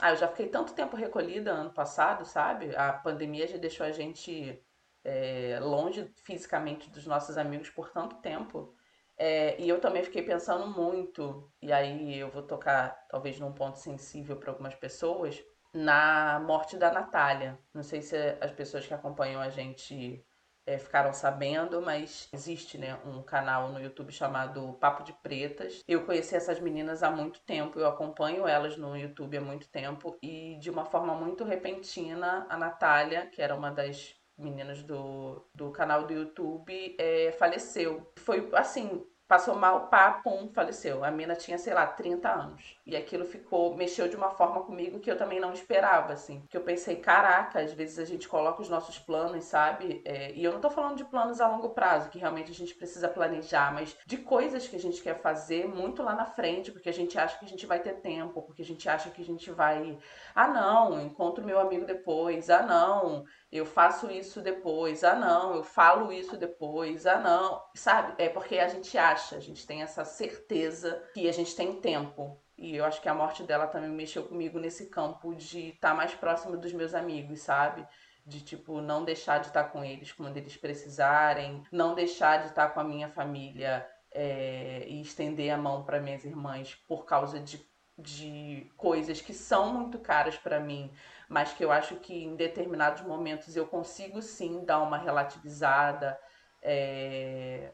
ah, 0.00 0.10
eu 0.10 0.16
já 0.16 0.28
fiquei 0.28 0.48
tanto 0.48 0.74
tempo 0.74 0.96
recolhida 0.96 1.52
ano 1.52 1.70
passado, 1.70 2.24
sabe? 2.24 2.74
A 2.76 2.92
pandemia 2.92 3.46
já 3.46 3.56
deixou 3.56 3.86
a 3.86 3.92
gente 3.92 4.62
é, 5.04 5.58
longe 5.60 6.10
fisicamente 6.24 6.90
dos 6.90 7.06
nossos 7.06 7.36
amigos 7.36 7.70
por 7.70 7.90
tanto 7.90 8.16
tempo. 8.16 8.74
É, 9.16 9.60
e 9.60 9.68
eu 9.68 9.80
também 9.80 10.02
fiquei 10.02 10.22
pensando 10.22 10.66
muito, 10.66 11.50
e 11.60 11.72
aí 11.72 12.18
eu 12.18 12.30
vou 12.30 12.42
tocar 12.42 13.06
talvez 13.08 13.38
num 13.38 13.52
ponto 13.52 13.78
sensível 13.78 14.36
para 14.36 14.50
algumas 14.50 14.74
pessoas, 14.74 15.42
na 15.72 16.40
morte 16.40 16.76
da 16.76 16.90
Natália. 16.90 17.58
Não 17.72 17.82
sei 17.82 18.02
se 18.02 18.16
as 18.40 18.50
pessoas 18.52 18.86
que 18.86 18.94
acompanham 18.94 19.40
a 19.40 19.48
gente 19.48 20.24
é, 20.66 20.78
ficaram 20.78 21.12
sabendo, 21.12 21.80
mas 21.82 22.28
existe 22.32 22.78
né, 22.78 22.98
um 23.04 23.22
canal 23.22 23.70
no 23.70 23.80
YouTube 23.80 24.12
chamado 24.12 24.74
Papo 24.74 25.02
de 25.02 25.12
Pretas. 25.12 25.82
Eu 25.86 26.04
conheci 26.04 26.34
essas 26.34 26.60
meninas 26.60 27.02
há 27.02 27.10
muito 27.10 27.40
tempo, 27.40 27.78
eu 27.78 27.86
acompanho 27.86 28.46
elas 28.46 28.76
no 28.76 28.96
YouTube 28.96 29.36
há 29.36 29.40
muito 29.40 29.68
tempo 29.68 30.16
e 30.22 30.56
de 30.60 30.70
uma 30.70 30.84
forma 30.84 31.14
muito 31.14 31.44
repentina, 31.44 32.46
a 32.48 32.56
Natália, 32.56 33.26
que 33.26 33.42
era 33.42 33.54
uma 33.54 33.70
das 33.70 34.14
meninas 34.38 34.82
do, 34.82 35.46
do 35.54 35.70
canal 35.70 36.06
do 36.06 36.12
YouTube, 36.12 36.96
é, 36.98 37.32
faleceu. 37.32 38.10
Foi 38.18 38.48
assim, 38.54 39.04
passou 39.32 39.54
mal, 39.54 39.86
pá, 39.86 40.20
pum, 40.22 40.50
faleceu. 40.52 41.02
A 41.02 41.10
mina 41.10 41.34
tinha, 41.34 41.56
sei 41.56 41.72
lá, 41.72 41.86
30 41.86 42.28
anos. 42.28 42.76
E 42.84 42.94
aquilo 42.94 43.24
ficou, 43.24 43.74
mexeu 43.74 44.06
de 44.06 44.14
uma 44.14 44.28
forma 44.28 44.62
comigo 44.62 45.00
que 45.00 45.10
eu 45.10 45.16
também 45.16 45.40
não 45.40 45.54
esperava, 45.54 46.12
assim. 46.12 46.44
Que 46.50 46.56
eu 46.58 46.60
pensei, 46.60 46.96
caraca, 46.96 47.60
às 47.60 47.72
vezes 47.72 47.98
a 47.98 48.04
gente 48.04 48.28
coloca 48.28 48.60
os 48.60 48.68
nossos 48.68 48.98
planos, 48.98 49.44
sabe? 49.44 50.02
É, 50.04 50.34
e 50.34 50.44
eu 50.44 50.52
não 50.52 50.60
tô 50.60 50.68
falando 50.68 50.98
de 50.98 51.04
planos 51.06 51.40
a 51.40 51.48
longo 51.48 51.70
prazo, 51.70 52.10
que 52.10 52.18
realmente 52.18 52.50
a 52.50 52.54
gente 52.54 52.74
precisa 52.74 53.08
planejar, 53.08 53.72
mas 53.72 53.96
de 54.04 54.18
coisas 54.18 54.68
que 54.68 54.76
a 54.76 54.78
gente 54.78 55.02
quer 55.02 55.18
fazer 55.22 55.66
muito 55.66 56.02
lá 56.02 56.14
na 56.14 56.26
frente, 56.26 56.70
porque 56.70 56.90
a 56.90 56.92
gente 56.92 57.18
acha 57.18 57.38
que 57.38 57.46
a 57.46 57.48
gente 57.48 57.64
vai 57.64 57.80
ter 57.80 58.02
tempo, 58.02 58.42
porque 58.42 58.60
a 58.60 58.66
gente 58.66 58.86
acha 58.86 59.08
que 59.08 59.22
a 59.22 59.24
gente 59.24 59.50
vai. 59.50 59.96
Ah, 60.34 60.48
não, 60.48 61.00
encontro 61.00 61.42
meu 61.42 61.58
amigo 61.58 61.86
depois. 61.86 62.50
Ah, 62.50 62.62
não, 62.62 63.24
eu 63.52 63.66
faço 63.66 64.10
isso 64.10 64.40
depois, 64.40 65.04
ah 65.04 65.14
não, 65.14 65.54
eu 65.54 65.62
falo 65.62 66.10
isso 66.10 66.38
depois, 66.38 67.06
ah 67.06 67.18
não, 67.18 67.62
sabe? 67.74 68.14
É 68.16 68.30
porque 68.30 68.58
a 68.58 68.66
gente 68.66 68.96
acha, 68.96 69.36
a 69.36 69.40
gente 69.40 69.66
tem 69.66 69.82
essa 69.82 70.06
certeza 70.06 71.02
que 71.12 71.28
a 71.28 71.32
gente 71.32 71.54
tem 71.54 71.78
tempo. 71.78 72.40
E 72.56 72.76
eu 72.76 72.84
acho 72.84 73.02
que 73.02 73.08
a 73.08 73.14
morte 73.14 73.42
dela 73.42 73.66
também 73.66 73.90
mexeu 73.90 74.22
comigo 74.22 74.58
nesse 74.58 74.86
campo 74.88 75.34
de 75.34 75.70
estar 75.70 75.90
tá 75.90 75.94
mais 75.94 76.14
próximo 76.14 76.56
dos 76.56 76.72
meus 76.72 76.94
amigos, 76.94 77.40
sabe? 77.40 77.86
De, 78.24 78.40
tipo, 78.40 78.80
não 78.80 79.04
deixar 79.04 79.38
de 79.38 79.48
estar 79.48 79.64
tá 79.64 79.68
com 79.68 79.84
eles 79.84 80.12
quando 80.12 80.36
eles 80.38 80.56
precisarem, 80.56 81.62
não 81.70 81.94
deixar 81.94 82.38
de 82.38 82.48
estar 82.48 82.68
tá 82.68 82.72
com 82.72 82.80
a 82.80 82.84
minha 82.84 83.10
família 83.10 83.86
é, 84.12 84.86
e 84.88 85.02
estender 85.02 85.52
a 85.52 85.58
mão 85.58 85.84
para 85.84 86.00
minhas 86.00 86.24
irmãs 86.24 86.74
por 86.88 87.04
causa 87.04 87.38
de, 87.38 87.60
de 87.98 88.70
coisas 88.76 89.20
que 89.20 89.34
são 89.34 89.74
muito 89.74 89.98
caras 89.98 90.38
para 90.38 90.60
mim, 90.60 90.90
mas 91.32 91.54
que 91.54 91.64
eu 91.64 91.72
acho 91.72 91.96
que 91.96 92.24
em 92.24 92.36
determinados 92.36 93.00
momentos 93.02 93.56
eu 93.56 93.66
consigo 93.66 94.20
sim 94.20 94.66
dar 94.66 94.82
uma 94.82 94.98
relativizada. 94.98 96.18
É... 96.60 97.72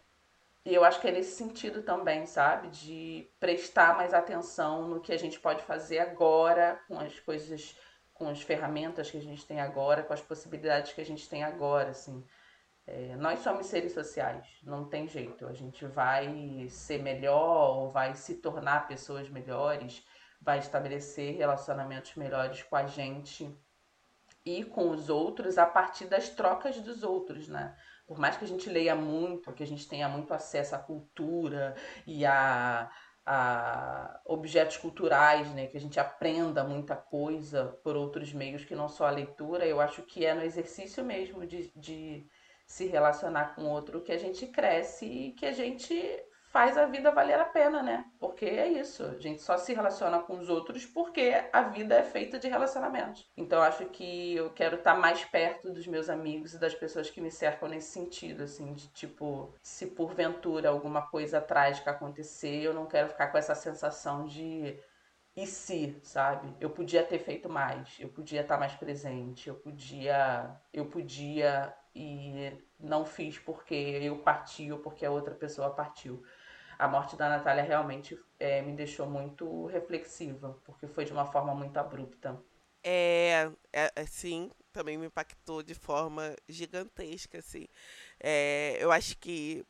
E 0.64 0.72
eu 0.72 0.84
acho 0.84 1.00
que 1.00 1.08
é 1.08 1.10
nesse 1.10 1.34
sentido 1.34 1.82
também, 1.82 2.24
sabe? 2.24 2.68
De 2.68 3.28
prestar 3.40 3.96
mais 3.96 4.14
atenção 4.14 4.86
no 4.86 5.00
que 5.00 5.12
a 5.12 5.18
gente 5.18 5.40
pode 5.40 5.62
fazer 5.64 5.98
agora 5.98 6.80
com 6.86 7.00
as 7.00 7.18
coisas, 7.18 7.76
com 8.14 8.28
as 8.28 8.42
ferramentas 8.42 9.10
que 9.10 9.16
a 9.16 9.22
gente 9.22 9.44
tem 9.44 9.60
agora, 9.60 10.04
com 10.04 10.12
as 10.12 10.20
possibilidades 10.22 10.92
que 10.92 11.00
a 11.00 11.04
gente 11.04 11.28
tem 11.28 11.42
agora, 11.42 11.90
assim. 11.90 12.24
É, 12.86 13.16
nós 13.16 13.40
somos 13.40 13.66
seres 13.66 13.92
sociais, 13.92 14.46
não 14.62 14.88
tem 14.88 15.08
jeito. 15.08 15.46
A 15.46 15.52
gente 15.52 15.84
vai 15.84 16.68
ser 16.68 17.02
melhor 17.02 17.76
ou 17.76 17.90
vai 17.90 18.14
se 18.14 18.36
tornar 18.36 18.86
pessoas 18.86 19.28
melhores 19.28 20.06
vai 20.40 20.58
estabelecer 20.58 21.36
relacionamentos 21.36 22.14
melhores 22.14 22.62
com 22.62 22.76
a 22.76 22.86
gente 22.86 23.50
e 24.44 24.64
com 24.64 24.90
os 24.90 25.08
outros 25.08 25.58
a 25.58 25.66
partir 25.66 26.06
das 26.06 26.30
trocas 26.30 26.80
dos 26.80 27.02
outros, 27.02 27.48
né? 27.48 27.76
Por 28.06 28.18
mais 28.18 28.36
que 28.36 28.44
a 28.44 28.48
gente 28.48 28.70
leia 28.70 28.94
muito, 28.94 29.52
que 29.52 29.62
a 29.62 29.66
gente 29.66 29.86
tenha 29.86 30.08
muito 30.08 30.32
acesso 30.32 30.74
à 30.74 30.78
cultura 30.78 31.74
e 32.06 32.24
a, 32.24 32.90
a 33.26 34.20
objetos 34.24 34.78
culturais, 34.78 35.52
né? 35.52 35.66
Que 35.66 35.76
a 35.76 35.80
gente 35.80 36.00
aprenda 36.00 36.64
muita 36.64 36.96
coisa 36.96 37.78
por 37.84 37.96
outros 37.96 38.32
meios 38.32 38.64
que 38.64 38.74
não 38.74 38.88
só 38.88 39.06
a 39.06 39.10
leitura. 39.10 39.66
Eu 39.66 39.80
acho 39.80 40.02
que 40.02 40.24
é 40.24 40.32
no 40.32 40.42
exercício 40.42 41.04
mesmo 41.04 41.46
de, 41.46 41.70
de 41.76 42.26
se 42.66 42.86
relacionar 42.86 43.54
com 43.54 43.64
outro 43.64 44.00
que 44.00 44.12
a 44.12 44.18
gente 44.18 44.46
cresce 44.46 45.04
e 45.04 45.32
que 45.32 45.44
a 45.44 45.52
gente 45.52 45.94
faz 46.58 46.76
a 46.76 46.86
vida 46.86 47.12
valer 47.12 47.38
a 47.38 47.44
pena, 47.44 47.84
né? 47.84 48.04
Porque 48.18 48.44
é 48.44 48.66
isso, 48.66 49.04
a 49.04 49.16
gente 49.20 49.40
só 49.40 49.56
se 49.56 49.72
relaciona 49.72 50.18
com 50.18 50.40
os 50.40 50.48
outros 50.48 50.84
porque 50.84 51.32
a 51.52 51.62
vida 51.62 51.94
é 51.94 52.02
feita 52.02 52.36
de 52.36 52.48
relacionamentos. 52.48 53.30
Então 53.36 53.62
acho 53.62 53.84
que 53.86 54.34
eu 54.34 54.50
quero 54.50 54.74
estar 54.74 54.96
mais 54.96 55.24
perto 55.24 55.72
dos 55.72 55.86
meus 55.86 56.08
amigos 56.08 56.54
e 56.54 56.58
das 56.58 56.74
pessoas 56.74 57.08
que 57.08 57.20
me 57.20 57.30
cercam 57.30 57.68
nesse 57.68 57.92
sentido, 57.92 58.42
assim, 58.42 58.74
de 58.74 58.88
tipo, 58.88 59.54
se 59.62 59.86
porventura 59.86 60.68
alguma 60.68 61.02
coisa 61.02 61.40
trágica 61.40 61.92
acontecer, 61.92 62.64
eu 62.64 62.74
não 62.74 62.86
quero 62.86 63.08
ficar 63.08 63.28
com 63.28 63.38
essa 63.38 63.54
sensação 63.54 64.26
de 64.26 64.76
e 65.36 65.46
se, 65.46 65.96
sabe? 66.02 66.52
Eu 66.58 66.70
podia 66.70 67.04
ter 67.04 67.20
feito 67.20 67.48
mais, 67.48 67.96
eu 68.00 68.08
podia 68.08 68.40
estar 68.40 68.58
mais 68.58 68.74
presente, 68.74 69.48
eu 69.48 69.54
podia, 69.54 70.60
eu 70.72 70.86
podia 70.86 71.72
e 71.94 72.52
não 72.78 73.04
fiz 73.04 73.38
porque 73.38 73.74
eu 73.74 74.18
parti 74.18 74.70
ou 74.72 74.78
porque 74.78 75.06
a 75.06 75.10
outra 75.10 75.34
pessoa 75.34 75.70
partiu 75.70 76.22
a 76.78 76.86
morte 76.86 77.16
da 77.16 77.28
Natália 77.28 77.64
realmente 77.64 78.18
é, 78.38 78.62
me 78.62 78.72
deixou 78.72 79.08
muito 79.08 79.66
reflexiva, 79.66 80.56
porque 80.64 80.86
foi 80.86 81.04
de 81.04 81.12
uma 81.12 81.26
forma 81.26 81.54
muito 81.54 81.76
abrupta. 81.76 82.40
É, 82.84 83.50
é, 83.72 83.90
é 83.96 84.06
sim, 84.06 84.50
também 84.72 84.96
me 84.96 85.06
impactou 85.06 85.62
de 85.62 85.74
forma 85.74 86.36
gigantesca, 86.48 87.38
assim. 87.38 87.66
É, 88.20 88.76
eu 88.80 88.92
acho 88.92 89.18
que 89.18 89.66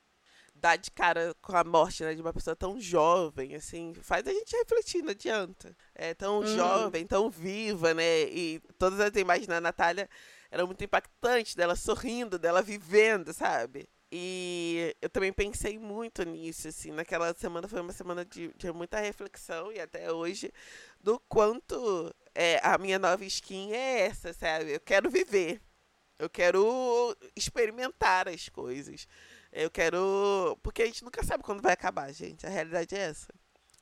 dar 0.55 0.77
de 0.77 0.91
cara 0.91 1.35
com 1.41 1.57
a 1.57 1.65
morte 1.65 2.03
né, 2.03 2.15
de 2.15 2.21
uma 2.21 2.33
pessoa 2.33 2.55
tão 2.55 2.79
jovem, 2.81 3.55
assim, 3.55 3.95
faz 4.03 4.27
a 4.27 4.33
gente 4.33 4.57
refletir, 4.57 5.03
não 5.03 5.11
adianta. 5.11 5.75
É 5.95 6.13
tão 6.15 6.41
hum. 6.41 6.47
jovem, 6.47 7.07
tão 7.07 7.31
viva, 7.31 7.95
né? 7.95 8.23
E 8.25 8.61
todas 8.79 9.01
as 9.01 9.15
imagens 9.17 9.47
da 9.47 9.61
Natália 9.61 10.09
eram 10.51 10.67
muito 10.67 10.85
impactantes, 10.85 11.55
dela 11.55 11.77
sorrindo, 11.77 12.39
dela 12.39 12.61
vivendo, 12.61 13.33
sabe? 13.33 13.89
E 14.11 14.97
eu 15.03 15.11
também 15.11 15.33
pensei 15.33 15.79
muito 15.79 16.23
nisso, 16.23 16.69
assim, 16.69 16.91
naquela 16.91 17.35
semana 17.35 17.69
foi 17.69 17.81
uma 17.81 17.93
semana 17.93 18.25
de, 18.25 18.49
de 18.57 18.73
muita 18.73 18.99
reflexão 18.99 19.71
e 19.71 19.79
até 19.79 20.11
hoje 20.11 20.51
do 20.99 21.21
quanto 21.29 22.15
é, 22.35 22.59
a 22.63 22.79
minha 22.79 22.99
nova 22.99 23.23
skin 23.27 23.73
é 23.73 24.07
essa, 24.07 24.33
sabe? 24.33 24.73
Eu 24.73 24.81
quero 24.81 25.11
viver, 25.11 25.61
eu 26.19 26.31
quero 26.31 27.15
experimentar 27.37 28.29
as 28.29 28.49
coisas, 28.49 29.07
eu 29.53 29.71
quero. 29.71 30.59
Porque 30.63 30.83
a 30.83 30.87
gente 30.87 31.05
nunca 31.05 31.23
sabe 31.23 31.45
quando 31.45 31.61
vai 31.61 31.75
acabar, 31.75 32.11
gente, 32.11 32.47
a 32.47 32.51
realidade 32.51 32.95
é 32.95 33.01
essa. 33.01 33.33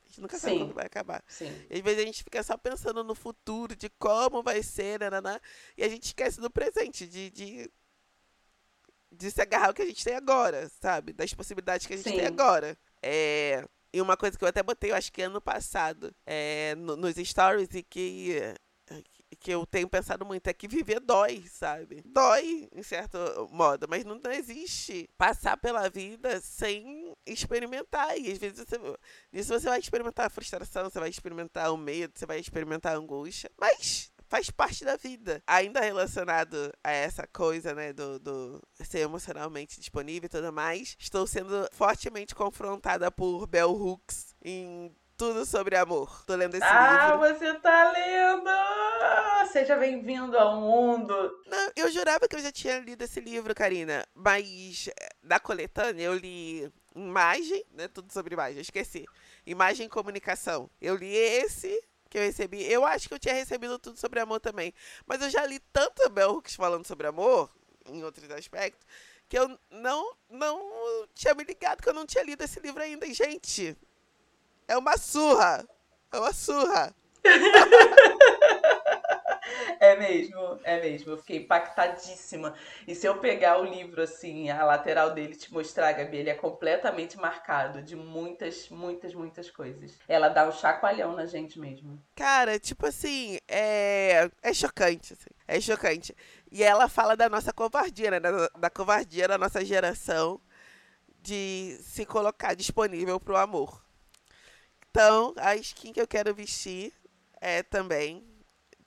A 0.03 0.07
gente 0.09 0.21
nunca 0.21 0.37
Sim. 0.37 0.41
sabe 0.41 0.57
quando 0.59 0.73
vai 0.73 0.85
acabar. 0.85 1.23
Sim. 1.27 1.53
E 1.69 1.77
às 1.77 1.81
vezes 1.81 1.99
a 2.03 2.05
gente 2.05 2.23
fica 2.23 2.43
só 2.43 2.57
pensando 2.57 3.01
no 3.01 3.15
futuro, 3.15 3.77
de 3.77 3.89
como 3.91 4.43
vai 4.43 4.61
ser, 4.61 4.99
nananá, 4.99 5.39
e 5.77 5.83
a 5.83 5.89
gente 5.89 6.03
esquece 6.03 6.41
do 6.41 6.49
presente, 6.49 7.07
de, 7.07 7.29
de 7.29 7.71
de 9.11 9.31
se 9.31 9.41
agarrar 9.41 9.67
ao 9.67 9.73
que 9.73 9.81
a 9.81 9.85
gente 9.85 10.03
tem 10.03 10.15
agora, 10.15 10.69
sabe? 10.81 11.13
Das 11.13 11.33
possibilidades 11.33 11.85
que 11.87 11.93
a 11.93 11.97
gente 11.97 12.09
Sim. 12.09 12.17
tem 12.17 12.25
agora. 12.25 12.77
É, 13.01 13.63
e 13.93 14.01
uma 14.01 14.17
coisa 14.17 14.37
que 14.37 14.43
eu 14.43 14.49
até 14.49 14.61
botei, 14.61 14.91
eu 14.91 14.95
acho 14.95 15.11
que 15.11 15.21
ano 15.21 15.41
passado, 15.41 16.13
é, 16.25 16.75
no, 16.75 16.95
nos 16.95 17.15
stories, 17.15 17.69
e 17.73 17.83
que, 17.83 18.53
que 19.39 19.51
eu 19.51 19.65
tenho 19.65 19.87
pensado 19.87 20.25
muito, 20.25 20.47
é 20.47 20.53
que 20.53 20.67
viver 20.67 20.99
dói, 20.99 21.43
sabe? 21.49 22.01
Dói, 22.05 22.67
em 22.73 22.83
certo 22.83 23.17
modo, 23.51 23.87
mas 23.89 24.03
não, 24.03 24.19
não 24.19 24.31
existe 24.31 25.09
passar 25.17 25.57
pela 25.57 25.89
vida 25.89 26.39
sem 26.41 27.13
experimentar. 27.25 28.17
E 28.17 28.31
às 28.31 28.37
vezes 28.37 28.59
você, 28.59 28.77
nisso 29.31 29.53
você 29.53 29.69
vai 29.69 29.79
experimentar 29.79 30.27
a 30.27 30.29
frustração, 30.29 30.89
você 30.89 30.99
vai 30.99 31.09
experimentar 31.09 31.73
o 31.73 31.77
medo, 31.77 32.13
você 32.17 32.25
vai 32.25 32.39
experimentar 32.39 32.93
a 32.93 32.97
angústia. 32.97 33.49
Mas 33.57 34.11
faz 34.27 34.49
parte 34.49 34.85
da 34.85 34.95
vida. 34.95 35.41
Ainda 35.47 35.79
relacionado 35.79 36.71
a 36.83 36.91
essa 36.91 37.25
coisa, 37.27 37.73
né, 37.73 37.93
do, 37.93 38.19
do 38.19 38.61
ser 38.83 38.99
emocionalmente 38.99 39.79
disponível 39.79 40.27
e 40.27 40.29
tudo 40.29 40.51
mais, 40.53 40.95
estou 40.99 41.25
sendo 41.25 41.67
fortemente 41.71 42.35
confrontada 42.35 43.11
por 43.11 43.47
Bell 43.47 43.71
Hooks 43.71 44.35
em 44.43 44.95
tudo 45.17 45.45
sobre 45.45 45.75
amor. 45.75 46.23
Tô 46.25 46.35
lendo 46.35 46.55
esse 46.55 46.63
ah, 46.63 46.91
livro. 46.91 47.25
Ah, 47.25 47.33
você 47.33 47.53
tá 47.55 47.91
lendo! 47.91 49.51
Seja 49.51 49.75
bem-vindo 49.75 50.37
ao 50.37 50.61
mundo! 50.61 51.13
Não, 51.47 51.71
eu 51.75 51.89
jurava 51.89 52.27
que 52.27 52.35
eu 52.35 52.41
já 52.41 52.51
tinha 52.51 52.79
lido 52.79 53.03
esse 53.03 53.19
livro, 53.19 53.55
Karina, 53.55 54.05
mas 54.13 54.87
eh, 54.89 55.09
da 55.23 55.39
coletânea 55.39 56.03
eu 56.03 56.13
li 56.13 56.71
imagem, 56.95 57.63
né? 57.71 57.87
Tudo 57.87 58.13
sobre 58.13 58.33
imagem, 58.33 58.57
eu 58.57 58.61
esqueci. 58.61 59.05
Imagem 59.45 59.87
e 59.87 59.89
comunicação. 59.89 60.69
Eu 60.79 60.95
li 60.95 61.15
esse 61.15 61.81
que 62.07 62.17
eu 62.17 62.21
recebi. 62.21 62.63
Eu 62.63 62.85
acho 62.85 63.07
que 63.07 63.13
eu 63.13 63.19
tinha 63.19 63.33
recebido 63.33 63.77
tudo 63.79 63.97
sobre 63.97 64.19
amor 64.19 64.39
também. 64.39 64.73
Mas 65.05 65.21
eu 65.21 65.29
já 65.29 65.45
li 65.45 65.59
tanto 65.71 66.09
Bell 66.09 66.31
Hooks 66.31 66.55
falando 66.55 66.85
sobre 66.85 67.07
amor, 67.07 67.49
em 67.85 68.03
outros 68.03 68.29
aspectos, 68.31 68.85
que 69.29 69.37
eu 69.37 69.59
não, 69.69 70.13
não 70.29 71.07
tinha 71.13 71.33
me 71.33 71.43
ligado 71.43 71.81
que 71.81 71.89
eu 71.89 71.93
não 71.93 72.05
tinha 72.05 72.23
lido 72.23 72.43
esse 72.43 72.59
livro 72.59 72.81
ainda. 72.81 73.05
E, 73.05 73.13
gente, 73.13 73.77
é 74.67 74.77
uma 74.77 74.97
surra. 74.97 75.67
É 76.11 76.19
uma 76.19 76.33
surra. 76.33 76.95
É 79.79 79.95
mesmo, 79.95 80.59
é 80.63 80.81
mesmo. 80.81 81.11
Eu 81.11 81.17
fiquei 81.17 81.37
impactadíssima. 81.37 82.53
E 82.87 82.95
se 82.95 83.05
eu 83.05 83.17
pegar 83.19 83.59
o 83.59 83.65
livro, 83.65 84.01
assim, 84.01 84.49
a 84.49 84.65
lateral 84.65 85.13
dele 85.13 85.35
te 85.35 85.51
mostrar, 85.53 85.91
Gabi, 85.93 86.17
ele 86.17 86.29
é 86.29 86.33
completamente 86.33 87.17
marcado 87.17 87.81
de 87.81 87.95
muitas, 87.95 88.69
muitas, 88.69 89.13
muitas 89.13 89.49
coisas. 89.51 89.97
Ela 90.07 90.29
dá 90.29 90.47
um 90.47 90.51
chacoalhão 90.51 91.15
na 91.15 91.25
gente 91.25 91.59
mesmo. 91.59 92.01
Cara, 92.15 92.59
tipo 92.59 92.85
assim, 92.85 93.37
é, 93.47 94.29
é 94.41 94.53
chocante, 94.53 95.13
assim. 95.13 95.29
É 95.47 95.59
chocante. 95.61 96.15
E 96.51 96.63
ela 96.63 96.89
fala 96.89 97.15
da 97.15 97.29
nossa 97.29 97.53
covardia, 97.53 98.11
né? 98.11 98.19
Da, 98.19 98.47
da 98.49 98.69
covardia 98.69 99.27
da 99.27 99.37
nossa 99.37 99.63
geração 99.63 100.41
de 101.21 101.77
se 101.81 102.05
colocar 102.05 102.55
disponível 102.55 103.19
pro 103.19 103.35
amor. 103.35 103.83
Então, 104.89 105.33
a 105.37 105.55
skin 105.55 105.93
que 105.93 106.01
eu 106.01 106.07
quero 106.07 106.33
vestir 106.33 106.93
é 107.39 107.61
também 107.61 108.25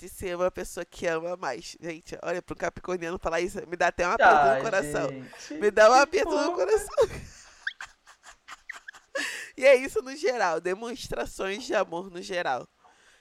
de 0.01 0.09
ser 0.09 0.35
uma 0.35 0.51
pessoa 0.51 0.85
que 0.85 1.07
ama 1.07 1.37
mais. 1.37 1.77
Gente, 1.79 2.19
olha, 2.23 2.41
pro 2.41 2.57
Capricorniano 2.57 3.19
falar 3.19 3.43
isso 3.43 3.59
me 3.69 3.77
dá 3.77 3.89
até 3.89 4.09
um 4.09 4.13
aperto 4.13 4.35
ah, 4.35 4.55
no 4.55 4.63
coração. 4.63 5.11
Gente, 5.11 5.55
me 5.55 5.71
dá 5.71 5.91
um 5.91 5.93
aperto 5.93 6.35
no 6.35 6.55
coração. 6.55 6.97
e 9.59 9.67
é 9.67 9.77
isso 9.77 10.01
no 10.01 10.17
geral, 10.17 10.59
demonstrações 10.59 11.65
de 11.65 11.75
amor 11.75 12.11
no 12.11 12.23
geral. 12.23 12.67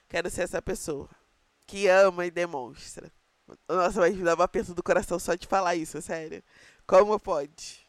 Quero 0.07 0.29
ser 0.29 0.43
essa 0.43 0.61
pessoa 0.61 1.09
que 1.67 1.85
ama 1.87 2.25
e 2.25 2.31
demonstra. 2.31 3.11
Nossa, 3.67 3.99
mas 3.99 4.15
me 4.15 4.23
dá 4.23 4.35
um 4.35 4.41
aperto 4.41 4.73
do 4.73 4.81
coração 4.81 5.19
só 5.19 5.35
de 5.35 5.47
falar 5.47 5.75
isso, 5.75 6.01
sério. 6.01 6.41
Como 6.87 7.19
pode? 7.19 7.85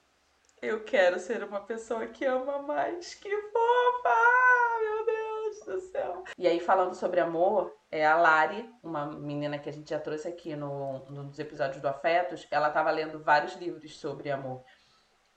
Eu 0.60 0.82
quero 0.82 1.20
ser 1.20 1.44
uma 1.44 1.60
pessoa 1.60 2.08
que 2.08 2.24
ama 2.24 2.60
mais. 2.62 3.14
Que 3.14 3.30
fofa! 3.30 4.16
Meu 4.80 5.06
Deus 5.06 5.19
do 5.64 5.80
céu. 5.80 6.24
E 6.38 6.46
aí, 6.46 6.60
falando 6.60 6.94
sobre 6.94 7.20
amor, 7.20 7.74
é 7.90 8.06
a 8.06 8.16
Lari, 8.16 8.68
uma 8.82 9.06
menina 9.06 9.58
que 9.58 9.68
a 9.68 9.72
gente 9.72 9.90
já 9.90 9.98
trouxe 9.98 10.28
aqui 10.28 10.54
no, 10.54 11.04
nos 11.10 11.38
episódios 11.38 11.80
do 11.80 11.88
Afetos, 11.88 12.46
ela 12.50 12.68
estava 12.68 12.90
lendo 12.90 13.22
vários 13.22 13.54
livros 13.54 13.98
sobre 13.98 14.30
amor. 14.30 14.62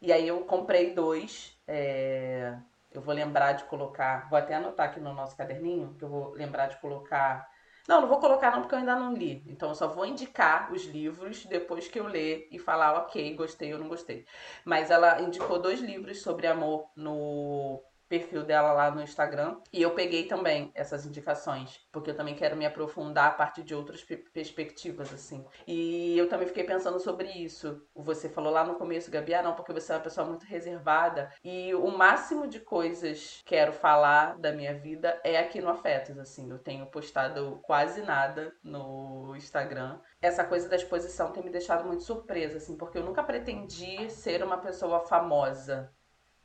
E 0.02 0.12
aí 0.12 0.28
eu 0.28 0.41
comprei 0.45 0.93
dois. 0.93 1.58
É... 1.67 2.58
Eu 2.91 3.02
vou 3.02 3.13
lembrar 3.13 3.54
de 3.54 3.63
colocar. 3.65 4.30
Vou 4.30 4.38
até 4.38 4.56
anotar 4.56 4.89
aqui 4.89 4.99
no 4.99 5.13
nosso 5.13 5.36
caderninho, 5.36 5.95
que 5.97 6.04
eu 6.04 6.10
vou 6.10 6.32
lembrar 6.34 6.67
de 6.67 6.78
colocar 6.78 7.47
não, 7.88 7.99
não 8.02 8.08
vou 8.08 8.19
colocar 8.19 8.52
não 8.52 8.62
porque 8.62 8.76
eu 8.76 8.80
ainda 8.80 8.95
não 8.95 9.13
li. 9.13 9.43
Então 9.47 9.69
eu 9.69 9.76
só 9.76 9.88
vou 9.88 10.06
indicar 10.06 10.71
os 10.71 10.86
livros 10.86 11.45
depois 11.45 11.88
que 11.88 11.99
eu 11.99 12.08
ler 12.08 12.47
e 12.52 12.58
falar, 12.58 12.93
ok, 12.99 13.36
gostei 13.36 13.73
ou 13.73 13.80
não 13.80 13.89
gostei. 13.89 14.26
Mas 14.63 14.89
ela 14.89 15.21
indicou 15.21 15.60
dois 15.60 15.82
livros 15.82 16.21
sobre 16.21 16.47
amor 16.47 16.89
no 16.95 17.84
perfil 18.13 18.43
dela 18.43 18.71
lá 18.73 18.91
no 18.91 19.02
Instagram. 19.02 19.58
E 19.71 19.82
eu 19.82 19.91
peguei 19.91 20.26
também 20.26 20.71
essas 20.76 21.04
indicações, 21.04 21.80
porque 21.91 22.12
eu 22.12 22.15
também 22.15 22.36
quero 22.36 22.56
me 22.56 22.63
aprofundar 22.63 23.30
a 23.30 23.34
partir 23.34 23.63
de 23.63 23.73
outras 23.73 24.04
perspectivas, 24.32 25.12
assim. 25.12 25.43
E 25.65 26.15
eu 26.15 26.30
também 26.30 26.47
fiquei 26.47 26.63
pensando 26.63 26.99
sobre 26.99 27.28
isso. 27.30 27.82
Você 27.95 28.30
falou 28.30 28.52
lá 28.52 28.63
no 28.63 28.76
começo, 28.76 29.10
Gabi, 29.10 29.34
ah, 29.34 29.41
não, 29.41 29.56
porque 29.56 29.73
você 29.73 29.91
é 29.91 29.95
uma 29.95 30.02
pessoa 30.04 30.28
muito 30.28 30.45
reservada. 30.45 31.32
E 31.43 31.73
o 31.73 31.88
máximo 31.88 32.47
de 32.47 32.60
coisas 32.60 33.41
que 33.43 33.54
quero 33.54 33.73
falar 33.73 34.38
da 34.38 34.52
minha 34.52 34.76
vida 34.76 35.19
é 35.23 35.39
aqui 35.39 35.60
no 35.60 35.69
Afetos, 35.69 36.19
assim. 36.19 36.52
Eu 36.52 36.60
tenho 36.60 36.86
postado 36.86 37.60
quase 37.63 38.04
nada 38.04 38.54
no 38.63 39.34
Instagram. 39.36 39.99
Essa 40.21 40.43
coisa 40.43 40.69
da 40.69 40.76
exposição 40.76 41.32
tem 41.32 41.43
me 41.43 41.49
deixado 41.49 41.86
muito 41.86 42.04
surpresa, 42.04 42.58
assim, 42.58 42.78
porque 42.78 42.99
eu 42.99 43.04
nunca 43.04 43.23
pretendi 43.23 44.08
ser 44.12 44.43
uma 44.43 44.60
pessoa 44.60 44.99
famosa 44.99 45.91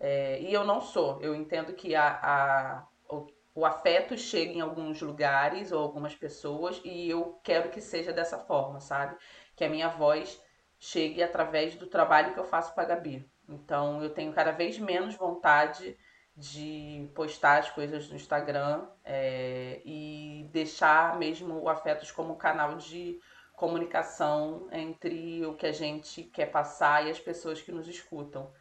é, 0.01 0.41
e 0.41 0.53
eu 0.53 0.65
não 0.65 0.81
sou. 0.81 1.21
Eu 1.21 1.35
entendo 1.35 1.73
que 1.73 1.95
a, 1.95 2.09
a, 2.23 2.87
o, 3.09 3.27
o 3.55 3.67
afeto 3.67 4.17
chega 4.17 4.53
em 4.53 4.61
alguns 4.61 5.01
lugares 5.01 5.73
ou 5.73 5.83
algumas 5.83 6.15
pessoas 6.15 6.81
e 6.85 7.11
eu 7.11 7.41
quero 7.43 7.71
que 7.71 7.81
seja 7.81 8.13
dessa 8.13 8.39
forma, 8.39 8.81
sabe? 8.81 9.17
Que 9.57 9.65
a 9.65 9.69
minha 9.69 9.89
voz 9.89 10.41
chegue 10.79 11.23
através 11.23 11.75
do 11.75 11.87
trabalho 11.87 12.33
que 12.33 12.39
eu 12.39 12.45
faço 12.45 12.75
para 12.75 12.85
a 12.85 12.87
Gabi. 12.87 13.29
Então 13.49 14.03
eu 14.03 14.11
tenho 14.11 14.33
cada 14.33 14.53
vez 14.53 14.79
menos 14.79 15.17
vontade 15.17 15.97
de 16.37 17.11
postar 17.17 17.59
as 17.59 17.71
coisas 17.71 18.09
no 18.09 18.15
Instagram 18.15 18.87
é, 19.05 19.83
e 19.85 20.49
deixar 20.53 21.19
mesmo 21.19 21.61
o 21.61 21.69
Afetos 21.69 22.13
como 22.13 22.37
canal 22.37 22.77
de 22.77 23.19
comunicação 23.55 24.69
entre 24.71 25.45
o 25.45 25.55
que 25.55 25.67
a 25.67 25.73
gente 25.73 26.23
quer 26.23 26.47
passar 26.47 27.05
e 27.05 27.11
as 27.11 27.19
pessoas 27.19 27.61
que 27.61 27.73
nos 27.73 27.89
escutam. 27.89 28.53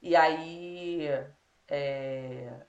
E 0.00 0.14
aí 0.16 1.08
é, 1.68 2.66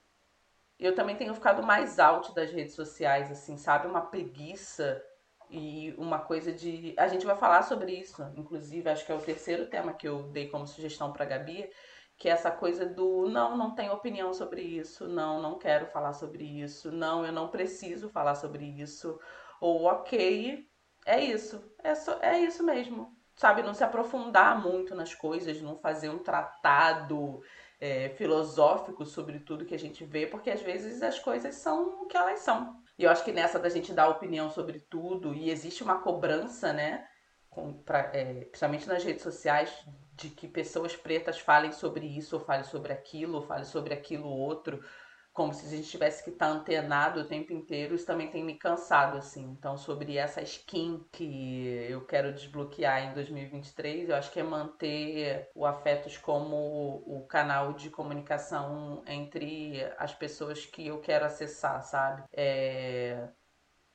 eu 0.78 0.94
também 0.94 1.16
tenho 1.16 1.34
ficado 1.34 1.62
mais 1.62 1.98
alto 1.98 2.34
das 2.34 2.50
redes 2.50 2.74
sociais, 2.74 3.30
assim, 3.30 3.56
sabe? 3.56 3.86
Uma 3.86 4.00
preguiça 4.02 5.02
e 5.50 5.94
uma 5.98 6.18
coisa 6.20 6.52
de. 6.52 6.94
A 6.96 7.08
gente 7.08 7.26
vai 7.26 7.36
falar 7.36 7.62
sobre 7.62 7.92
isso, 7.92 8.22
inclusive, 8.36 8.88
acho 8.88 9.04
que 9.04 9.12
é 9.12 9.14
o 9.14 9.20
terceiro 9.20 9.66
tema 9.68 9.92
que 9.92 10.08
eu 10.08 10.24
dei 10.24 10.48
como 10.48 10.66
sugestão 10.66 11.12
para 11.12 11.24
Gabi, 11.24 11.70
que 12.16 12.28
é 12.28 12.32
essa 12.32 12.50
coisa 12.50 12.86
do 12.86 13.28
não, 13.28 13.56
não 13.56 13.74
tenho 13.74 13.92
opinião 13.92 14.32
sobre 14.32 14.62
isso, 14.62 15.08
não, 15.08 15.40
não 15.40 15.58
quero 15.58 15.86
falar 15.86 16.12
sobre 16.12 16.44
isso, 16.44 16.92
não, 16.92 17.24
eu 17.24 17.32
não 17.32 17.48
preciso 17.48 18.08
falar 18.10 18.34
sobre 18.34 18.64
isso, 18.64 19.18
ou 19.60 19.84
ok, 19.84 20.68
é 21.06 21.20
isso, 21.20 21.62
é, 21.82 21.94
só, 21.94 22.18
é 22.20 22.38
isso 22.40 22.62
mesmo, 22.62 23.16
sabe? 23.36 23.62
Não 23.62 23.74
se 23.74 23.84
aprofundar 23.84 24.60
muito 24.60 24.94
nas 24.94 25.14
coisas, 25.14 25.60
não 25.60 25.76
fazer 25.76 26.08
um 26.08 26.18
tratado 26.18 27.42
é, 27.80 28.10
filosófico 28.10 29.06
sobre 29.06 29.38
tudo 29.40 29.64
que 29.64 29.74
a 29.74 29.78
gente 29.78 30.04
vê, 30.04 30.26
porque 30.26 30.50
às 30.50 30.60
vezes 30.60 31.02
as 31.02 31.18
coisas 31.18 31.54
são 31.54 32.02
o 32.02 32.06
que 32.06 32.16
elas 32.16 32.40
são. 32.40 32.80
E 32.98 33.04
eu 33.04 33.10
acho 33.10 33.24
que 33.24 33.32
nessa 33.32 33.58
da 33.58 33.70
gente 33.70 33.92
dar 33.92 34.08
opinião 34.08 34.50
sobre 34.50 34.78
tudo, 34.78 35.32
e 35.32 35.50
existe 35.50 35.82
uma 35.82 35.98
cobrança, 36.00 36.72
né? 36.72 37.08
Com, 37.48 37.72
pra, 37.72 38.10
é, 38.12 38.44
principalmente 38.44 38.86
nas 38.86 39.02
redes 39.02 39.22
sociais, 39.22 39.72
de 40.14 40.28
que 40.28 40.46
pessoas 40.46 40.94
pretas 40.94 41.40
falem 41.40 41.72
sobre 41.72 42.06
isso, 42.06 42.36
ou 42.36 42.44
falem 42.44 42.64
sobre 42.64 42.92
aquilo, 42.92 43.36
ou 43.36 43.42
falem 43.42 43.64
sobre 43.64 43.94
aquilo 43.94 44.28
outro, 44.28 44.84
como 45.32 45.54
se 45.54 45.64
a 45.66 45.68
gente 45.68 45.88
tivesse 45.88 46.24
que 46.24 46.30
estar 46.30 46.46
tá 46.46 46.52
antenado 46.52 47.20
o 47.20 47.24
tempo 47.24 47.52
inteiro, 47.52 47.94
isso 47.94 48.06
também 48.06 48.30
tem 48.30 48.44
me 48.44 48.56
cansado, 48.56 49.16
assim. 49.16 49.44
Então, 49.44 49.76
sobre 49.76 50.16
essa 50.16 50.42
skin 50.42 51.04
que 51.12 51.86
eu 51.88 52.04
quero 52.04 52.32
desbloquear 52.32 53.04
em 53.04 53.14
2023, 53.14 54.08
eu 54.08 54.16
acho 54.16 54.30
que 54.32 54.40
é 54.40 54.42
manter 54.42 55.48
o 55.54 55.64
Afetos 55.64 56.18
como 56.18 57.02
o 57.06 57.24
canal 57.28 57.72
de 57.72 57.90
comunicação 57.90 59.02
entre 59.06 59.82
as 59.98 60.12
pessoas 60.12 60.66
que 60.66 60.88
eu 60.88 61.00
quero 61.00 61.24
acessar, 61.24 61.82
sabe? 61.82 62.24
É... 62.32 63.28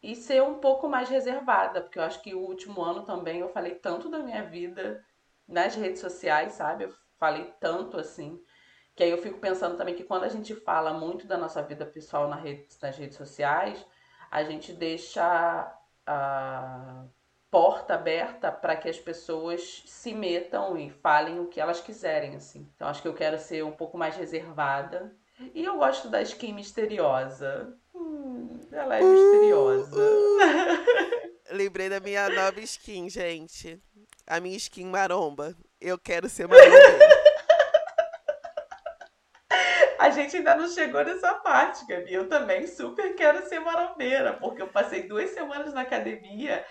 E 0.01 0.15
ser 0.15 0.41
um 0.41 0.59
pouco 0.59 0.87
mais 0.87 1.09
reservada, 1.09 1.81
porque 1.81 1.99
eu 1.99 2.03
acho 2.03 2.21
que 2.21 2.33
o 2.33 2.39
último 2.39 2.81
ano 2.81 3.05
também 3.05 3.39
eu 3.39 3.49
falei 3.49 3.75
tanto 3.75 4.09
da 4.09 4.19
minha 4.19 4.43
vida 4.43 5.03
nas 5.47 5.75
redes 5.75 5.99
sociais, 5.99 6.53
sabe? 6.53 6.85
Eu 6.85 6.93
falei 7.17 7.51
tanto 7.59 7.97
assim 7.97 8.39
que 8.95 9.03
aí 9.03 9.11
eu 9.11 9.17
fico 9.17 9.39
pensando 9.39 9.77
também 9.77 9.93
que 9.93 10.03
quando 10.03 10.23
a 10.23 10.29
gente 10.29 10.55
fala 10.55 10.93
muito 10.93 11.27
da 11.27 11.37
nossa 11.37 11.61
vida 11.61 11.85
pessoal 11.85 12.29
na 12.29 12.37
rede, 12.37 12.67
nas 12.81 12.97
redes 12.97 13.17
sociais, 13.17 13.85
a 14.31 14.43
gente 14.43 14.71
deixa 14.71 15.71
a 16.05 17.03
porta 17.51 17.93
aberta 17.93 18.51
para 18.51 18.75
que 18.75 18.89
as 18.89 18.99
pessoas 18.99 19.83
se 19.85 20.13
metam 20.13 20.77
e 20.77 20.89
falem 20.89 21.39
o 21.39 21.47
que 21.47 21.59
elas 21.59 21.81
quiserem, 21.81 22.35
assim. 22.35 22.69
Então 22.75 22.87
acho 22.87 23.01
que 23.01 23.07
eu 23.07 23.13
quero 23.13 23.37
ser 23.37 23.63
um 23.63 23.71
pouco 23.71 23.97
mais 23.97 24.15
reservada. 24.15 25.13
E 25.53 25.63
eu 25.63 25.77
gosto 25.77 26.09
da 26.09 26.21
skin 26.21 26.53
misteriosa. 26.53 27.73
Hum, 27.93 28.59
ela 28.71 28.97
é 28.97 29.01
misteriosa. 29.01 30.01
Lembrei 31.51 31.89
da 31.89 31.99
minha 31.99 32.29
nova 32.29 32.59
skin, 32.61 33.09
gente. 33.09 33.81
A 34.25 34.39
minha 34.39 34.57
skin 34.57 34.85
maromba. 34.85 35.53
Eu 35.79 35.97
quero 35.97 36.29
ser 36.29 36.47
maromba. 36.47 37.25
A 40.15 40.17
gente 40.17 40.37
ainda 40.37 40.55
não 40.55 40.69
chegou 40.69 41.03
nessa 41.03 41.33
parte, 41.33 41.85
Gabi. 41.85 42.13
Eu 42.13 42.29
também 42.29 42.65
super 42.67 43.13
quero 43.15 43.45
ser 43.49 43.59
marombeira, 43.59 44.31
porque 44.31 44.61
eu 44.61 44.67
passei 44.69 45.03
duas 45.03 45.31
semanas 45.31 45.73
na 45.73 45.81
academia. 45.81 46.65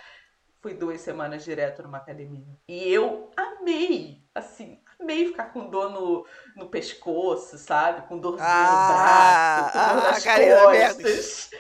Fui 0.63 0.73
duas 0.73 1.03
semanas 1.03 1.45
direto 1.45 1.83
numa 1.83 1.99
academia. 1.99 2.57
E 2.67 2.91
eu 2.91 3.31
amei, 3.37 4.25
assim, 4.35 4.83
amei 4.99 5.27
ficar 5.27 5.53
com 5.53 5.69
dor 5.69 5.91
no, 5.91 6.27
no 6.57 6.71
pescoço, 6.71 7.59
sabe? 7.59 8.09
Com 8.09 8.19
dorzinha 8.19 8.49
ah, 8.49 8.81
no 8.81 8.95
braço, 8.95 9.73
com 9.73 9.95
dor 9.95 10.07
ah, 10.07 10.11
nas 10.11 10.25
costas. 10.25 11.51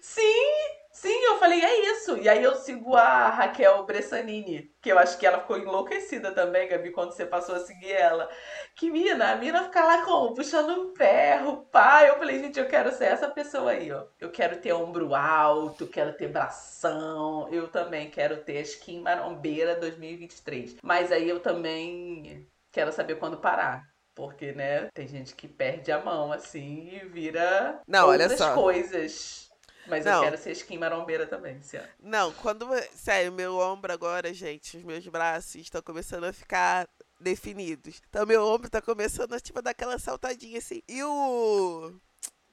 Sim, 0.00 0.79
Sim, 1.00 1.18
eu 1.24 1.38
falei, 1.38 1.64
é 1.64 1.92
isso. 1.92 2.18
E 2.18 2.28
aí 2.28 2.42
eu 2.44 2.54
sigo 2.56 2.94
a 2.94 3.30
Raquel 3.30 3.84
Bressanini, 3.86 4.70
que 4.82 4.92
eu 4.92 4.98
acho 4.98 5.16
que 5.18 5.26
ela 5.26 5.40
ficou 5.40 5.56
enlouquecida 5.56 6.30
também, 6.32 6.68
Gabi, 6.68 6.90
quando 6.90 7.12
você 7.12 7.24
passou 7.24 7.54
a 7.54 7.60
seguir 7.60 7.92
ela. 7.92 8.28
Que 8.76 8.90
mina, 8.90 9.32
a 9.32 9.36
mina 9.36 9.64
fica 9.64 9.82
lá 9.82 10.04
como? 10.04 10.34
Puxando 10.34 10.68
um 10.78 10.94
ferro, 10.94 11.64
pai. 11.72 12.10
Eu 12.10 12.18
falei, 12.18 12.38
gente, 12.40 12.60
eu 12.60 12.68
quero 12.68 12.92
ser 12.92 13.06
essa 13.06 13.30
pessoa 13.30 13.70
aí, 13.70 13.90
ó. 13.90 14.04
Eu 14.20 14.30
quero 14.30 14.60
ter 14.60 14.74
ombro 14.74 15.14
alto, 15.14 15.86
quero 15.86 16.12
ter 16.12 16.28
bração. 16.28 17.48
Eu 17.50 17.68
também 17.68 18.10
quero 18.10 18.36
ter 18.44 18.58
a 18.58 18.60
skin 18.60 19.00
marombeira 19.00 19.76
2023. 19.76 20.76
Mas 20.82 21.10
aí 21.10 21.26
eu 21.26 21.40
também 21.40 22.46
quero 22.70 22.92
saber 22.92 23.14
quando 23.14 23.38
parar. 23.38 23.88
Porque, 24.14 24.52
né, 24.52 24.88
tem 24.92 25.08
gente 25.08 25.34
que 25.34 25.48
perde 25.48 25.90
a 25.90 25.98
mão, 26.04 26.30
assim, 26.30 26.90
e 26.92 27.06
vira 27.06 27.80
Não, 27.88 28.06
outras 28.08 28.32
olha 28.32 28.36
só. 28.36 28.54
coisas. 28.54 29.49
Mas 29.90 30.04
não. 30.04 30.18
eu 30.18 30.22
quero 30.22 30.38
ser 30.38 30.52
skin 30.52 30.78
marombeira 30.78 31.26
também, 31.26 31.60
ano. 31.74 31.88
Não, 32.00 32.32
quando. 32.34 32.66
Sério, 32.94 33.32
meu 33.32 33.58
ombro 33.58 33.92
agora, 33.92 34.32
gente, 34.32 34.76
os 34.76 34.84
meus 34.84 35.06
braços 35.06 35.56
estão 35.56 35.82
começando 35.82 36.24
a 36.24 36.32
ficar 36.32 36.88
definidos. 37.20 38.00
Então 38.08 38.24
meu 38.26 38.44
ombro 38.44 38.70
tá 38.70 38.80
começando 38.80 39.34
a 39.34 39.40
tipo 39.40 39.60
dar 39.60 39.70
aquela 39.70 39.98
saltadinha 39.98 40.58
assim. 40.58 40.82
E 40.88 41.02
o 41.02 41.92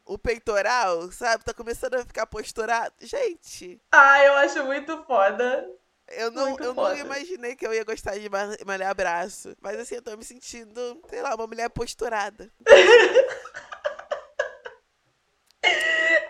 o 0.05 0.17
peitoral, 0.17 1.11
sabe? 1.11 1.43
Tá 1.43 1.53
começando 1.53 1.95
a 1.95 2.05
ficar 2.05 2.25
posturado. 2.25 2.93
Gente. 3.01 3.79
Ah, 3.91 4.23
eu 4.23 4.33
acho 4.35 4.63
muito 4.63 5.03
foda. 5.03 5.69
Eu 6.09 6.31
não, 6.31 6.57
eu 6.57 6.73
não 6.73 6.95
imaginei 6.95 7.53
que 7.53 7.67
eu 7.67 7.73
ia 7.73 7.83
gostar 7.83 8.17
de 8.17 8.29
malhar 8.65 8.95
braço. 8.95 9.55
Mas 9.61 9.77
assim, 9.77 9.95
eu 9.95 10.01
tô 10.01 10.15
me 10.15 10.23
sentindo, 10.23 11.01
sei 11.09 11.21
lá, 11.21 11.35
uma 11.35 11.45
mulher 11.45 11.69
posturada. 11.69 12.49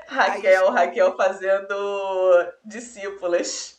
Raquel, 0.08 0.72
Raquel 0.72 1.16
fazendo 1.16 2.54
discípulas. 2.66 3.78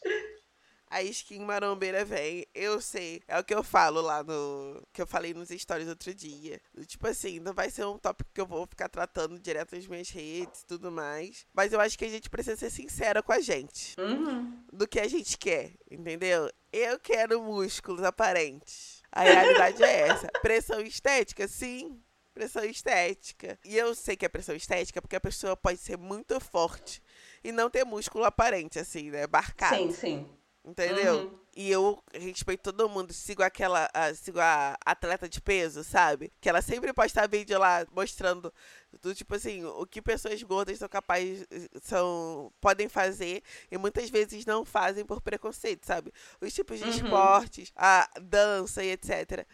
A 0.90 1.02
skin 1.02 1.40
marombeira 1.40 2.02
vem, 2.02 2.46
eu 2.54 2.80
sei, 2.80 3.22
é 3.28 3.38
o 3.38 3.44
que 3.44 3.54
eu 3.54 3.62
falo 3.62 4.00
lá 4.00 4.22
no. 4.22 4.82
que 4.90 5.02
eu 5.02 5.06
falei 5.06 5.34
nos 5.34 5.50
stories 5.50 5.86
outro 5.86 6.14
dia. 6.14 6.60
Tipo 6.86 7.08
assim, 7.08 7.40
não 7.40 7.52
vai 7.52 7.68
ser 7.70 7.84
um 7.84 7.98
tópico 7.98 8.30
que 8.32 8.40
eu 8.40 8.46
vou 8.46 8.66
ficar 8.66 8.88
tratando 8.88 9.38
direto 9.38 9.74
nas 9.74 9.86
minhas 9.86 10.08
redes 10.08 10.62
e 10.62 10.66
tudo 10.66 10.90
mais. 10.90 11.46
Mas 11.52 11.74
eu 11.74 11.80
acho 11.80 11.98
que 11.98 12.06
a 12.06 12.08
gente 12.08 12.30
precisa 12.30 12.56
ser 12.56 12.70
sincera 12.70 13.22
com 13.22 13.32
a 13.32 13.40
gente. 13.40 14.00
Uhum. 14.00 14.64
Do 14.72 14.88
que 14.88 14.98
a 14.98 15.06
gente 15.06 15.36
quer, 15.36 15.72
entendeu? 15.90 16.50
Eu 16.72 16.98
quero 16.98 17.42
músculos 17.42 18.02
aparentes. 18.02 19.02
A 19.12 19.22
realidade 19.22 19.82
é 19.82 20.08
essa. 20.08 20.28
Pressão 20.40 20.80
estética, 20.80 21.46
sim 21.46 22.02
pressão 22.38 22.64
estética. 22.64 23.58
E 23.64 23.76
eu 23.76 23.94
sei 23.94 24.16
que 24.16 24.24
é 24.24 24.28
pressão 24.28 24.54
estética 24.54 25.02
porque 25.02 25.16
a 25.16 25.20
pessoa 25.20 25.56
pode 25.56 25.78
ser 25.78 25.98
muito 25.98 26.38
forte 26.38 27.02
e 27.42 27.50
não 27.50 27.68
ter 27.68 27.84
músculo 27.84 28.24
aparente, 28.24 28.78
assim, 28.78 29.10
né? 29.10 29.26
Barcado. 29.26 29.76
Sim, 29.76 29.92
sim. 29.92 30.28
Entendeu? 30.64 31.14
Uhum. 31.14 31.38
E 31.56 31.70
eu 31.70 31.98
respeito 32.12 32.70
todo 32.70 32.90
mundo. 32.90 33.12
Sigo 33.12 33.42
aquela. 33.42 33.88
A, 33.94 34.14
sigo 34.14 34.38
a 34.38 34.76
atleta 34.84 35.26
de 35.26 35.40
peso, 35.40 35.82
sabe? 35.82 36.30
Que 36.40 36.48
ela 36.48 36.60
sempre 36.60 36.92
posta 36.92 37.26
vídeo 37.26 37.58
lá 37.58 37.86
mostrando 37.90 38.52
do 39.00 39.14
tipo 39.14 39.34
assim, 39.34 39.64
o 39.64 39.86
que 39.86 40.02
pessoas 40.02 40.42
gordas 40.42 40.78
são 40.78 40.88
capazes. 40.88 41.46
são 41.82 42.52
podem 42.60 42.86
fazer 42.86 43.42
e 43.70 43.78
muitas 43.78 44.10
vezes 44.10 44.44
não 44.44 44.62
fazem 44.62 45.06
por 45.06 45.22
preconceito, 45.22 45.86
sabe? 45.86 46.12
Os 46.38 46.52
tipos 46.52 46.78
de 46.78 46.84
uhum. 46.84 46.90
esportes, 46.90 47.72
a 47.74 48.08
dança 48.20 48.84
e 48.84 48.90
etc. 48.90 49.46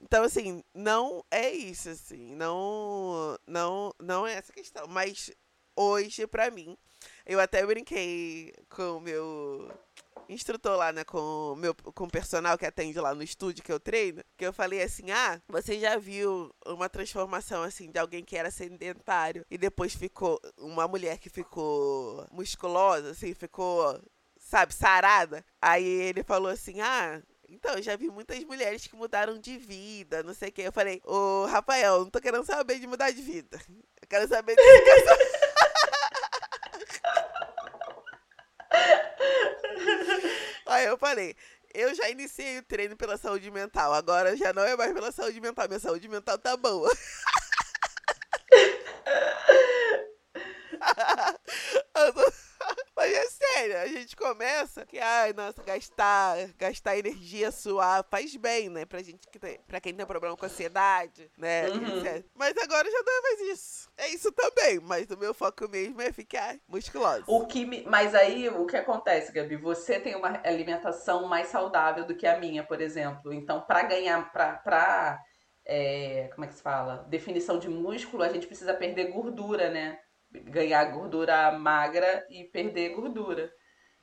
Então, 0.00 0.22
assim, 0.24 0.62
não 0.74 1.24
é 1.30 1.50
isso, 1.50 1.88
assim, 1.88 2.34
não, 2.34 3.36
não, 3.46 3.92
não 3.98 4.26
é 4.26 4.34
essa 4.34 4.52
questão. 4.52 4.86
Mas 4.88 5.30
hoje, 5.76 6.26
pra 6.26 6.50
mim, 6.50 6.76
eu 7.26 7.40
até 7.40 7.64
brinquei 7.66 8.54
com 8.70 8.98
o 8.98 9.00
meu 9.00 9.70
instrutor 10.28 10.76
lá, 10.76 10.92
né, 10.92 11.04
com 11.04 11.54
meu 11.56 11.74
com 11.74 12.04
o 12.04 12.10
personal 12.10 12.58
que 12.58 12.66
atende 12.66 13.00
lá 13.00 13.14
no 13.14 13.22
estúdio 13.22 13.64
que 13.64 13.72
eu 13.72 13.80
treino, 13.80 14.22
que 14.36 14.44
eu 14.46 14.52
falei 14.52 14.82
assim: 14.82 15.10
"Ah, 15.10 15.40
você 15.48 15.78
já 15.80 15.96
viu 15.96 16.54
uma 16.66 16.88
transformação 16.88 17.62
assim 17.62 17.90
de 17.90 17.98
alguém 17.98 18.24
que 18.24 18.36
era 18.36 18.50
sedentário 18.50 19.44
e 19.50 19.56
depois 19.58 19.94
ficou 19.94 20.40
uma 20.58 20.86
mulher 20.86 21.18
que 21.18 21.30
ficou 21.30 22.26
musculosa, 22.30 23.10
assim, 23.10 23.34
ficou, 23.34 24.00
sabe, 24.38 24.74
sarada?" 24.74 25.44
Aí 25.62 25.84
ele 25.84 26.22
falou 26.22 26.50
assim: 26.50 26.80
"Ah, 26.80 27.22
então, 27.48 27.80
já 27.80 27.96
vi 27.96 28.10
muitas 28.10 28.44
mulheres 28.44 28.86
que 28.86 28.94
mudaram 28.94 29.38
de 29.38 29.56
vida, 29.56 30.22
não 30.22 30.34
sei 30.34 30.50
o 30.50 30.52
que. 30.52 30.60
Eu 30.60 30.72
falei, 30.72 31.00
ô 31.04 31.46
Rafael, 31.46 32.00
não 32.00 32.10
tô 32.10 32.20
querendo 32.20 32.44
saber 32.44 32.78
de 32.78 32.86
mudar 32.86 33.10
de 33.10 33.22
vida. 33.22 33.58
Eu 33.68 34.06
quero 34.06 34.28
saber 34.28 34.54
de 34.54 34.62
Aí 40.66 40.84
eu 40.84 40.98
falei, 40.98 41.34
eu 41.72 41.94
já 41.94 42.10
iniciei 42.10 42.58
o 42.58 42.62
treino 42.62 42.94
pela 42.96 43.16
saúde 43.16 43.50
mental, 43.50 43.94
agora 43.94 44.36
já 44.36 44.52
não 44.52 44.62
é 44.62 44.76
mais 44.76 44.92
pela 44.92 45.10
saúde 45.10 45.40
mental, 45.40 45.66
minha 45.66 45.80
saúde 45.80 46.06
mental 46.06 46.36
tá 46.36 46.54
boa. 46.56 46.90
gente 53.98 54.16
começa 54.16 54.86
que, 54.86 54.98
ai, 54.98 55.32
nossa, 55.32 55.62
gastar, 55.62 56.36
gastar 56.56 56.96
energia, 56.96 57.50
suar, 57.50 58.04
faz 58.10 58.34
bem, 58.36 58.68
né? 58.68 58.84
Pra 58.84 59.02
gente 59.02 59.26
que 59.28 59.38
tem, 59.38 59.60
pra 59.66 59.80
quem 59.80 59.94
tem 59.94 60.06
problema 60.06 60.36
com 60.36 60.46
ansiedade, 60.46 61.30
né? 61.36 61.68
Uhum. 61.68 62.24
Mas 62.34 62.56
agora 62.56 62.90
já 62.90 63.02
não 63.02 63.18
é 63.18 63.20
mais 63.22 63.40
isso. 63.40 63.90
É 63.96 64.08
isso 64.08 64.32
também, 64.32 64.80
mas 64.80 65.10
o 65.10 65.16
meu 65.16 65.34
foco 65.34 65.68
mesmo 65.68 66.00
é 66.00 66.12
ficar 66.12 66.56
musculosa. 66.68 67.24
O 67.26 67.46
que 67.46 67.64
me... 67.64 67.84
Mas 67.84 68.14
aí, 68.14 68.48
o 68.48 68.66
que 68.66 68.76
acontece, 68.76 69.32
Gabi? 69.32 69.56
Você 69.56 69.98
tem 70.00 70.14
uma 70.14 70.40
alimentação 70.44 71.26
mais 71.26 71.48
saudável 71.48 72.04
do 72.04 72.16
que 72.16 72.26
a 72.26 72.38
minha, 72.38 72.64
por 72.64 72.80
exemplo. 72.80 73.32
Então, 73.32 73.60
pra 73.60 73.82
ganhar, 73.82 74.30
pra... 74.32 74.52
pra 74.54 75.20
é, 75.70 76.30
como 76.34 76.46
é 76.46 76.48
que 76.48 76.54
se 76.54 76.62
fala? 76.62 77.04
Definição 77.08 77.58
de 77.58 77.68
músculo, 77.68 78.22
a 78.22 78.28
gente 78.30 78.46
precisa 78.46 78.72
perder 78.72 79.10
gordura, 79.10 79.68
né? 79.68 79.98
Ganhar 80.30 80.84
gordura 80.86 81.52
magra 81.52 82.26
e 82.30 82.44
perder 82.44 82.94
gordura. 82.94 83.52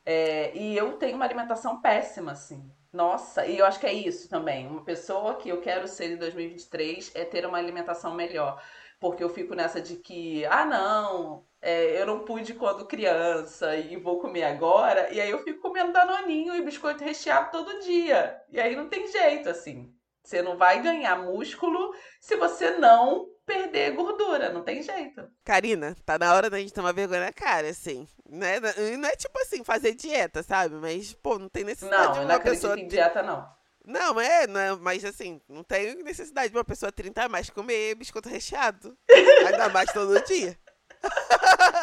É, 0.05 0.55
e 0.55 0.77
eu 0.77 0.93
tenho 0.93 1.15
uma 1.15 1.25
alimentação 1.25 1.81
péssima, 1.81 2.33
assim. 2.33 2.69
Nossa, 2.93 3.45
e 3.45 3.57
eu 3.57 3.65
acho 3.65 3.79
que 3.79 3.87
é 3.87 3.93
isso 3.93 4.29
também. 4.29 4.67
Uma 4.67 4.83
pessoa 4.83 5.35
que 5.35 5.49
eu 5.49 5.59
quero 5.59 5.87
ser 5.87 6.11
em 6.11 6.17
2023 6.17 7.11
é 7.15 7.25
ter 7.25 7.45
uma 7.45 7.57
alimentação 7.57 8.13
melhor. 8.13 8.61
Porque 8.99 9.23
eu 9.23 9.29
fico 9.29 9.53
nessa 9.53 9.81
de 9.81 9.97
que, 9.97 10.45
ah, 10.45 10.65
não, 10.65 11.45
é, 11.61 11.99
eu 12.01 12.05
não 12.05 12.19
pude 12.19 12.53
quando 12.53 12.85
criança 12.85 13.75
e 13.75 13.97
vou 13.97 14.19
comer 14.19 14.43
agora. 14.43 15.11
E 15.11 15.19
aí 15.19 15.29
eu 15.29 15.43
fico 15.43 15.61
comendo 15.61 15.91
danoninho 15.91 16.55
e 16.55 16.63
biscoito 16.63 17.03
recheado 17.03 17.51
todo 17.51 17.81
dia. 17.81 18.39
E 18.49 18.59
aí 18.59 18.75
não 18.75 18.87
tem 18.87 19.07
jeito, 19.07 19.49
assim. 19.49 19.93
Você 20.23 20.41
não 20.41 20.57
vai 20.57 20.81
ganhar 20.81 21.17
músculo 21.17 21.93
se 22.19 22.35
você 22.35 22.71
não 22.77 23.27
perder 23.45 23.91
gordura, 23.91 24.51
não 24.51 24.63
tem 24.63 24.81
jeito. 24.81 25.27
Karina, 25.43 25.95
tá 26.05 26.17
na 26.17 26.33
hora 26.33 26.49
da 26.49 26.57
gente 26.57 26.73
tomar 26.73 26.93
vergonha 26.93 27.25
na 27.25 27.33
cara, 27.33 27.69
assim. 27.69 28.07
Né? 28.27 28.59
Não 28.97 29.07
é 29.07 29.15
tipo 29.15 29.37
assim, 29.39 29.63
fazer 29.63 29.93
dieta, 29.93 30.41
sabe? 30.41 30.75
Mas, 30.75 31.13
pô, 31.13 31.37
não 31.37 31.47
tem 31.47 31.63
necessidade 31.63 32.07
não, 32.07 32.13
de 32.13 32.19
uma 32.19 32.33
não 32.33 32.39
pessoa. 32.39 32.79
em 32.79 32.87
dieta, 32.87 33.21
não. 33.21 33.47
Não, 33.85 34.19
é, 34.19 34.47
não, 34.47 34.79
mas 34.79 35.05
assim, 35.05 35.39
não 35.47 35.63
tem 35.63 35.95
necessidade 36.03 36.49
de 36.49 36.57
uma 36.57 36.63
pessoa 36.63 36.91
30 36.91 37.25
a 37.25 37.29
mais 37.29 37.51
comer 37.51 37.93
biscoito 37.93 38.27
recheado. 38.27 38.97
Ainda 39.45 39.69
mais 39.69 39.91
todo 39.93 40.19
dia. 40.25 40.57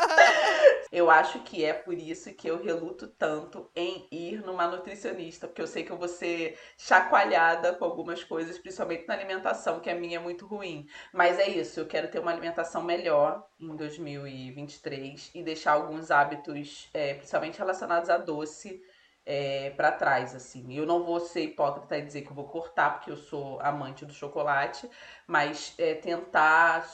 eu 0.92 1.10
acho 1.10 1.40
que 1.40 1.64
é 1.64 1.72
por 1.72 1.94
isso 1.94 2.32
que 2.34 2.48
eu 2.48 2.62
reluto 2.62 3.08
tanto 3.08 3.70
em 3.74 4.06
ir 4.12 4.42
numa 4.44 4.66
nutricionista, 4.68 5.48
porque 5.48 5.62
eu 5.62 5.66
sei 5.66 5.84
que 5.84 5.90
eu 5.90 5.96
vou 5.96 6.08
ser 6.08 6.58
chacoalhada 6.76 7.74
com 7.74 7.84
algumas 7.84 8.22
coisas, 8.22 8.58
principalmente 8.58 9.08
na 9.08 9.14
alimentação, 9.14 9.80
que 9.80 9.88
a 9.90 9.94
minha 9.94 10.18
é 10.18 10.20
muito 10.20 10.46
ruim. 10.46 10.86
Mas 11.12 11.38
é 11.38 11.48
isso, 11.48 11.80
eu 11.80 11.86
quero 11.86 12.08
ter 12.10 12.18
uma 12.18 12.30
alimentação 12.30 12.82
melhor 12.82 13.44
em 13.58 13.74
2023 13.74 15.30
e 15.34 15.42
deixar 15.42 15.72
alguns 15.72 16.10
hábitos, 16.10 16.90
é, 16.92 17.14
principalmente 17.14 17.58
relacionados 17.58 18.10
a 18.10 18.18
doce, 18.18 18.82
é, 19.24 19.70
para 19.70 19.92
trás, 19.92 20.34
assim. 20.34 20.74
Eu 20.74 20.84
não 20.86 21.04
vou 21.04 21.20
ser 21.20 21.44
hipócrita 21.44 21.96
e 21.96 22.02
dizer 22.02 22.22
que 22.22 22.30
eu 22.30 22.34
vou 22.34 22.48
cortar, 22.48 22.94
porque 22.94 23.10
eu 23.10 23.16
sou 23.16 23.60
amante 23.60 24.04
do 24.04 24.12
chocolate, 24.12 24.88
mas 25.26 25.74
é, 25.78 25.94
tentar 25.94 26.84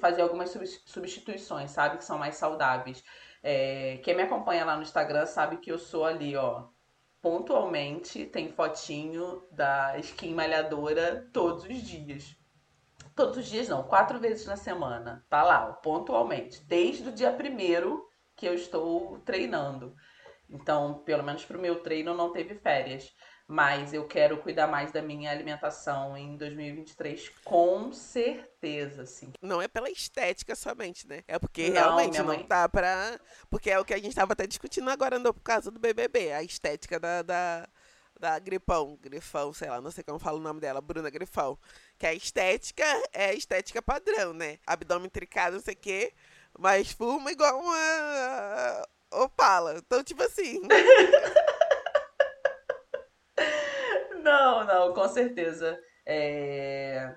fazer 0.00 0.22
algumas 0.22 0.56
substituições, 0.86 1.70
sabe? 1.70 1.98
Que 1.98 2.04
são 2.04 2.18
mais 2.18 2.36
saudáveis. 2.36 3.04
É, 3.46 3.98
quem 4.02 4.16
me 4.16 4.22
acompanha 4.22 4.64
lá 4.64 4.74
no 4.74 4.82
Instagram 4.82 5.26
sabe 5.26 5.58
que 5.58 5.70
eu 5.70 5.78
sou 5.78 6.06
ali, 6.06 6.34
ó. 6.34 6.66
Pontualmente 7.20 8.24
tem 8.24 8.48
fotinho 8.48 9.46
da 9.52 9.98
skin 9.98 10.32
malhadora 10.32 11.28
todos 11.30 11.64
os 11.64 11.82
dias. 11.82 12.34
Todos 13.14 13.36
os 13.36 13.44
dias 13.44 13.68
não, 13.68 13.82
quatro 13.82 14.18
vezes 14.18 14.46
na 14.46 14.56
semana. 14.56 15.26
Tá 15.28 15.42
lá, 15.42 15.68
ó, 15.68 15.72
pontualmente. 15.74 16.64
Desde 16.64 17.10
o 17.10 17.12
dia 17.12 17.30
primeiro 17.34 18.08
que 18.34 18.46
eu 18.48 18.54
estou 18.54 19.18
treinando. 19.26 19.94
Então, 20.48 21.02
pelo 21.04 21.22
menos 21.22 21.44
para 21.44 21.58
o 21.58 21.60
meu 21.60 21.82
treino 21.82 22.14
não 22.14 22.32
teve 22.32 22.54
férias. 22.54 23.14
Mas 23.54 23.94
eu 23.94 24.04
quero 24.04 24.38
cuidar 24.38 24.66
mais 24.66 24.90
da 24.90 25.00
minha 25.00 25.30
alimentação 25.30 26.16
em 26.16 26.36
2023, 26.36 27.30
com 27.44 27.92
certeza, 27.92 29.02
assim. 29.02 29.32
Não 29.40 29.62
é 29.62 29.68
pela 29.68 29.88
estética 29.88 30.56
somente, 30.56 31.06
né? 31.06 31.22
É 31.28 31.38
porque 31.38 31.68
não, 31.68 31.74
realmente 31.74 32.20
não 32.20 32.42
dá 32.48 32.68
pra. 32.68 33.16
Porque 33.48 33.70
é 33.70 33.78
o 33.78 33.84
que 33.84 33.94
a 33.94 33.98
gente 33.98 34.12
tava 34.12 34.32
até 34.32 34.44
discutindo 34.44 34.90
agora 34.90 35.20
no 35.20 35.32
caso 35.32 35.70
do 35.70 35.78
BBB, 35.78 36.32
a 36.32 36.42
estética 36.42 36.98
da, 36.98 37.22
da, 37.22 37.68
da 38.18 38.36
Gripão, 38.40 38.98
Grifão, 39.00 39.52
sei 39.52 39.70
lá, 39.70 39.80
não 39.80 39.92
sei 39.92 40.02
como 40.02 40.18
fala 40.18 40.38
o 40.38 40.42
nome 40.42 40.58
dela, 40.58 40.80
Bruna 40.80 41.08
Grifão. 41.08 41.56
Que 41.96 42.08
a 42.08 42.12
estética 42.12 42.84
é 43.12 43.26
a 43.26 43.34
estética 43.34 43.80
padrão, 43.80 44.32
né? 44.32 44.58
Abdômen 44.66 45.08
tricado, 45.08 45.54
não 45.54 45.62
sei 45.62 45.74
o 45.74 45.78
quê. 45.78 46.12
Mas 46.58 46.90
fuma 46.90 47.30
igual 47.30 47.60
uma 47.60 48.84
Opala. 49.12 49.76
Então, 49.78 50.02
tipo 50.02 50.22
assim. 50.24 50.60
não, 54.24 54.64
não, 54.64 54.94
com 54.94 55.08
certeza. 55.08 55.78
É... 56.06 57.14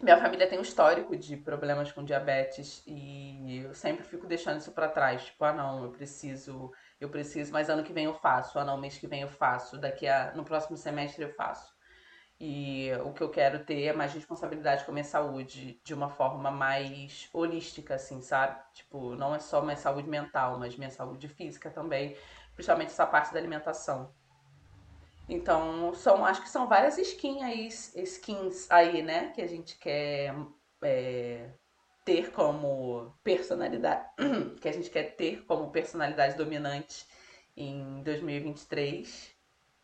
Minha 0.00 0.16
família 0.18 0.48
tem 0.48 0.58
um 0.58 0.62
histórico 0.62 1.14
de 1.16 1.36
problemas 1.36 1.92
com 1.92 2.02
diabetes 2.02 2.82
e 2.86 3.58
eu 3.64 3.74
sempre 3.74 4.02
fico 4.02 4.26
deixando 4.26 4.58
isso 4.58 4.72
para 4.72 4.88
trás. 4.88 5.24
Tipo, 5.26 5.44
ah, 5.44 5.52
não, 5.52 5.84
eu 5.84 5.90
preciso, 5.90 6.72
eu 6.98 7.10
preciso, 7.10 7.52
mas 7.52 7.68
ano 7.68 7.84
que 7.84 7.92
vem 7.92 8.06
eu 8.06 8.14
faço. 8.14 8.58
Ah, 8.58 8.64
não, 8.64 8.78
mês 8.78 8.96
que 8.98 9.06
vem 9.06 9.22
eu 9.22 9.28
faço. 9.28 9.78
Daqui 9.78 10.08
a 10.08 10.32
no 10.34 10.44
próximo 10.44 10.76
semestre 10.76 11.22
eu 11.22 11.34
faço. 11.34 11.74
E 12.40 12.90
o 13.04 13.12
que 13.12 13.22
eu 13.22 13.28
quero 13.30 13.64
ter 13.64 13.84
é 13.84 13.92
mais 13.92 14.14
responsabilidade 14.14 14.84
com 14.84 14.90
a 14.92 14.94
minha 14.94 15.04
saúde 15.04 15.78
de 15.84 15.92
uma 15.92 16.08
forma 16.08 16.50
mais 16.50 17.28
holística, 17.34 17.96
assim, 17.96 18.22
sabe? 18.22 18.58
Tipo, 18.72 19.14
não 19.16 19.34
é 19.34 19.38
só 19.38 19.60
minha 19.60 19.76
saúde 19.76 20.08
mental, 20.08 20.58
mas 20.58 20.76
minha 20.76 20.90
saúde 20.90 21.28
física 21.28 21.70
também, 21.70 22.16
principalmente 22.54 22.88
essa 22.88 23.06
parte 23.06 23.34
da 23.34 23.38
alimentação. 23.38 24.14
Então, 25.30 25.94
são, 25.94 26.24
acho 26.24 26.42
que 26.42 26.48
são 26.48 26.66
várias 26.66 26.98
skins 26.98 27.40
aí, 27.40 27.68
skins 28.02 28.68
aí, 28.68 29.00
né, 29.00 29.30
que 29.30 29.40
a 29.40 29.46
gente 29.46 29.78
quer 29.78 30.34
é, 30.82 31.50
ter 32.04 32.32
como 32.32 33.16
personalidade, 33.22 34.08
que 34.60 34.68
a 34.68 34.72
gente 34.72 34.90
quer 34.90 35.14
ter 35.14 35.44
como 35.44 35.70
personalidade 35.70 36.36
dominante 36.36 37.06
em 37.56 38.02
2023. 38.02 39.30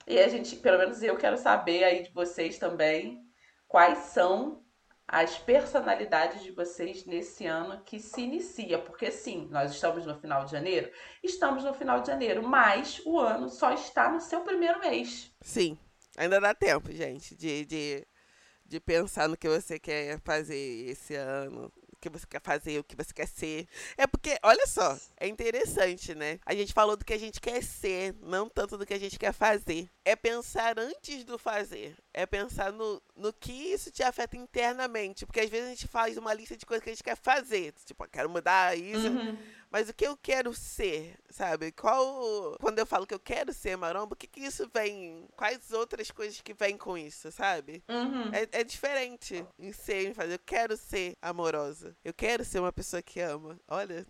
E 0.09 0.19
a 0.19 0.27
gente, 0.29 0.57
pelo 0.57 0.79
menos 0.79 1.01
eu 1.01 1.17
quero 1.17 1.39
saber 1.39 1.85
aí 1.85 2.03
de 2.03 2.11
vocês 2.11 2.59
também 2.59 3.25
quais 3.69 3.99
são 3.99 4.66
as 5.09 5.39
personalidades 5.39 6.43
de 6.43 6.51
vocês 6.51 7.05
nesse 7.05 7.47
ano 7.47 7.83
que 7.85 8.01
se 8.01 8.23
inicia. 8.23 8.79
Porque 8.79 9.11
sim, 9.11 9.49
nós 9.51 9.73
estamos 9.73 10.05
no 10.05 10.19
final 10.19 10.45
de 10.45 10.53
janeiro, 10.53 10.91
estamos 11.23 11.65
no 11.65 11.75
final 11.75 12.01
de 12.01 12.09
janeiro, 12.09 12.43
mas 12.47 13.01
o 13.05 13.19
ano 13.21 13.49
só 13.49 13.73
está 13.73 14.11
no 14.11 14.21
seu 14.21 14.41
primeiro 14.41 14.81
mês. 14.81 15.31
Sim, 15.41 15.79
ainda 16.17 16.41
dá 16.41 16.55
tempo, 16.55 16.91
gente, 16.93 17.35
de, 17.37 17.65
de, 17.65 18.07
de 18.65 18.81
pensar 18.81 19.29
no 19.29 19.37
que 19.37 19.49
você 19.49 19.79
quer 19.79 20.21
fazer 20.21 20.91
esse 20.91 21.15
ano, 21.15 21.73
que 22.01 22.09
você 22.09 22.27
quer 22.27 22.41
fazer, 22.41 22.79
o 22.79 22.85
que 22.85 22.97
você 22.97 23.13
quer 23.13 23.27
ser. 23.27 23.67
É 23.97 24.07
porque, 24.07 24.39
olha 24.43 24.67
só, 24.67 24.97
é 25.19 25.27
interessante, 25.27 26.15
né? 26.15 26.39
A 26.45 26.55
gente 26.55 26.73
falou 26.73 26.97
do 26.97 27.05
que 27.05 27.15
a 27.15 27.19
gente 27.19 27.41
quer 27.41 27.63
ser, 27.63 28.15
não 28.21 28.49
tanto 28.49 28.79
do 28.79 28.87
que 28.87 28.95
a 28.95 28.99
gente 28.99 29.19
quer 29.19 29.33
fazer. 29.33 29.89
É 30.05 30.15
pensar 30.15 30.79
antes 30.79 31.25
do 31.25 31.39
fazer. 31.39 31.97
É 32.17 32.25
pensar 32.25 32.73
no, 32.73 33.03
no 33.15 33.31
que 33.31 33.53
isso 33.53 33.91
te 33.91 34.03
afeta 34.03 34.39
internamente. 34.39 35.27
Porque 35.27 35.41
às 35.41 35.51
vezes 35.51 35.67
a 35.67 35.71
gente 35.71 35.87
faz 35.87 36.17
uma 36.17 36.33
lista 36.33 36.57
de 36.57 36.65
coisas 36.65 36.83
que 36.83 36.89
a 36.89 36.93
gente 36.95 37.05
quer 37.05 37.17
fazer. 37.17 37.75
Tipo, 37.85 38.09
quero 38.09 38.31
mudar 38.31 38.77
isso. 38.77 39.07
Uhum. 39.07 39.37
Mas 39.71 39.91
o 39.91 39.95
que 39.95 40.07
eu 40.07 40.17
quero 40.17 40.55
ser, 40.55 41.19
sabe? 41.29 41.71
Qual. 41.73 42.57
Quando 42.59 42.79
eu 42.79 42.87
falo 42.87 43.07
que 43.07 43.13
eu 43.13 43.21
quero 43.21 43.53
ser 43.53 43.77
maromba, 43.77 44.15
o 44.15 44.17
que, 44.17 44.27
que 44.27 44.41
isso 44.41 44.67
vem? 44.73 45.29
Quais 45.37 45.71
outras 45.73 46.11
coisas 46.11 46.41
que 46.41 46.55
vêm 46.55 46.79
com 46.79 46.97
isso, 46.97 47.31
sabe? 47.31 47.85
Uhum. 47.87 48.33
É, 48.33 48.61
é 48.61 48.65
diferente 48.65 49.45
em 49.59 49.73
ser, 49.75 50.09
em 50.09 50.15
fazer. 50.15 50.35
Eu 50.35 50.39
quero 50.39 50.75
ser 50.75 51.19
amorosa. 51.21 51.95
Eu 52.03 52.15
quero 52.15 52.45
ser 52.47 52.61
uma 52.61 52.73
pessoa 52.73 53.03
que 53.03 53.21
ama. 53.21 53.61
Olha, 53.69 54.07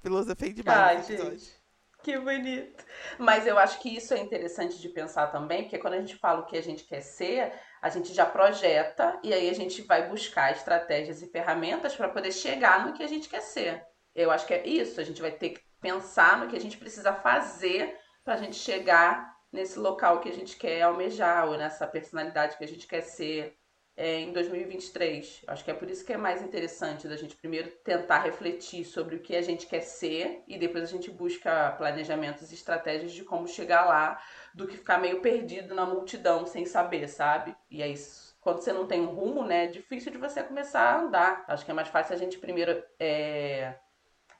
filosofei 0.00 0.52
demais. 0.52 1.10
Ai, 1.10 1.16
gente. 1.16 1.57
Que 2.02 2.16
bonito. 2.18 2.84
Mas 3.18 3.46
eu 3.46 3.58
acho 3.58 3.80
que 3.80 3.96
isso 3.96 4.14
é 4.14 4.18
interessante 4.18 4.78
de 4.78 4.88
pensar 4.88 5.26
também, 5.28 5.62
porque 5.62 5.78
quando 5.78 5.94
a 5.94 6.00
gente 6.00 6.16
fala 6.16 6.40
o 6.40 6.46
que 6.46 6.56
a 6.56 6.62
gente 6.62 6.84
quer 6.84 7.00
ser, 7.00 7.52
a 7.82 7.88
gente 7.88 8.14
já 8.14 8.24
projeta 8.24 9.18
e 9.22 9.34
aí 9.34 9.50
a 9.50 9.54
gente 9.54 9.82
vai 9.82 10.08
buscar 10.08 10.52
estratégias 10.52 11.22
e 11.22 11.30
ferramentas 11.30 11.96
para 11.96 12.08
poder 12.08 12.32
chegar 12.32 12.86
no 12.86 12.92
que 12.92 13.02
a 13.02 13.08
gente 13.08 13.28
quer 13.28 13.40
ser. 13.40 13.84
Eu 14.14 14.30
acho 14.30 14.46
que 14.46 14.54
é 14.54 14.66
isso. 14.66 15.00
A 15.00 15.04
gente 15.04 15.20
vai 15.20 15.32
ter 15.32 15.50
que 15.50 15.60
pensar 15.80 16.38
no 16.38 16.48
que 16.48 16.56
a 16.56 16.60
gente 16.60 16.76
precisa 16.76 17.12
fazer 17.12 17.96
para 18.24 18.34
a 18.34 18.36
gente 18.38 18.56
chegar 18.56 19.36
nesse 19.52 19.78
local 19.78 20.20
que 20.20 20.28
a 20.28 20.34
gente 20.34 20.56
quer 20.56 20.82
almejar 20.82 21.48
ou 21.48 21.56
nessa 21.56 21.86
personalidade 21.86 22.56
que 22.56 22.64
a 22.64 22.68
gente 22.68 22.86
quer 22.86 23.00
ser 23.00 23.56
é, 23.98 24.20
em 24.20 24.32
2023. 24.32 25.42
Acho 25.48 25.64
que 25.64 25.70
é 25.72 25.74
por 25.74 25.90
isso 25.90 26.06
que 26.06 26.12
é 26.12 26.16
mais 26.16 26.40
interessante 26.40 27.08
da 27.08 27.16
gente 27.16 27.34
primeiro 27.34 27.68
tentar 27.82 28.20
refletir 28.20 28.84
sobre 28.84 29.16
o 29.16 29.20
que 29.20 29.34
a 29.34 29.42
gente 29.42 29.66
quer 29.66 29.80
ser 29.80 30.44
e 30.46 30.56
depois 30.56 30.84
a 30.84 30.86
gente 30.86 31.10
busca 31.10 31.72
planejamentos 31.72 32.52
e 32.52 32.54
estratégias 32.54 33.10
de 33.10 33.24
como 33.24 33.48
chegar 33.48 33.84
lá, 33.84 34.22
do 34.54 34.68
que 34.68 34.76
ficar 34.76 34.98
meio 34.98 35.20
perdido 35.20 35.74
na 35.74 35.84
multidão 35.84 36.46
sem 36.46 36.64
saber, 36.64 37.08
sabe? 37.08 37.56
E 37.68 37.82
é 37.82 37.88
isso. 37.88 38.38
Quando 38.40 38.60
você 38.60 38.72
não 38.72 38.86
tem 38.86 39.00
um 39.00 39.10
rumo, 39.10 39.44
né, 39.44 39.64
é 39.64 39.66
difícil 39.66 40.12
de 40.12 40.18
você 40.18 40.44
começar 40.44 40.80
a 40.80 41.00
andar. 41.00 41.44
Acho 41.48 41.64
que 41.64 41.70
é 41.72 41.74
mais 41.74 41.88
fácil 41.88 42.14
a 42.14 42.18
gente 42.18 42.38
primeiro 42.38 42.80
é, 43.00 43.74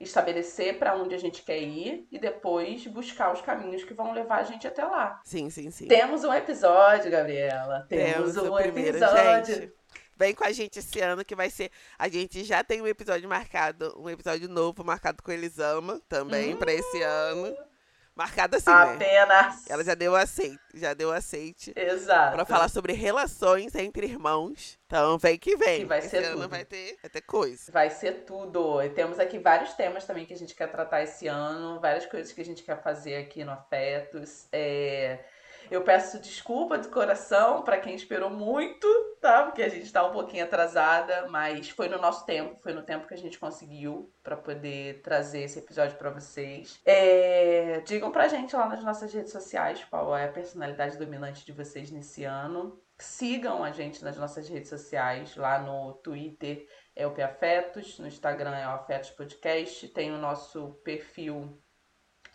estabelecer 0.00 0.78
para 0.78 0.94
onde 0.94 1.14
a 1.14 1.18
gente 1.18 1.42
quer 1.42 1.60
ir 1.60 2.06
e 2.10 2.18
depois 2.18 2.86
buscar 2.86 3.32
os 3.32 3.40
caminhos 3.40 3.84
que 3.84 3.94
vão 3.94 4.12
levar 4.12 4.40
a 4.40 4.44
gente 4.44 4.66
até 4.66 4.84
lá. 4.84 5.20
Sim, 5.24 5.50
sim, 5.50 5.70
sim. 5.70 5.88
Temos 5.88 6.24
um 6.24 6.32
episódio, 6.32 7.10
Gabriela. 7.10 7.86
Temos, 7.88 8.34
Temos 8.34 8.36
um 8.36 8.54
primeiro, 8.54 8.96
episódio. 8.96 9.54
Gente, 9.54 9.72
vem 10.16 10.34
com 10.34 10.44
a 10.44 10.52
gente 10.52 10.78
esse 10.78 11.00
ano 11.00 11.24
que 11.24 11.34
vai 11.34 11.50
ser. 11.50 11.70
A 11.98 12.08
gente 12.08 12.44
já 12.44 12.62
tem 12.62 12.80
um 12.80 12.86
episódio 12.86 13.28
marcado, 13.28 13.94
um 13.98 14.08
episódio 14.08 14.48
novo 14.48 14.84
marcado 14.84 15.22
com 15.22 15.32
Elisama 15.32 16.00
também 16.08 16.54
hum. 16.54 16.56
para 16.56 16.72
esse 16.72 17.02
ano. 17.02 17.67
Marcada 18.18 18.56
assim, 18.56 18.68
Apenas. 18.68 18.98
né? 18.98 19.06
Apenas. 19.38 19.70
Ela 19.70 19.84
já 19.84 19.94
deu 19.94 20.16
aceite, 20.16 20.58
já 20.74 20.92
deu 20.92 21.12
aceite. 21.12 21.72
Exato. 21.76 22.34
Pra 22.34 22.44
falar 22.44 22.68
sobre 22.68 22.92
relações 22.92 23.72
entre 23.76 24.06
irmãos. 24.06 24.76
Então, 24.86 25.16
vem 25.18 25.38
que 25.38 25.56
vem. 25.56 25.82
Que 25.82 25.84
vai 25.86 25.98
esse 26.00 26.08
ser 26.08 26.24
ano 26.24 26.38
tudo. 26.38 26.48
vai 26.48 26.64
ter, 26.64 26.98
vai 27.00 27.08
ter 27.10 27.20
coisa. 27.20 27.70
Vai 27.70 27.90
ser 27.90 28.24
tudo. 28.26 28.82
E 28.82 28.88
temos 28.90 29.20
aqui 29.20 29.38
vários 29.38 29.72
temas 29.74 30.04
também 30.04 30.26
que 30.26 30.34
a 30.34 30.36
gente 30.36 30.52
quer 30.52 30.66
tratar 30.66 31.00
esse 31.02 31.28
ano, 31.28 31.78
várias 31.78 32.06
coisas 32.06 32.32
que 32.32 32.40
a 32.40 32.44
gente 32.44 32.64
quer 32.64 32.82
fazer 32.82 33.14
aqui 33.14 33.44
no 33.44 33.52
Afetos. 33.52 34.48
É 34.50 35.20
eu 35.70 35.82
peço 35.82 36.18
desculpa 36.18 36.78
de 36.78 36.88
coração 36.88 37.62
para 37.62 37.78
quem 37.78 37.94
esperou 37.94 38.30
muito, 38.30 38.86
tá? 39.20 39.44
Porque 39.44 39.62
a 39.62 39.68
gente 39.68 39.84
está 39.84 40.04
um 40.06 40.12
pouquinho 40.12 40.44
atrasada, 40.44 41.28
mas 41.28 41.68
foi 41.70 41.88
no 41.88 41.98
nosso 41.98 42.24
tempo, 42.24 42.56
foi 42.60 42.72
no 42.72 42.82
tempo 42.82 43.06
que 43.06 43.14
a 43.14 43.18
gente 43.18 43.38
conseguiu 43.38 44.12
para 44.22 44.36
poder 44.36 45.02
trazer 45.02 45.42
esse 45.42 45.58
episódio 45.58 45.96
para 45.96 46.10
vocês. 46.10 46.80
É... 46.84 47.80
Digam 47.86 48.10
pra 48.10 48.28
gente 48.28 48.54
lá 48.54 48.68
nas 48.68 48.82
nossas 48.82 49.12
redes 49.12 49.32
sociais 49.32 49.84
qual 49.84 50.16
é 50.16 50.24
a 50.24 50.32
personalidade 50.32 50.96
dominante 50.96 51.44
de 51.44 51.52
vocês 51.52 51.90
nesse 51.90 52.24
ano. 52.24 52.80
Sigam 52.98 53.62
a 53.62 53.70
gente 53.70 54.02
nas 54.02 54.16
nossas 54.16 54.48
redes 54.48 54.68
sociais, 54.68 55.36
lá 55.36 55.60
no 55.60 55.94
Twitter 55.94 56.66
é 56.98 57.06
o 57.06 57.24
Afetos, 57.24 57.96
no 58.00 58.08
Instagram 58.08 58.56
é 58.56 58.66
o 58.66 58.70
Afetos 58.70 59.10
Podcast, 59.10 59.86
tem 59.88 60.10
o 60.12 60.18
nosso 60.18 60.80
perfil 60.82 61.56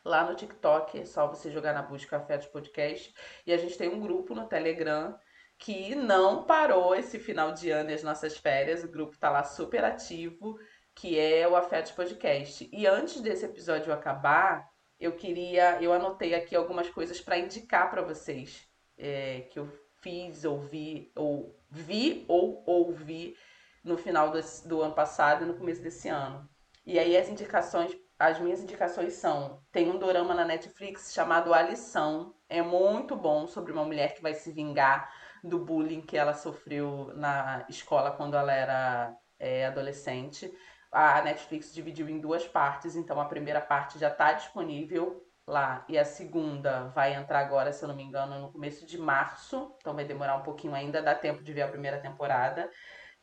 lá 0.03 0.29
no 0.29 0.35
TikTok, 0.35 0.99
é 0.99 1.05
só 1.05 1.27
você 1.27 1.51
jogar 1.51 1.73
na 1.73 1.81
busca 1.81 2.17
Afetos 2.17 2.47
Podcast. 2.47 3.13
E 3.45 3.53
a 3.53 3.57
gente 3.57 3.77
tem 3.77 3.89
um 3.89 3.99
grupo 3.99 4.35
no 4.35 4.47
Telegram 4.47 5.17
que 5.57 5.95
não 5.95 6.43
parou 6.43 6.95
esse 6.95 7.19
final 7.19 7.53
de 7.53 7.69
ano 7.69 7.91
e 7.91 7.93
as 7.93 8.03
nossas 8.03 8.37
férias. 8.37 8.83
O 8.83 8.91
grupo 8.91 9.17
tá 9.17 9.29
lá 9.29 9.43
super 9.43 9.83
ativo, 9.83 10.57
que 10.93 11.17
é 11.17 11.47
o 11.47 11.55
Afetos 11.55 11.91
Podcast. 11.91 12.69
E 12.71 12.85
antes 12.85 13.21
desse 13.21 13.45
episódio 13.45 13.93
acabar, 13.93 14.67
eu 14.99 15.13
queria, 15.13 15.81
eu 15.81 15.93
anotei 15.93 16.33
aqui 16.35 16.55
algumas 16.55 16.89
coisas 16.89 17.21
para 17.21 17.37
indicar 17.37 17.89
para 17.89 18.01
vocês 18.01 18.67
é, 18.97 19.41
que 19.51 19.59
eu 19.59 19.71
fiz, 20.01 20.43
ouvi, 20.43 21.11
ou 21.15 21.57
vi 21.69 22.25
ou 22.27 22.63
ouvi 22.65 23.35
no 23.83 23.97
final 23.97 24.31
do, 24.31 24.39
do 24.65 24.81
ano 24.81 24.93
passado 24.93 25.43
e 25.43 25.47
no 25.47 25.57
começo 25.57 25.81
desse 25.81 26.09
ano. 26.09 26.47
E 26.85 26.99
aí 26.99 27.15
as 27.15 27.29
indicações 27.29 27.95
as 28.23 28.39
minhas 28.39 28.61
indicações 28.61 29.13
são: 29.13 29.61
tem 29.71 29.89
um 29.91 29.99
dorama 29.99 30.33
na 30.33 30.45
Netflix 30.45 31.13
chamado 31.13 31.53
A 31.53 31.61
Lição. 31.61 32.33
É 32.47 32.61
muito 32.61 33.15
bom 33.15 33.45
sobre 33.47 33.73
uma 33.73 33.83
mulher 33.83 34.15
que 34.15 34.21
vai 34.21 34.33
se 34.33 34.51
vingar 34.51 35.11
do 35.43 35.59
bullying 35.59 36.01
que 36.01 36.15
ela 36.15 36.33
sofreu 36.33 37.11
na 37.15 37.65
escola 37.67 38.11
quando 38.11 38.37
ela 38.37 38.53
era 38.53 39.13
é, 39.37 39.65
adolescente. 39.65 40.49
A 40.89 41.21
Netflix 41.21 41.73
dividiu 41.73 42.07
em 42.07 42.19
duas 42.19 42.47
partes, 42.47 42.95
então 42.95 43.19
a 43.19 43.25
primeira 43.25 43.59
parte 43.59 43.99
já 43.99 44.07
está 44.07 44.31
disponível 44.31 45.21
lá 45.45 45.83
e 45.89 45.97
a 45.97 46.05
segunda 46.05 46.87
vai 46.95 47.13
entrar 47.13 47.39
agora, 47.39 47.73
se 47.73 47.83
eu 47.83 47.89
não 47.89 47.95
me 47.95 48.03
engano, 48.03 48.39
no 48.39 48.51
começo 48.53 48.85
de 48.85 48.97
março, 48.97 49.75
então 49.81 49.93
vai 49.93 50.05
demorar 50.05 50.37
um 50.37 50.43
pouquinho 50.43 50.73
ainda, 50.73 51.01
dá 51.01 51.13
tempo 51.13 51.43
de 51.43 51.51
ver 51.51 51.63
a 51.63 51.67
primeira 51.67 51.99
temporada. 51.99 52.69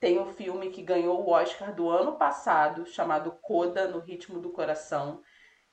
Tem 0.00 0.18
um 0.18 0.26
filme 0.26 0.70
que 0.70 0.82
ganhou 0.82 1.20
o 1.20 1.30
Oscar 1.30 1.74
do 1.74 1.88
ano 1.90 2.16
passado, 2.16 2.86
chamado 2.86 3.32
Coda 3.42 3.86
no 3.86 4.00
Ritmo 4.00 4.40
do 4.40 4.50
Coração, 4.50 5.22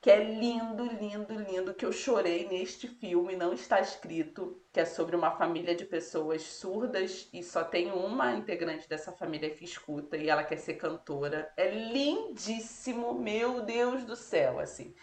que 0.02 0.12
é 0.12 0.22
lindo, 0.24 0.86
lindo, 0.86 1.34
lindo, 1.34 1.74
que 1.74 1.86
eu 1.86 1.92
chorei 1.94 2.48
neste 2.48 2.88
filme, 2.88 3.36
não 3.36 3.54
está 3.54 3.80
escrito, 3.80 4.62
que 4.72 4.80
é 4.82 4.86
sobre 4.86 5.16
uma 5.16 5.32
família 5.32 5.74
de 5.76 5.86
pessoas 5.86 6.44
surdas 6.44 7.30
e 7.34 7.42
só 7.42 7.64
tem 7.64 7.92
uma 7.92 8.34
integrante 8.34 8.88
dessa 8.88 9.12
família 9.14 9.50
que 9.50 9.64
escuta 9.64 10.18
e 10.18 10.30
ela 10.30 10.44
quer 10.44 10.58
ser 10.58 10.76
cantora. 10.76 11.52
É 11.58 11.72
lindíssimo, 11.72 13.14
meu 13.14 13.62
Deus 13.62 14.04
do 14.06 14.16
céu, 14.16 14.60
assim. 14.60 14.94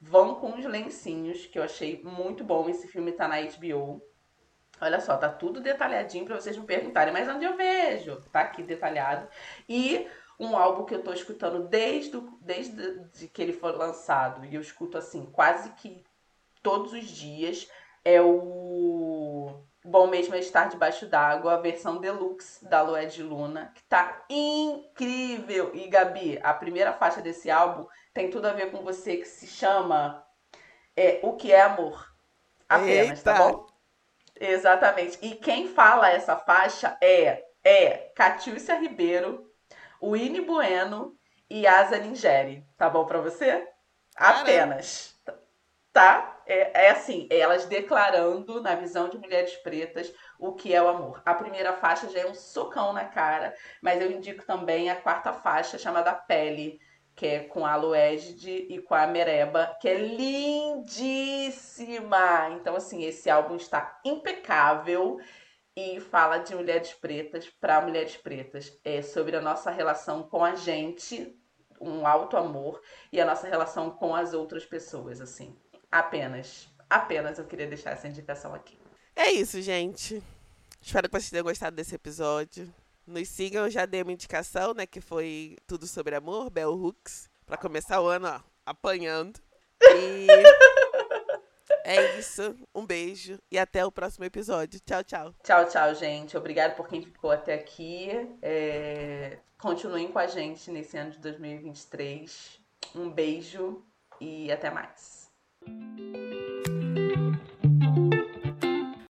Vão 0.00 0.36
com 0.36 0.58
os 0.58 0.64
lencinhos, 0.64 1.46
que 1.46 1.58
eu 1.58 1.62
achei 1.62 2.02
muito 2.02 2.42
bom. 2.42 2.68
Esse 2.68 2.88
filme 2.88 3.12
tá 3.12 3.28
na 3.28 3.36
HBO. 3.40 4.02
Olha 4.80 5.00
só, 5.00 5.16
tá 5.16 5.28
tudo 5.28 5.60
detalhadinho 5.60 6.24
para 6.24 6.40
vocês 6.40 6.56
me 6.56 6.64
perguntarem, 6.64 7.12
mas 7.12 7.28
onde 7.28 7.44
eu 7.44 7.56
vejo? 7.56 8.22
Tá 8.32 8.40
aqui 8.40 8.62
detalhado. 8.62 9.28
E 9.68 10.08
um 10.38 10.56
álbum 10.56 10.84
que 10.84 10.94
eu 10.94 11.02
tô 11.02 11.12
escutando 11.12 11.68
desde, 11.68 12.18
desde 12.40 13.28
que 13.28 13.42
ele 13.42 13.52
foi 13.52 13.72
lançado, 13.72 14.44
e 14.46 14.54
eu 14.54 14.60
escuto 14.60 14.96
assim, 14.96 15.26
quase 15.26 15.70
que 15.74 16.02
todos 16.62 16.92
os 16.94 17.04
dias, 17.04 17.68
é 18.04 18.20
o 18.22 19.62
Bom 19.84 20.06
Mesmo 20.06 20.34
é 20.34 20.38
Estar 20.38 20.68
Debaixo 20.68 21.06
d'Água, 21.06 21.54
a 21.54 21.60
versão 21.60 21.98
deluxe 21.98 22.64
da 22.66 22.82
Lué 22.82 23.04
de 23.06 23.22
Luna, 23.22 23.72
que 23.74 23.82
tá 23.82 24.24
incrível! 24.28 25.72
E 25.74 25.88
Gabi, 25.88 26.38
a 26.42 26.54
primeira 26.54 26.92
faixa 26.92 27.20
desse 27.20 27.50
álbum 27.50 27.86
tem 28.12 28.30
tudo 28.30 28.46
a 28.46 28.52
ver 28.52 28.70
com 28.70 28.82
você, 28.82 29.18
que 29.18 29.26
se 29.26 29.46
chama 29.46 30.24
é, 30.96 31.20
O 31.22 31.34
que 31.34 31.52
é 31.52 31.60
Amor. 31.62 32.10
Apenas, 32.68 33.22
tá 33.22 33.32
Eita. 33.32 33.42
tá 33.42 33.52
bom? 33.52 33.69
Exatamente. 34.40 35.18
E 35.20 35.34
quem 35.34 35.68
fala 35.68 36.10
essa 36.10 36.36
faixa 36.36 36.96
é 37.00 37.44
é 37.62 38.10
Catiúcia 38.16 38.78
Ribeiro, 38.78 39.46
Winnie 40.02 40.40
Bueno 40.40 41.14
e 41.48 41.66
Asa 41.66 41.98
Ningeri. 41.98 42.66
Tá 42.76 42.88
bom 42.88 43.04
para 43.04 43.20
você? 43.20 43.68
Caramba. 44.16 44.40
Apenas. 44.40 45.20
Tá? 45.92 46.40
É, 46.46 46.86
é 46.86 46.90
assim, 46.90 47.28
elas 47.30 47.66
declarando, 47.66 48.62
na 48.62 48.74
visão 48.74 49.08
de 49.08 49.18
mulheres 49.18 49.54
pretas, 49.56 50.12
o 50.38 50.54
que 50.54 50.74
é 50.74 50.82
o 50.82 50.88
amor. 50.88 51.20
A 51.24 51.34
primeira 51.34 51.74
faixa 51.74 52.08
já 52.08 52.20
é 52.20 52.26
um 52.26 52.34
socão 52.34 52.92
na 52.92 53.04
cara, 53.04 53.54
mas 53.82 54.00
eu 54.00 54.10
indico 54.10 54.44
também 54.46 54.88
a 54.88 54.96
quarta 54.96 55.32
faixa, 55.32 55.78
chamada 55.78 56.14
Pele, 56.14 56.80
que 57.20 57.26
é 57.26 57.40
com 57.40 57.66
a 57.66 57.76
Luegde 57.76 58.50
e 58.50 58.80
com 58.80 58.94
a 58.94 59.06
Mereba, 59.06 59.76
que 59.78 59.86
é 59.86 59.94
lindíssima. 59.94 60.88
Então, 62.52 62.74
assim, 62.74 63.04
esse 63.04 63.28
álbum 63.28 63.56
está 63.56 64.00
impecável 64.06 65.20
e 65.76 66.00
fala 66.00 66.38
de 66.38 66.54
mulheres 66.54 66.94
pretas 66.94 67.46
para 67.46 67.82
mulheres 67.82 68.16
pretas. 68.16 68.72
É 68.82 69.02
sobre 69.02 69.36
a 69.36 69.40
nossa 69.42 69.70
relação 69.70 70.22
com 70.22 70.42
a 70.42 70.54
gente, 70.54 71.38
um 71.78 72.06
alto 72.06 72.38
amor, 72.38 72.80
e 73.12 73.20
a 73.20 73.26
nossa 73.26 73.46
relação 73.46 73.90
com 73.90 74.14
as 74.14 74.32
outras 74.32 74.64
pessoas, 74.64 75.20
assim. 75.20 75.54
Apenas, 75.92 76.70
apenas 76.88 77.38
eu 77.38 77.44
queria 77.44 77.66
deixar 77.66 77.90
essa 77.90 78.08
indicação 78.08 78.54
aqui. 78.54 78.78
É 79.14 79.30
isso, 79.30 79.60
gente. 79.60 80.22
Espero 80.80 81.06
que 81.06 81.12
vocês 81.12 81.28
tenham 81.28 81.44
gostado 81.44 81.76
desse 81.76 81.94
episódio. 81.94 82.72
Nos 83.10 83.28
sigam, 83.28 83.68
já 83.68 83.84
dei 83.84 84.02
uma 84.02 84.12
indicação, 84.12 84.72
né? 84.72 84.86
Que 84.86 85.00
foi 85.00 85.56
Tudo 85.66 85.86
Sobre 85.86 86.14
Amor, 86.14 86.48
Bell 86.48 86.72
Hooks. 86.72 87.28
Pra 87.44 87.56
começar 87.56 88.00
o 88.00 88.06
ano, 88.06 88.28
ó, 88.28 88.40
apanhando. 88.64 89.40
E 89.82 90.28
é 91.84 92.18
isso. 92.18 92.54
Um 92.72 92.86
beijo 92.86 93.38
e 93.50 93.58
até 93.58 93.84
o 93.84 93.90
próximo 93.90 94.24
episódio. 94.24 94.80
Tchau, 94.80 95.02
tchau. 95.02 95.34
Tchau, 95.42 95.68
tchau, 95.68 95.94
gente. 95.94 96.36
Obrigado 96.36 96.76
por 96.76 96.88
quem 96.88 97.02
ficou 97.02 97.30
até 97.30 97.54
aqui. 97.54 98.08
É... 98.40 99.38
Continuem 99.58 100.08
com 100.12 100.18
a 100.18 100.26
gente 100.26 100.70
nesse 100.70 100.96
ano 100.96 101.10
de 101.10 101.18
2023. 101.18 102.60
Um 102.94 103.10
beijo 103.10 103.84
e 104.20 104.50
até 104.52 104.70
mais. 104.70 105.30